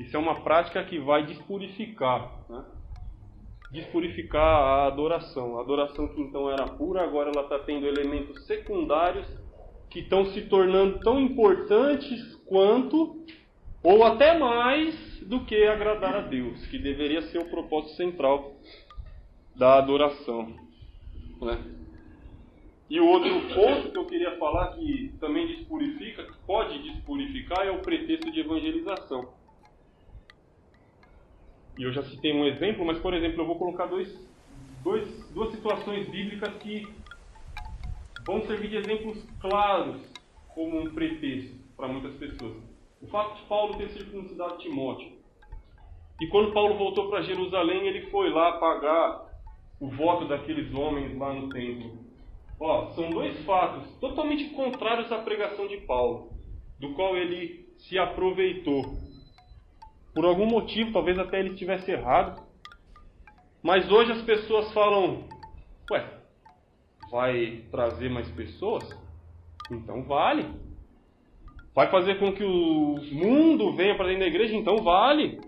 Isso 0.00 0.16
é 0.16 0.18
uma 0.18 0.36
prática 0.36 0.82
que 0.84 0.98
vai 0.98 1.26
despurificar. 1.26 2.32
Né? 2.48 2.64
Despurificar 3.70 4.42
a 4.42 4.86
adoração. 4.86 5.58
A 5.58 5.62
adoração 5.62 6.08
que 6.08 6.20
então 6.22 6.48
era 6.48 6.64
pura, 6.64 7.02
agora 7.02 7.30
ela 7.30 7.42
está 7.42 7.58
tendo 7.58 7.86
elementos 7.86 8.46
secundários 8.46 9.26
que 9.90 10.00
estão 10.00 10.24
se 10.26 10.42
tornando 10.42 11.00
tão 11.00 11.20
importantes 11.20 12.34
quanto, 12.46 13.24
ou 13.82 14.04
até 14.04 14.38
mais, 14.38 15.20
do 15.20 15.44
que 15.44 15.66
agradar 15.66 16.16
a 16.16 16.20
Deus, 16.20 16.64
que 16.66 16.78
deveria 16.78 17.22
ser 17.22 17.38
o 17.38 17.50
propósito 17.50 17.96
central 17.96 18.52
da 19.56 19.78
adoração. 19.78 20.54
Né? 21.40 21.76
E 22.88 23.00
o 23.00 23.06
outro 23.06 23.30
ponto 23.54 23.90
que 23.90 23.98
eu 23.98 24.06
queria 24.06 24.38
falar 24.38 24.74
que 24.74 25.12
também 25.18 25.46
despurifica, 25.48 26.22
que 26.24 26.38
pode 26.46 26.78
despurificar, 26.82 27.66
é 27.66 27.70
o 27.70 27.80
pretexto 27.80 28.30
de 28.30 28.40
evangelização. 28.40 29.34
E 31.78 31.82
eu 31.82 31.92
já 31.92 32.02
citei 32.04 32.32
um 32.32 32.46
exemplo, 32.46 32.84
mas 32.86 32.98
por 32.98 33.12
exemplo, 33.12 33.42
eu 33.42 33.46
vou 33.46 33.58
colocar 33.58 33.86
dois, 33.86 34.08
dois, 34.82 35.30
duas 35.30 35.50
situações 35.50 36.08
bíblicas 36.08 36.54
que 36.58 36.86
vão 38.24 38.40
servir 38.46 38.68
de 38.68 38.76
exemplos 38.76 39.22
claros 39.40 40.00
como 40.54 40.78
um 40.80 40.94
pretexto 40.94 41.54
para 41.76 41.88
muitas 41.88 42.14
pessoas. 42.14 42.56
O 43.02 43.06
fato 43.08 43.36
de 43.36 43.42
Paulo 43.42 43.76
ter 43.76 43.88
circuncidado 43.90 44.58
Timóteo. 44.58 45.12
E 46.20 46.26
quando 46.28 46.52
Paulo 46.52 46.78
voltou 46.78 47.10
para 47.10 47.20
Jerusalém, 47.22 47.86
ele 47.86 48.10
foi 48.10 48.30
lá 48.30 48.52
pagar 48.52 49.25
o 49.80 49.88
voto 49.88 50.26
daqueles 50.26 50.72
homens 50.74 51.16
lá 51.18 51.32
no 51.32 51.48
templo. 51.50 51.98
Ó, 52.58 52.90
são 52.92 53.10
dois 53.10 53.44
fatos 53.44 53.88
totalmente 54.00 54.50
contrários 54.50 55.12
à 55.12 55.18
pregação 55.18 55.66
de 55.68 55.78
Paulo, 55.78 56.30
do 56.80 56.94
qual 56.94 57.16
ele 57.16 57.68
se 57.78 57.98
aproveitou. 57.98 58.82
Por 60.14 60.24
algum 60.24 60.46
motivo, 60.46 60.92
talvez 60.92 61.18
até 61.18 61.40
ele 61.40 61.50
estivesse 61.50 61.90
errado. 61.90 62.42
Mas 63.62 63.90
hoje 63.90 64.12
as 64.12 64.22
pessoas 64.22 64.72
falam: 64.72 65.24
Ué, 65.90 66.08
vai 67.10 67.64
trazer 67.70 68.08
mais 68.08 68.30
pessoas? 68.30 68.88
Então 69.70 70.02
vale. 70.04 70.46
Vai 71.74 71.90
fazer 71.90 72.18
com 72.18 72.32
que 72.32 72.42
o 72.42 72.98
mundo 73.12 73.76
venha 73.76 73.94
para 73.94 74.06
dentro 74.06 74.20
da 74.20 74.26
igreja? 74.26 74.56
Então 74.56 74.78
vale. 74.78 75.38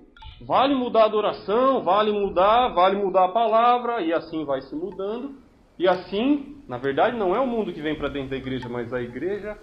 Vale 0.40 0.74
mudar 0.74 1.02
a 1.02 1.06
adoração, 1.06 1.82
vale 1.82 2.12
mudar, 2.12 2.68
vale 2.68 2.96
mudar 2.96 3.24
a 3.24 3.32
palavra, 3.32 4.00
e 4.02 4.12
assim 4.12 4.44
vai 4.44 4.62
se 4.62 4.74
mudando. 4.74 5.34
E 5.78 5.86
assim, 5.86 6.62
na 6.68 6.78
verdade, 6.78 7.16
não 7.16 7.34
é 7.34 7.40
o 7.40 7.46
mundo 7.46 7.72
que 7.72 7.80
vem 7.80 7.96
para 7.96 8.08
dentro 8.08 8.30
da 8.30 8.36
igreja, 8.36 8.68
mas 8.68 8.92
a 8.92 9.00
igreja 9.00 9.58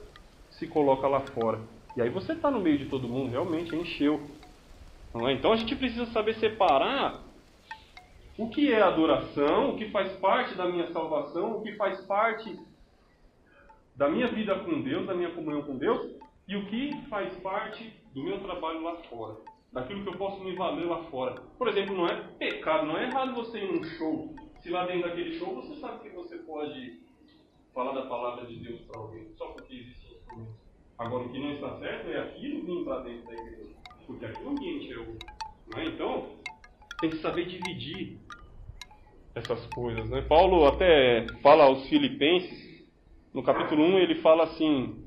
se 0.52 0.68
coloca 0.68 1.08
lá 1.08 1.22
fora. 1.22 1.60
E 1.96 2.02
aí 2.02 2.10
você 2.10 2.34
está 2.34 2.52
no 2.52 2.60
meio 2.60 2.78
de 2.78 2.86
todo 2.86 3.08
mundo, 3.08 3.32
realmente 3.32 3.76
encheu. 3.76 4.22
É? 5.16 5.32
Então 5.32 5.54
a 5.54 5.56
gente 5.56 5.76
precisa 5.76 6.06
saber 6.08 6.36
separar 6.36 7.22
o 8.38 8.50
que 8.50 8.72
é 8.72 8.82
adoração, 8.82 9.70
o 9.70 9.78
que 9.78 9.90
faz 9.92 10.12
parte 10.18 10.56
da 10.56 10.66
minha 10.66 10.92
salvação, 10.92 11.58
o 11.58 11.62
que 11.62 11.72
faz 11.74 12.02
parte 12.02 12.60
da 13.96 14.10
minha 14.10 14.28
vida 14.28 14.56
com 14.60 14.82
Deus, 14.82 15.08
da 15.08 15.14
minha 15.14 15.32
comunhão 15.32 15.62
com 15.62 15.78
Deus, 15.78 16.12
e 16.48 16.58
o 16.58 16.66
que 16.66 17.02
faz 17.10 17.34
parte 17.36 17.94
do 18.14 18.22
meu 18.22 18.40
trabalho 18.42 18.84
lá 18.84 18.96
fora, 19.10 19.36
daquilo 19.76 20.04
que 20.04 20.10
eu 20.10 20.18
posso 20.18 20.42
me 20.42 20.56
valer 20.56 20.86
lá 20.86 21.04
fora. 21.12 21.36
Por 21.58 21.68
exemplo, 21.68 21.96
não 21.96 22.08
é 22.08 22.16
pecado, 22.40 22.88
não 22.88 22.98
é 22.98 23.04
errado 23.04 23.36
você 23.36 23.60
ir 23.60 23.72
num 23.72 23.84
show, 23.84 24.34
se 24.64 24.70
lá 24.70 24.86
dentro 24.86 25.10
daquele 25.10 25.38
show 25.38 25.54
você 25.54 25.76
sabe 25.82 26.00
que 26.00 26.16
você 26.16 26.38
pode 26.38 27.02
falar 27.74 27.92
da 27.92 28.08
palavra 28.08 28.46
de 28.46 28.56
Deus 28.56 28.80
para 28.84 29.02
alguém, 29.02 29.28
só 29.36 29.48
porque 29.48 29.74
existe 29.74 30.16
instrumento. 30.16 30.56
Agora, 30.98 31.26
o 31.26 31.30
que 31.30 31.38
não 31.38 31.52
está 31.52 31.78
certo 31.80 32.10
é 32.10 32.22
aquilo 32.22 32.66
vir 32.66 32.86
para 32.86 33.02
dentro 33.02 33.26
da 33.26 33.34
igreja, 33.34 33.76
porque 34.08 34.26
aqui 34.26 34.44
o 34.44 34.50
ambiente 34.50 34.94
é 34.94 34.98
o. 34.98 35.18
É? 35.78 35.86
Então, 35.88 36.30
tem 37.02 37.10
que 37.10 37.18
saber 37.18 37.46
dividir 37.46 38.18
essas 39.36 39.66
coisas. 39.74 40.10
Né? 40.10 40.22
Paulo 40.22 40.66
até 40.66 41.28
fala 41.42 41.66
aos 41.66 41.86
Filipenses, 41.90 42.88
no 43.34 43.44
capítulo 43.44 43.84
1, 43.84 44.00
ele 44.00 44.16
fala 44.22 44.46
assim: 44.46 45.06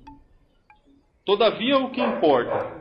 Todavia, 1.25 1.79
o 1.79 1.91
que 1.91 2.03
importa? 2.03 2.78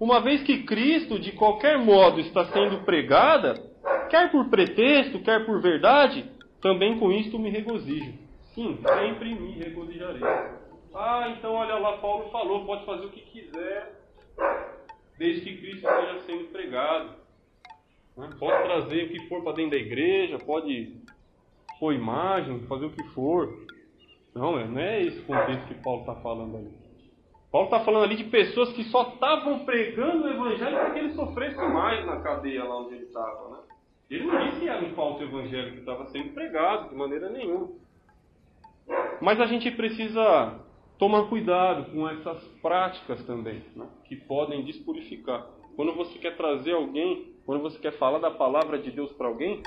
Uma 0.00 0.18
vez 0.18 0.42
que 0.42 0.62
Cristo, 0.62 1.18
de 1.18 1.32
qualquer 1.32 1.78
modo, 1.78 2.20
está 2.20 2.46
sendo 2.46 2.78
pregada, 2.86 3.62
quer 4.08 4.30
por 4.30 4.48
pretexto, 4.48 5.18
quer 5.18 5.44
por 5.44 5.60
verdade, 5.60 6.24
também 6.62 6.98
com 6.98 7.12
isto 7.12 7.38
me 7.38 7.50
regozijo. 7.50 8.14
Sim, 8.54 8.78
sempre 8.82 9.34
me 9.34 9.52
regozijarei. 9.52 10.22
Ah, 10.94 11.34
então 11.36 11.52
olha 11.52 11.74
lá, 11.74 11.98
Paulo 11.98 12.30
falou, 12.30 12.64
pode 12.64 12.86
fazer 12.86 13.04
o 13.04 13.10
que 13.10 13.20
quiser, 13.20 14.00
desde 15.18 15.42
que 15.42 15.58
Cristo 15.58 15.86
esteja 15.86 16.20
sendo 16.20 16.44
pregado. 16.50 17.10
Né? 18.16 18.30
Pode 18.38 18.62
trazer 18.62 19.04
o 19.04 19.08
que 19.10 19.28
for 19.28 19.42
para 19.42 19.52
dentro 19.52 19.72
da 19.72 19.76
igreja, 19.76 20.38
pode 20.38 20.96
pôr 21.78 21.92
imagem, 21.92 22.66
fazer 22.66 22.86
o 22.86 22.90
que 22.90 23.04
for. 23.10 23.66
Não, 24.34 24.66
não 24.66 24.80
é 24.80 25.02
esse 25.02 25.20
contexto 25.22 25.68
que 25.68 25.74
Paulo 25.74 26.00
está 26.00 26.14
falando 26.16 26.56
ali. 26.56 26.79
Paulo 27.50 27.66
está 27.66 27.80
falando 27.80 28.04
ali 28.04 28.16
de 28.16 28.24
pessoas 28.24 28.72
que 28.72 28.84
só 28.84 29.02
estavam 29.02 29.60
pregando 29.64 30.24
o 30.24 30.30
evangelho 30.30 30.76
para 30.76 30.90
que 30.90 30.98
ele 31.00 31.14
sofresse 31.14 31.56
mais 31.56 32.06
na 32.06 32.20
cadeia 32.20 32.64
lá 32.64 32.80
onde 32.80 32.94
ele 32.94 33.04
estava. 33.04 33.48
Né? 33.50 33.58
Ele 34.10 34.24
não 34.24 34.44
disse 34.46 34.60
que 34.60 34.68
era 34.68 34.84
um 34.84 34.94
falso 34.94 35.22
evangelho 35.22 35.72
que 35.72 35.80
estava 35.80 36.06
sendo 36.06 36.32
pregado 36.32 36.88
de 36.90 36.94
maneira 36.94 37.28
nenhuma. 37.28 37.68
Mas 39.20 39.40
a 39.40 39.46
gente 39.46 39.70
precisa 39.70 40.60
tomar 40.98 41.28
cuidado 41.28 41.90
com 41.92 42.08
essas 42.08 42.42
práticas 42.62 43.24
também, 43.24 43.64
né? 43.74 43.86
que 44.04 44.14
podem 44.14 44.64
despurificar. 44.64 45.46
Quando 45.74 45.94
você 45.94 46.18
quer 46.18 46.36
trazer 46.36 46.74
alguém 46.74 47.30
quando 47.50 47.62
você 47.62 47.80
quer 47.80 47.98
falar 47.98 48.20
da 48.20 48.30
palavra 48.30 48.78
de 48.78 48.92
Deus 48.92 49.10
para 49.14 49.26
alguém, 49.26 49.60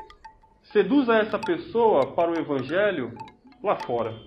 seduza 0.72 1.16
essa 1.16 1.38
pessoa 1.38 2.14
para 2.14 2.32
o 2.32 2.40
evangelho 2.40 3.14
lá 3.62 3.76
fora. 3.76 4.18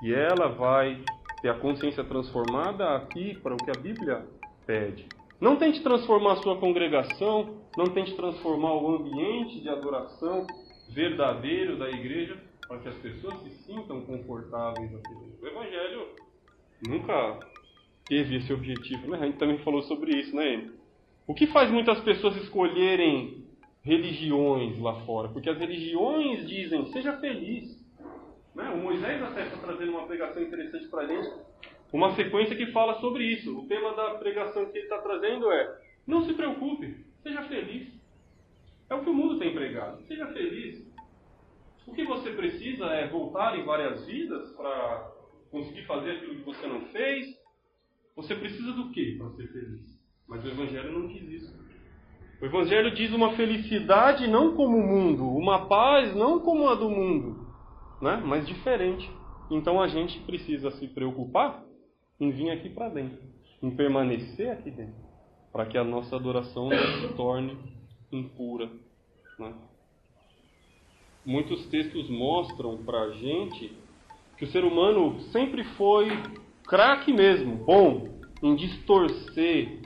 E 0.00 0.14
ela 0.14 0.50
vai 0.50 1.02
ter 1.40 1.48
a 1.48 1.54
consciência 1.54 2.04
transformada 2.04 2.96
aqui 2.96 3.34
para 3.40 3.54
o 3.54 3.56
que 3.56 3.70
a 3.70 3.80
Bíblia 3.80 4.26
pede. 4.66 5.06
Não 5.40 5.56
tente 5.56 5.82
transformar 5.82 6.32
a 6.32 6.36
sua 6.36 6.56
congregação, 6.56 7.58
não 7.76 7.86
tente 7.86 8.14
transformar 8.14 8.74
o 8.74 8.96
ambiente 8.96 9.60
de 9.60 9.68
adoração 9.68 10.46
verdadeiro 10.88 11.76
da 11.76 11.90
igreja 11.90 12.38
para 12.66 12.78
que 12.78 12.88
as 12.88 12.96
pessoas 12.96 13.42
se 13.42 13.50
sintam 13.64 14.00
confortáveis 14.02 14.94
aqui. 14.94 15.14
O 15.42 15.46
Evangelho 15.46 16.08
nunca 16.88 17.38
teve 18.06 18.36
esse 18.36 18.52
objetivo, 18.52 19.10
né? 19.10 19.18
A 19.20 19.26
gente 19.26 19.38
também 19.38 19.58
falou 19.58 19.82
sobre 19.82 20.16
isso, 20.16 20.34
né? 20.34 20.70
O 21.26 21.34
que 21.34 21.46
faz 21.48 21.70
muitas 21.70 22.00
pessoas 22.00 22.36
escolherem 22.36 23.44
religiões 23.82 24.78
lá 24.78 24.94
fora? 25.04 25.28
Porque 25.28 25.50
as 25.50 25.58
religiões 25.58 26.48
dizem, 26.48 26.86
seja 26.92 27.18
feliz. 27.18 27.75
Né? 28.56 28.70
O 28.70 28.78
Moisés 28.78 29.22
até 29.22 29.44
está 29.44 29.58
trazendo 29.58 29.90
uma 29.90 30.06
pregação 30.06 30.42
interessante 30.42 30.88
para 30.88 31.02
a 31.02 31.06
gente, 31.06 31.30
uma 31.92 32.14
sequência 32.16 32.56
que 32.56 32.72
fala 32.72 32.98
sobre 33.00 33.22
isso. 33.24 33.56
O 33.56 33.68
tema 33.68 33.94
da 33.94 34.14
pregação 34.14 34.64
que 34.64 34.78
ele 34.78 34.86
está 34.86 34.98
trazendo 34.98 35.52
é: 35.52 35.78
não 36.06 36.22
se 36.24 36.32
preocupe, 36.32 37.04
seja 37.22 37.42
feliz. 37.42 37.94
É 38.88 38.94
o 38.94 39.04
que 39.04 39.10
o 39.10 39.14
mundo 39.14 39.38
tem 39.38 39.52
pregado. 39.52 40.02
Seja 40.06 40.26
feliz. 40.28 40.86
O 41.86 41.92
que 41.92 42.04
você 42.04 42.30
precisa 42.30 42.86
é 42.86 43.06
voltar 43.08 43.58
em 43.58 43.64
várias 43.64 44.06
vidas 44.06 44.50
para 44.56 45.12
conseguir 45.50 45.84
fazer 45.84 46.12
aquilo 46.12 46.36
que 46.36 46.44
você 46.44 46.66
não 46.66 46.80
fez. 46.86 47.26
Você 48.16 48.34
precisa 48.34 48.72
do 48.72 48.90
que 48.90 49.18
para 49.18 49.30
ser 49.32 49.48
feliz? 49.52 50.00
Mas 50.26 50.42
o 50.42 50.48
Evangelho 50.48 50.92
não 50.92 51.06
diz 51.08 51.42
isso. 51.42 51.66
O 52.40 52.46
Evangelho 52.46 52.90
diz 52.94 53.12
uma 53.12 53.36
felicidade 53.36 54.26
não 54.26 54.54
como 54.54 54.78
o 54.78 54.86
mundo, 54.86 55.28
uma 55.28 55.68
paz 55.68 56.14
não 56.14 56.40
como 56.40 56.68
a 56.68 56.74
do 56.74 56.88
mundo, 56.88 57.45
né? 58.00 58.22
mas 58.24 58.46
diferente. 58.46 59.10
Então 59.50 59.80
a 59.80 59.88
gente 59.88 60.18
precisa 60.20 60.70
se 60.72 60.88
preocupar 60.88 61.64
em 62.18 62.30
vir 62.30 62.50
aqui 62.50 62.68
para 62.68 62.88
dentro, 62.88 63.18
em 63.62 63.70
permanecer 63.70 64.50
aqui 64.50 64.70
dentro, 64.70 64.94
para 65.52 65.66
que 65.66 65.78
a 65.78 65.84
nossa 65.84 66.16
adoração 66.16 66.68
não 66.68 67.08
se 67.08 67.14
torne 67.14 67.56
impura. 68.10 68.70
Né? 69.38 69.54
Muitos 71.24 71.66
textos 71.66 72.08
mostram 72.08 72.78
para 72.84 73.02
a 73.02 73.12
gente 73.12 73.76
que 74.36 74.44
o 74.44 74.48
ser 74.48 74.64
humano 74.64 75.20
sempre 75.32 75.64
foi 75.76 76.08
craque 76.64 77.12
mesmo, 77.12 77.64
bom 77.64 78.16
em 78.42 78.54
distorcer 78.54 79.80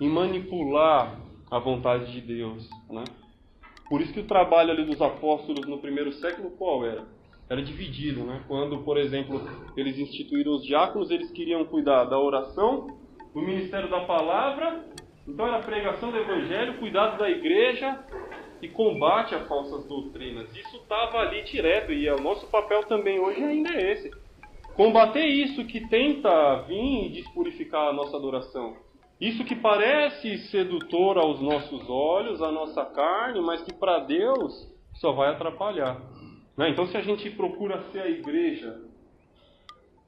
em 0.00 0.08
manipular 0.08 1.20
a 1.50 1.58
vontade 1.58 2.12
de 2.12 2.20
Deus. 2.20 2.68
Né? 2.88 3.04
Por 3.88 4.00
isso 4.00 4.12
que 4.12 4.20
o 4.20 4.26
trabalho 4.26 4.70
ali 4.70 4.84
dos 4.84 5.00
apóstolos 5.00 5.66
no 5.66 5.78
primeiro 5.78 6.12
século 6.12 6.50
qual 6.50 6.84
era? 6.84 7.04
Era 7.48 7.62
dividido, 7.62 8.24
né? 8.24 8.42
Quando, 8.46 8.78
por 8.80 8.98
exemplo, 8.98 9.40
eles 9.76 9.98
instituíram 9.98 10.52
os 10.52 10.64
diáconos, 10.64 11.10
eles 11.10 11.30
queriam 11.30 11.64
cuidar 11.64 12.04
da 12.04 12.18
oração, 12.18 12.98
do 13.32 13.40
ministério 13.40 13.88
da 13.88 14.00
palavra, 14.00 14.84
então 15.26 15.46
era 15.46 15.60
pregação 15.60 16.10
do 16.10 16.18
evangelho, 16.18 16.78
cuidado 16.78 17.18
da 17.18 17.30
igreja 17.30 18.04
e 18.60 18.68
combate 18.68 19.34
a 19.34 19.40
falsas 19.46 19.86
doutrinas. 19.86 20.54
Isso 20.54 20.76
estava 20.76 21.18
ali 21.18 21.42
direto 21.44 21.92
e 21.92 22.08
o 22.10 22.20
nosso 22.20 22.46
papel 22.48 22.84
também 22.84 23.18
hoje 23.18 23.42
ainda 23.42 23.72
é 23.72 23.92
esse. 23.92 24.10
Combater 24.74 25.24
isso 25.24 25.64
que 25.66 25.88
tenta 25.88 26.62
vir 26.62 27.06
e 27.06 27.08
despurificar 27.10 27.88
a 27.88 27.92
nossa 27.92 28.16
adoração. 28.16 28.76
Isso 29.20 29.44
que 29.44 29.56
parece 29.56 30.38
sedutor 30.48 31.18
aos 31.18 31.40
nossos 31.40 31.88
olhos, 31.90 32.40
à 32.40 32.52
nossa 32.52 32.84
carne, 32.84 33.40
mas 33.40 33.62
que 33.62 33.74
para 33.74 33.98
Deus 34.00 34.72
só 34.94 35.12
vai 35.12 35.30
atrapalhar. 35.30 36.00
Né? 36.56 36.70
Então, 36.70 36.86
se 36.86 36.96
a 36.96 37.02
gente 37.02 37.28
procura 37.30 37.82
ser 37.90 38.00
a 38.00 38.08
igreja 38.08 38.80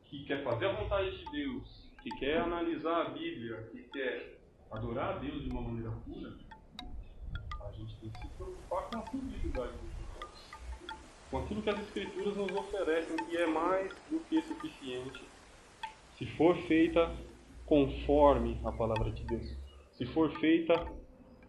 que 0.04 0.24
quer 0.24 0.44
fazer 0.44 0.66
a 0.66 0.72
vontade 0.72 1.16
de 1.16 1.24
Deus, 1.32 1.90
que 2.02 2.11
quer 2.18 2.40
analisar 2.40 3.06
a 3.06 3.11
Bíblia, 3.11 3.68
que 3.72 3.82
quer 3.82 4.38
adorar 4.70 5.16
a 5.16 5.18
Deus 5.18 5.42
de 5.42 5.50
uma 5.50 5.61
maneira 5.61 5.90
pura, 6.04 6.32
a 7.66 7.72
gente 7.72 7.96
tem 7.96 8.11
que 8.11 8.18
se 8.20 8.28
preocupar 8.28 8.90
com 8.90 8.98
a 8.98 9.02
publicidade 9.02 9.72
de 9.72 10.20
Deus, 10.20 10.96
com 11.30 11.38
aquilo 11.38 11.62
que 11.62 11.70
as 11.70 11.80
Escrituras 11.80 12.36
nos 12.36 12.52
oferecem, 12.52 13.16
que 13.16 13.36
é 13.36 13.46
mais 13.46 13.92
do 14.08 14.20
que 14.20 14.40
suficiente. 14.42 15.20
Se 16.16 16.26
for 16.36 16.56
feita 16.68 17.12
conforme 17.70 18.60
a 18.64 18.72
palavra 18.72 19.12
de 19.12 19.24
Deus. 19.24 19.56
Se 19.92 20.04
for 20.06 20.28
feita 20.40 20.74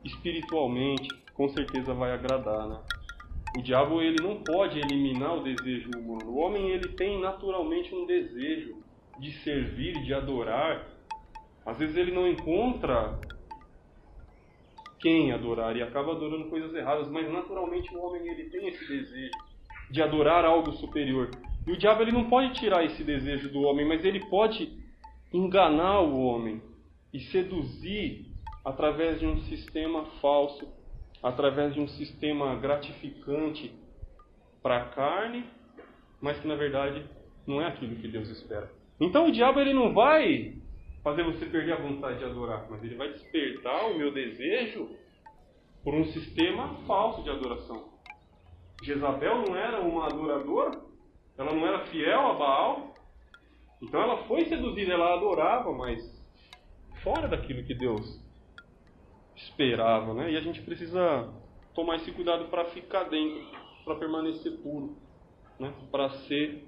espiritualmente, 0.06 1.10
com 1.34 1.50
certeza 1.50 1.96
vai 1.96 2.12
agradar, 2.12 2.68
né? 2.68 2.80
O 3.58 3.62
diabo 3.64 4.00
ele 4.04 4.22
não 4.22 4.44
pode 4.44 4.78
eliminar 4.78 5.36
o 5.36 5.44
desejo 5.44 5.90
humano. 5.98 6.30
O 6.30 6.38
homem 6.38 6.70
ele 6.70 6.90
tem 6.90 7.20
naturalmente 7.20 7.94
um 7.96 8.06
desejo 8.06 8.84
de 9.20 9.32
servir, 9.40 10.00
de 10.04 10.14
adorar. 10.14 10.88
Às 11.66 11.80
vezes 11.80 11.98
ele 11.98 12.12
não 12.12 12.28
encontra 12.28 13.20
quem 15.00 15.32
adorar 15.32 15.76
e 15.76 15.82
acaba 15.82 16.12
adorando 16.12 16.50
coisas 16.50 16.72
erradas, 16.76 17.10
mas 17.10 17.28
naturalmente 17.34 17.94
o 17.96 18.00
homem 18.00 18.28
ele 18.28 18.44
tem 18.52 18.68
esse 18.68 18.88
desejo 18.88 19.32
de 19.90 20.04
adorar 20.04 20.46
algo 20.46 20.72
superior. 20.74 21.32
E 21.66 21.72
o 21.72 21.78
diabo 21.78 22.04
ele 22.04 22.12
não 22.12 22.30
pode 22.30 22.54
tirar 22.54 22.86
esse 22.86 23.04
desejo 23.04 23.50
do 23.50 23.62
homem, 23.62 23.88
mas 23.88 24.06
ele 24.06 24.20
pode 24.28 24.81
enganar 25.34 26.02
o 26.02 26.20
homem 26.20 26.62
e 27.14 27.20
seduzir 27.20 28.28
através 28.64 29.20
de 29.20 29.26
um 29.26 29.40
sistema 29.42 30.06
falso, 30.22 30.68
através 31.22 31.74
de 31.74 31.80
um 31.80 31.88
sistema 31.88 32.56
gratificante 32.56 33.74
para 34.62 34.78
a 34.78 34.86
carne 34.90 35.46
mas 36.22 36.40
que 36.40 36.48
na 36.48 36.56
verdade 36.56 37.04
não 37.48 37.62
é 37.62 37.68
aquilo 37.68 37.96
que 37.96 38.08
Deus 38.08 38.30
espera. 38.30 38.72
Então 39.00 39.28
o 39.28 39.32
diabo 39.32 39.60
ele 39.60 39.74
não 39.74 39.94
vai 39.94 40.56
fazer 41.04 41.24
você 41.24 41.48
perder 41.48 41.74
a 41.74 41.82
vontade 41.82 42.20
de 42.20 42.26
adorar, 42.26 42.68
mas 42.70 42.84
ele 42.84 42.96
vai 42.96 43.12
despertar 43.12 43.88
o 43.88 43.98
meu 43.98 44.14
desejo 44.14 44.90
por 45.84 45.96
um 45.96 46.06
sistema 46.06 46.76
falso 46.86 47.24
de 47.24 47.32
adoração. 47.32 47.90
Jezabel 48.84 49.44
não 49.48 49.56
era 49.56 49.82
uma 49.82 50.06
adoradora, 50.06 50.80
ela 51.38 51.54
não 51.54 51.66
era 51.66 51.86
fiel 51.88 52.20
a 52.20 52.34
Baal, 52.34 52.91
então 53.82 54.02
ela 54.02 54.24
foi 54.26 54.46
seduzida, 54.46 54.94
ela 54.94 55.14
adorava, 55.14 55.72
mas 55.74 56.00
fora 57.04 57.28
daquilo 57.28 57.64
que 57.64 57.74
Deus 57.74 58.20
esperava, 59.36 60.14
né? 60.14 60.32
E 60.32 60.38
a 60.38 60.42
gente 60.42 60.62
precisa 60.62 61.34
tomar 61.74 61.96
esse 61.96 62.12
cuidado 62.12 62.46
para 62.46 62.66
ficar 62.66 63.06
dentro, 63.06 63.44
para 63.84 63.96
permanecer 63.96 64.58
puro, 64.60 64.96
né? 65.60 65.74
Para 65.92 66.10
ser 66.28 66.64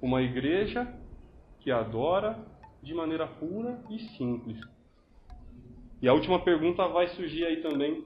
uma 0.00 0.22
igreja 0.22 0.92
que 1.60 1.70
adora 1.70 2.38
de 2.82 2.92
maneira 2.94 3.26
pura 3.26 3.82
e 3.90 3.98
simples. 4.16 4.60
E 6.00 6.08
a 6.08 6.12
última 6.12 6.40
pergunta 6.40 6.88
vai 6.88 7.06
surgir 7.08 7.44
aí 7.44 7.62
também 7.62 8.04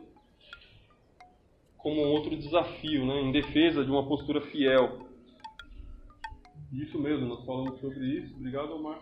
como 1.78 2.00
outro 2.00 2.36
desafio, 2.36 3.06
né, 3.06 3.20
em 3.20 3.32
defesa 3.32 3.84
de 3.84 3.90
uma 3.90 4.06
postura 4.06 4.40
fiel. 4.40 5.05
Isso 6.72 6.98
mesmo, 6.98 7.26
nós 7.26 7.44
falamos 7.44 7.80
sobre 7.80 8.04
isso. 8.04 8.34
Obrigado, 8.34 8.74
Omar. 8.74 9.00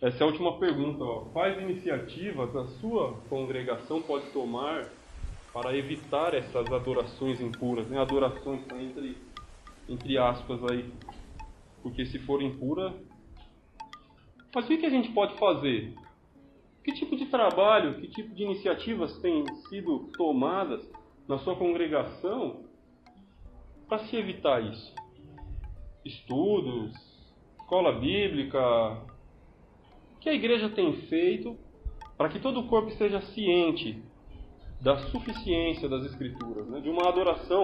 Essa 0.00 0.18
é 0.18 0.22
a 0.22 0.26
última 0.26 0.58
pergunta. 0.58 1.02
Ó. 1.02 1.20
Quais 1.26 1.60
iniciativas 1.60 2.54
a 2.56 2.66
sua 2.80 3.14
congregação 3.28 4.00
pode 4.02 4.26
tomar 4.32 4.88
para 5.52 5.76
evitar 5.76 6.34
essas 6.34 6.72
adorações 6.72 7.40
impuras? 7.40 7.86
Né? 7.88 8.00
Adorações 8.00 8.62
entre, 8.72 9.16
entre 9.88 10.18
aspas 10.18 10.60
aí. 10.70 10.92
Porque 11.82 12.06
se 12.06 12.18
for 12.20 12.40
impura, 12.42 12.94
mas 14.54 14.66
o 14.66 14.68
que 14.68 14.86
a 14.86 14.90
gente 14.90 15.10
pode 15.12 15.38
fazer? 15.38 15.94
Que 16.84 16.92
tipo 16.92 17.16
de 17.16 17.26
trabalho, 17.26 18.00
que 18.00 18.08
tipo 18.08 18.34
de 18.34 18.42
iniciativas 18.42 19.16
têm 19.18 19.44
sido 19.68 20.10
tomadas 20.16 20.82
na 21.26 21.38
sua 21.38 21.56
congregação 21.56 22.64
para 23.88 24.00
se 24.00 24.16
evitar 24.16 24.62
isso? 24.62 25.01
Estudos, 26.04 26.92
escola 27.60 27.92
bíblica, 27.92 28.58
que 30.20 30.28
a 30.28 30.34
igreja 30.34 30.68
tem 30.70 30.92
feito 31.08 31.56
para 32.16 32.28
que 32.28 32.38
todo 32.38 32.60
o 32.60 32.68
corpo 32.68 32.88
esteja 32.88 33.20
ciente 33.20 34.02
da 34.80 34.96
suficiência 35.10 35.88
das 35.88 36.04
Escrituras, 36.04 36.68
né? 36.68 36.80
de 36.80 36.88
uma 36.88 37.08
adoração 37.08 37.62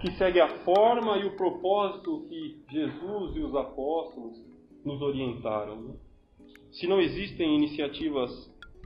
que 0.00 0.10
segue 0.12 0.40
a 0.40 0.48
forma 0.58 1.16
e 1.16 1.24
o 1.24 1.36
propósito 1.36 2.26
que 2.28 2.62
Jesus 2.70 3.36
e 3.36 3.40
os 3.40 3.54
apóstolos 3.54 4.36
nos 4.84 5.00
orientaram. 5.00 5.80
Né? 5.80 5.94
Se 6.72 6.86
não 6.86 7.00
existem 7.00 7.56
iniciativas 7.56 8.30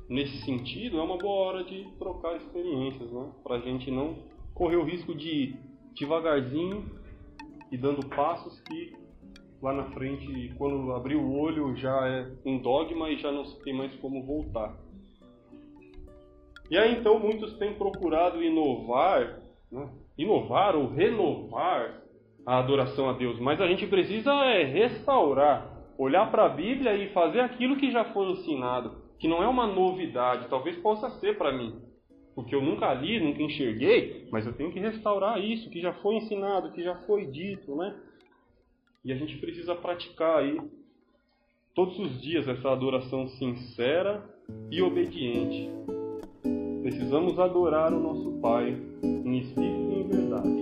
nesse 0.08 0.38
sentido, 0.44 0.98
é 0.98 1.02
uma 1.02 1.18
boa 1.18 1.46
hora 1.46 1.64
de 1.64 1.84
trocar 1.98 2.36
experiências, 2.36 3.10
né? 3.10 3.32
Para 3.42 3.56
a 3.56 3.60
gente 3.60 3.90
não 3.90 4.18
correr 4.54 4.76
o 4.76 4.84
risco 4.84 5.14
de 5.14 5.56
devagarzinho 5.94 7.03
e 7.74 7.76
dando 7.76 8.06
passos 8.08 8.60
que 8.60 8.94
lá 9.60 9.72
na 9.72 9.90
frente, 9.90 10.54
quando 10.56 10.92
abrir 10.92 11.16
o 11.16 11.36
olho, 11.36 11.74
já 11.74 12.06
é 12.06 12.30
um 12.46 12.58
dogma 12.58 13.10
e 13.10 13.16
já 13.16 13.32
não 13.32 13.44
se 13.44 13.60
tem 13.64 13.74
mais 13.74 13.92
como 13.96 14.22
voltar. 14.22 14.76
E 16.70 16.78
aí 16.78 16.94
então 16.94 17.18
muitos 17.18 17.58
têm 17.58 17.74
procurado 17.74 18.40
inovar, 18.40 19.40
né? 19.72 19.88
inovar 20.16 20.76
ou 20.76 20.86
renovar 20.86 22.00
a 22.46 22.58
adoração 22.58 23.10
a 23.10 23.12
Deus, 23.14 23.40
mas 23.40 23.60
a 23.60 23.66
gente 23.66 23.86
precisa 23.88 24.32
é 24.32 24.62
restaurar 24.62 25.72
olhar 25.98 26.30
para 26.30 26.46
a 26.46 26.48
Bíblia 26.48 26.94
e 26.94 27.12
fazer 27.12 27.40
aquilo 27.40 27.76
que 27.76 27.90
já 27.90 28.04
foi 28.04 28.30
ensinado, 28.30 29.02
que 29.18 29.26
não 29.26 29.42
é 29.42 29.48
uma 29.48 29.66
novidade, 29.66 30.48
talvez 30.48 30.76
possa 30.76 31.10
ser 31.18 31.36
para 31.36 31.52
mim, 31.52 31.80
porque 32.34 32.54
eu 32.54 32.62
nunca 32.62 32.92
li, 32.92 33.20
nunca 33.20 33.42
enxerguei, 33.42 34.26
mas 34.30 34.44
eu 34.46 34.52
tenho 34.52 34.72
que 34.72 34.80
restaurar 34.80 35.42
isso 35.42 35.70
que 35.70 35.80
já 35.80 35.92
foi 35.94 36.16
ensinado, 36.16 36.72
que 36.72 36.82
já 36.82 36.96
foi 37.06 37.26
dito, 37.26 37.76
né? 37.76 37.94
E 39.04 39.12
a 39.12 39.16
gente 39.16 39.36
precisa 39.36 39.74
praticar 39.74 40.38
aí 40.38 40.60
todos 41.74 41.98
os 41.98 42.20
dias 42.20 42.48
essa 42.48 42.70
adoração 42.70 43.28
sincera 43.28 44.24
e 44.70 44.82
obediente. 44.82 45.70
Precisamos 46.82 47.38
adorar 47.38 47.92
o 47.92 48.00
nosso 48.00 48.40
Pai 48.40 48.76
em 49.02 49.38
espírito 49.38 49.92
e 49.92 50.00
em 50.00 50.08
verdade. 50.08 50.53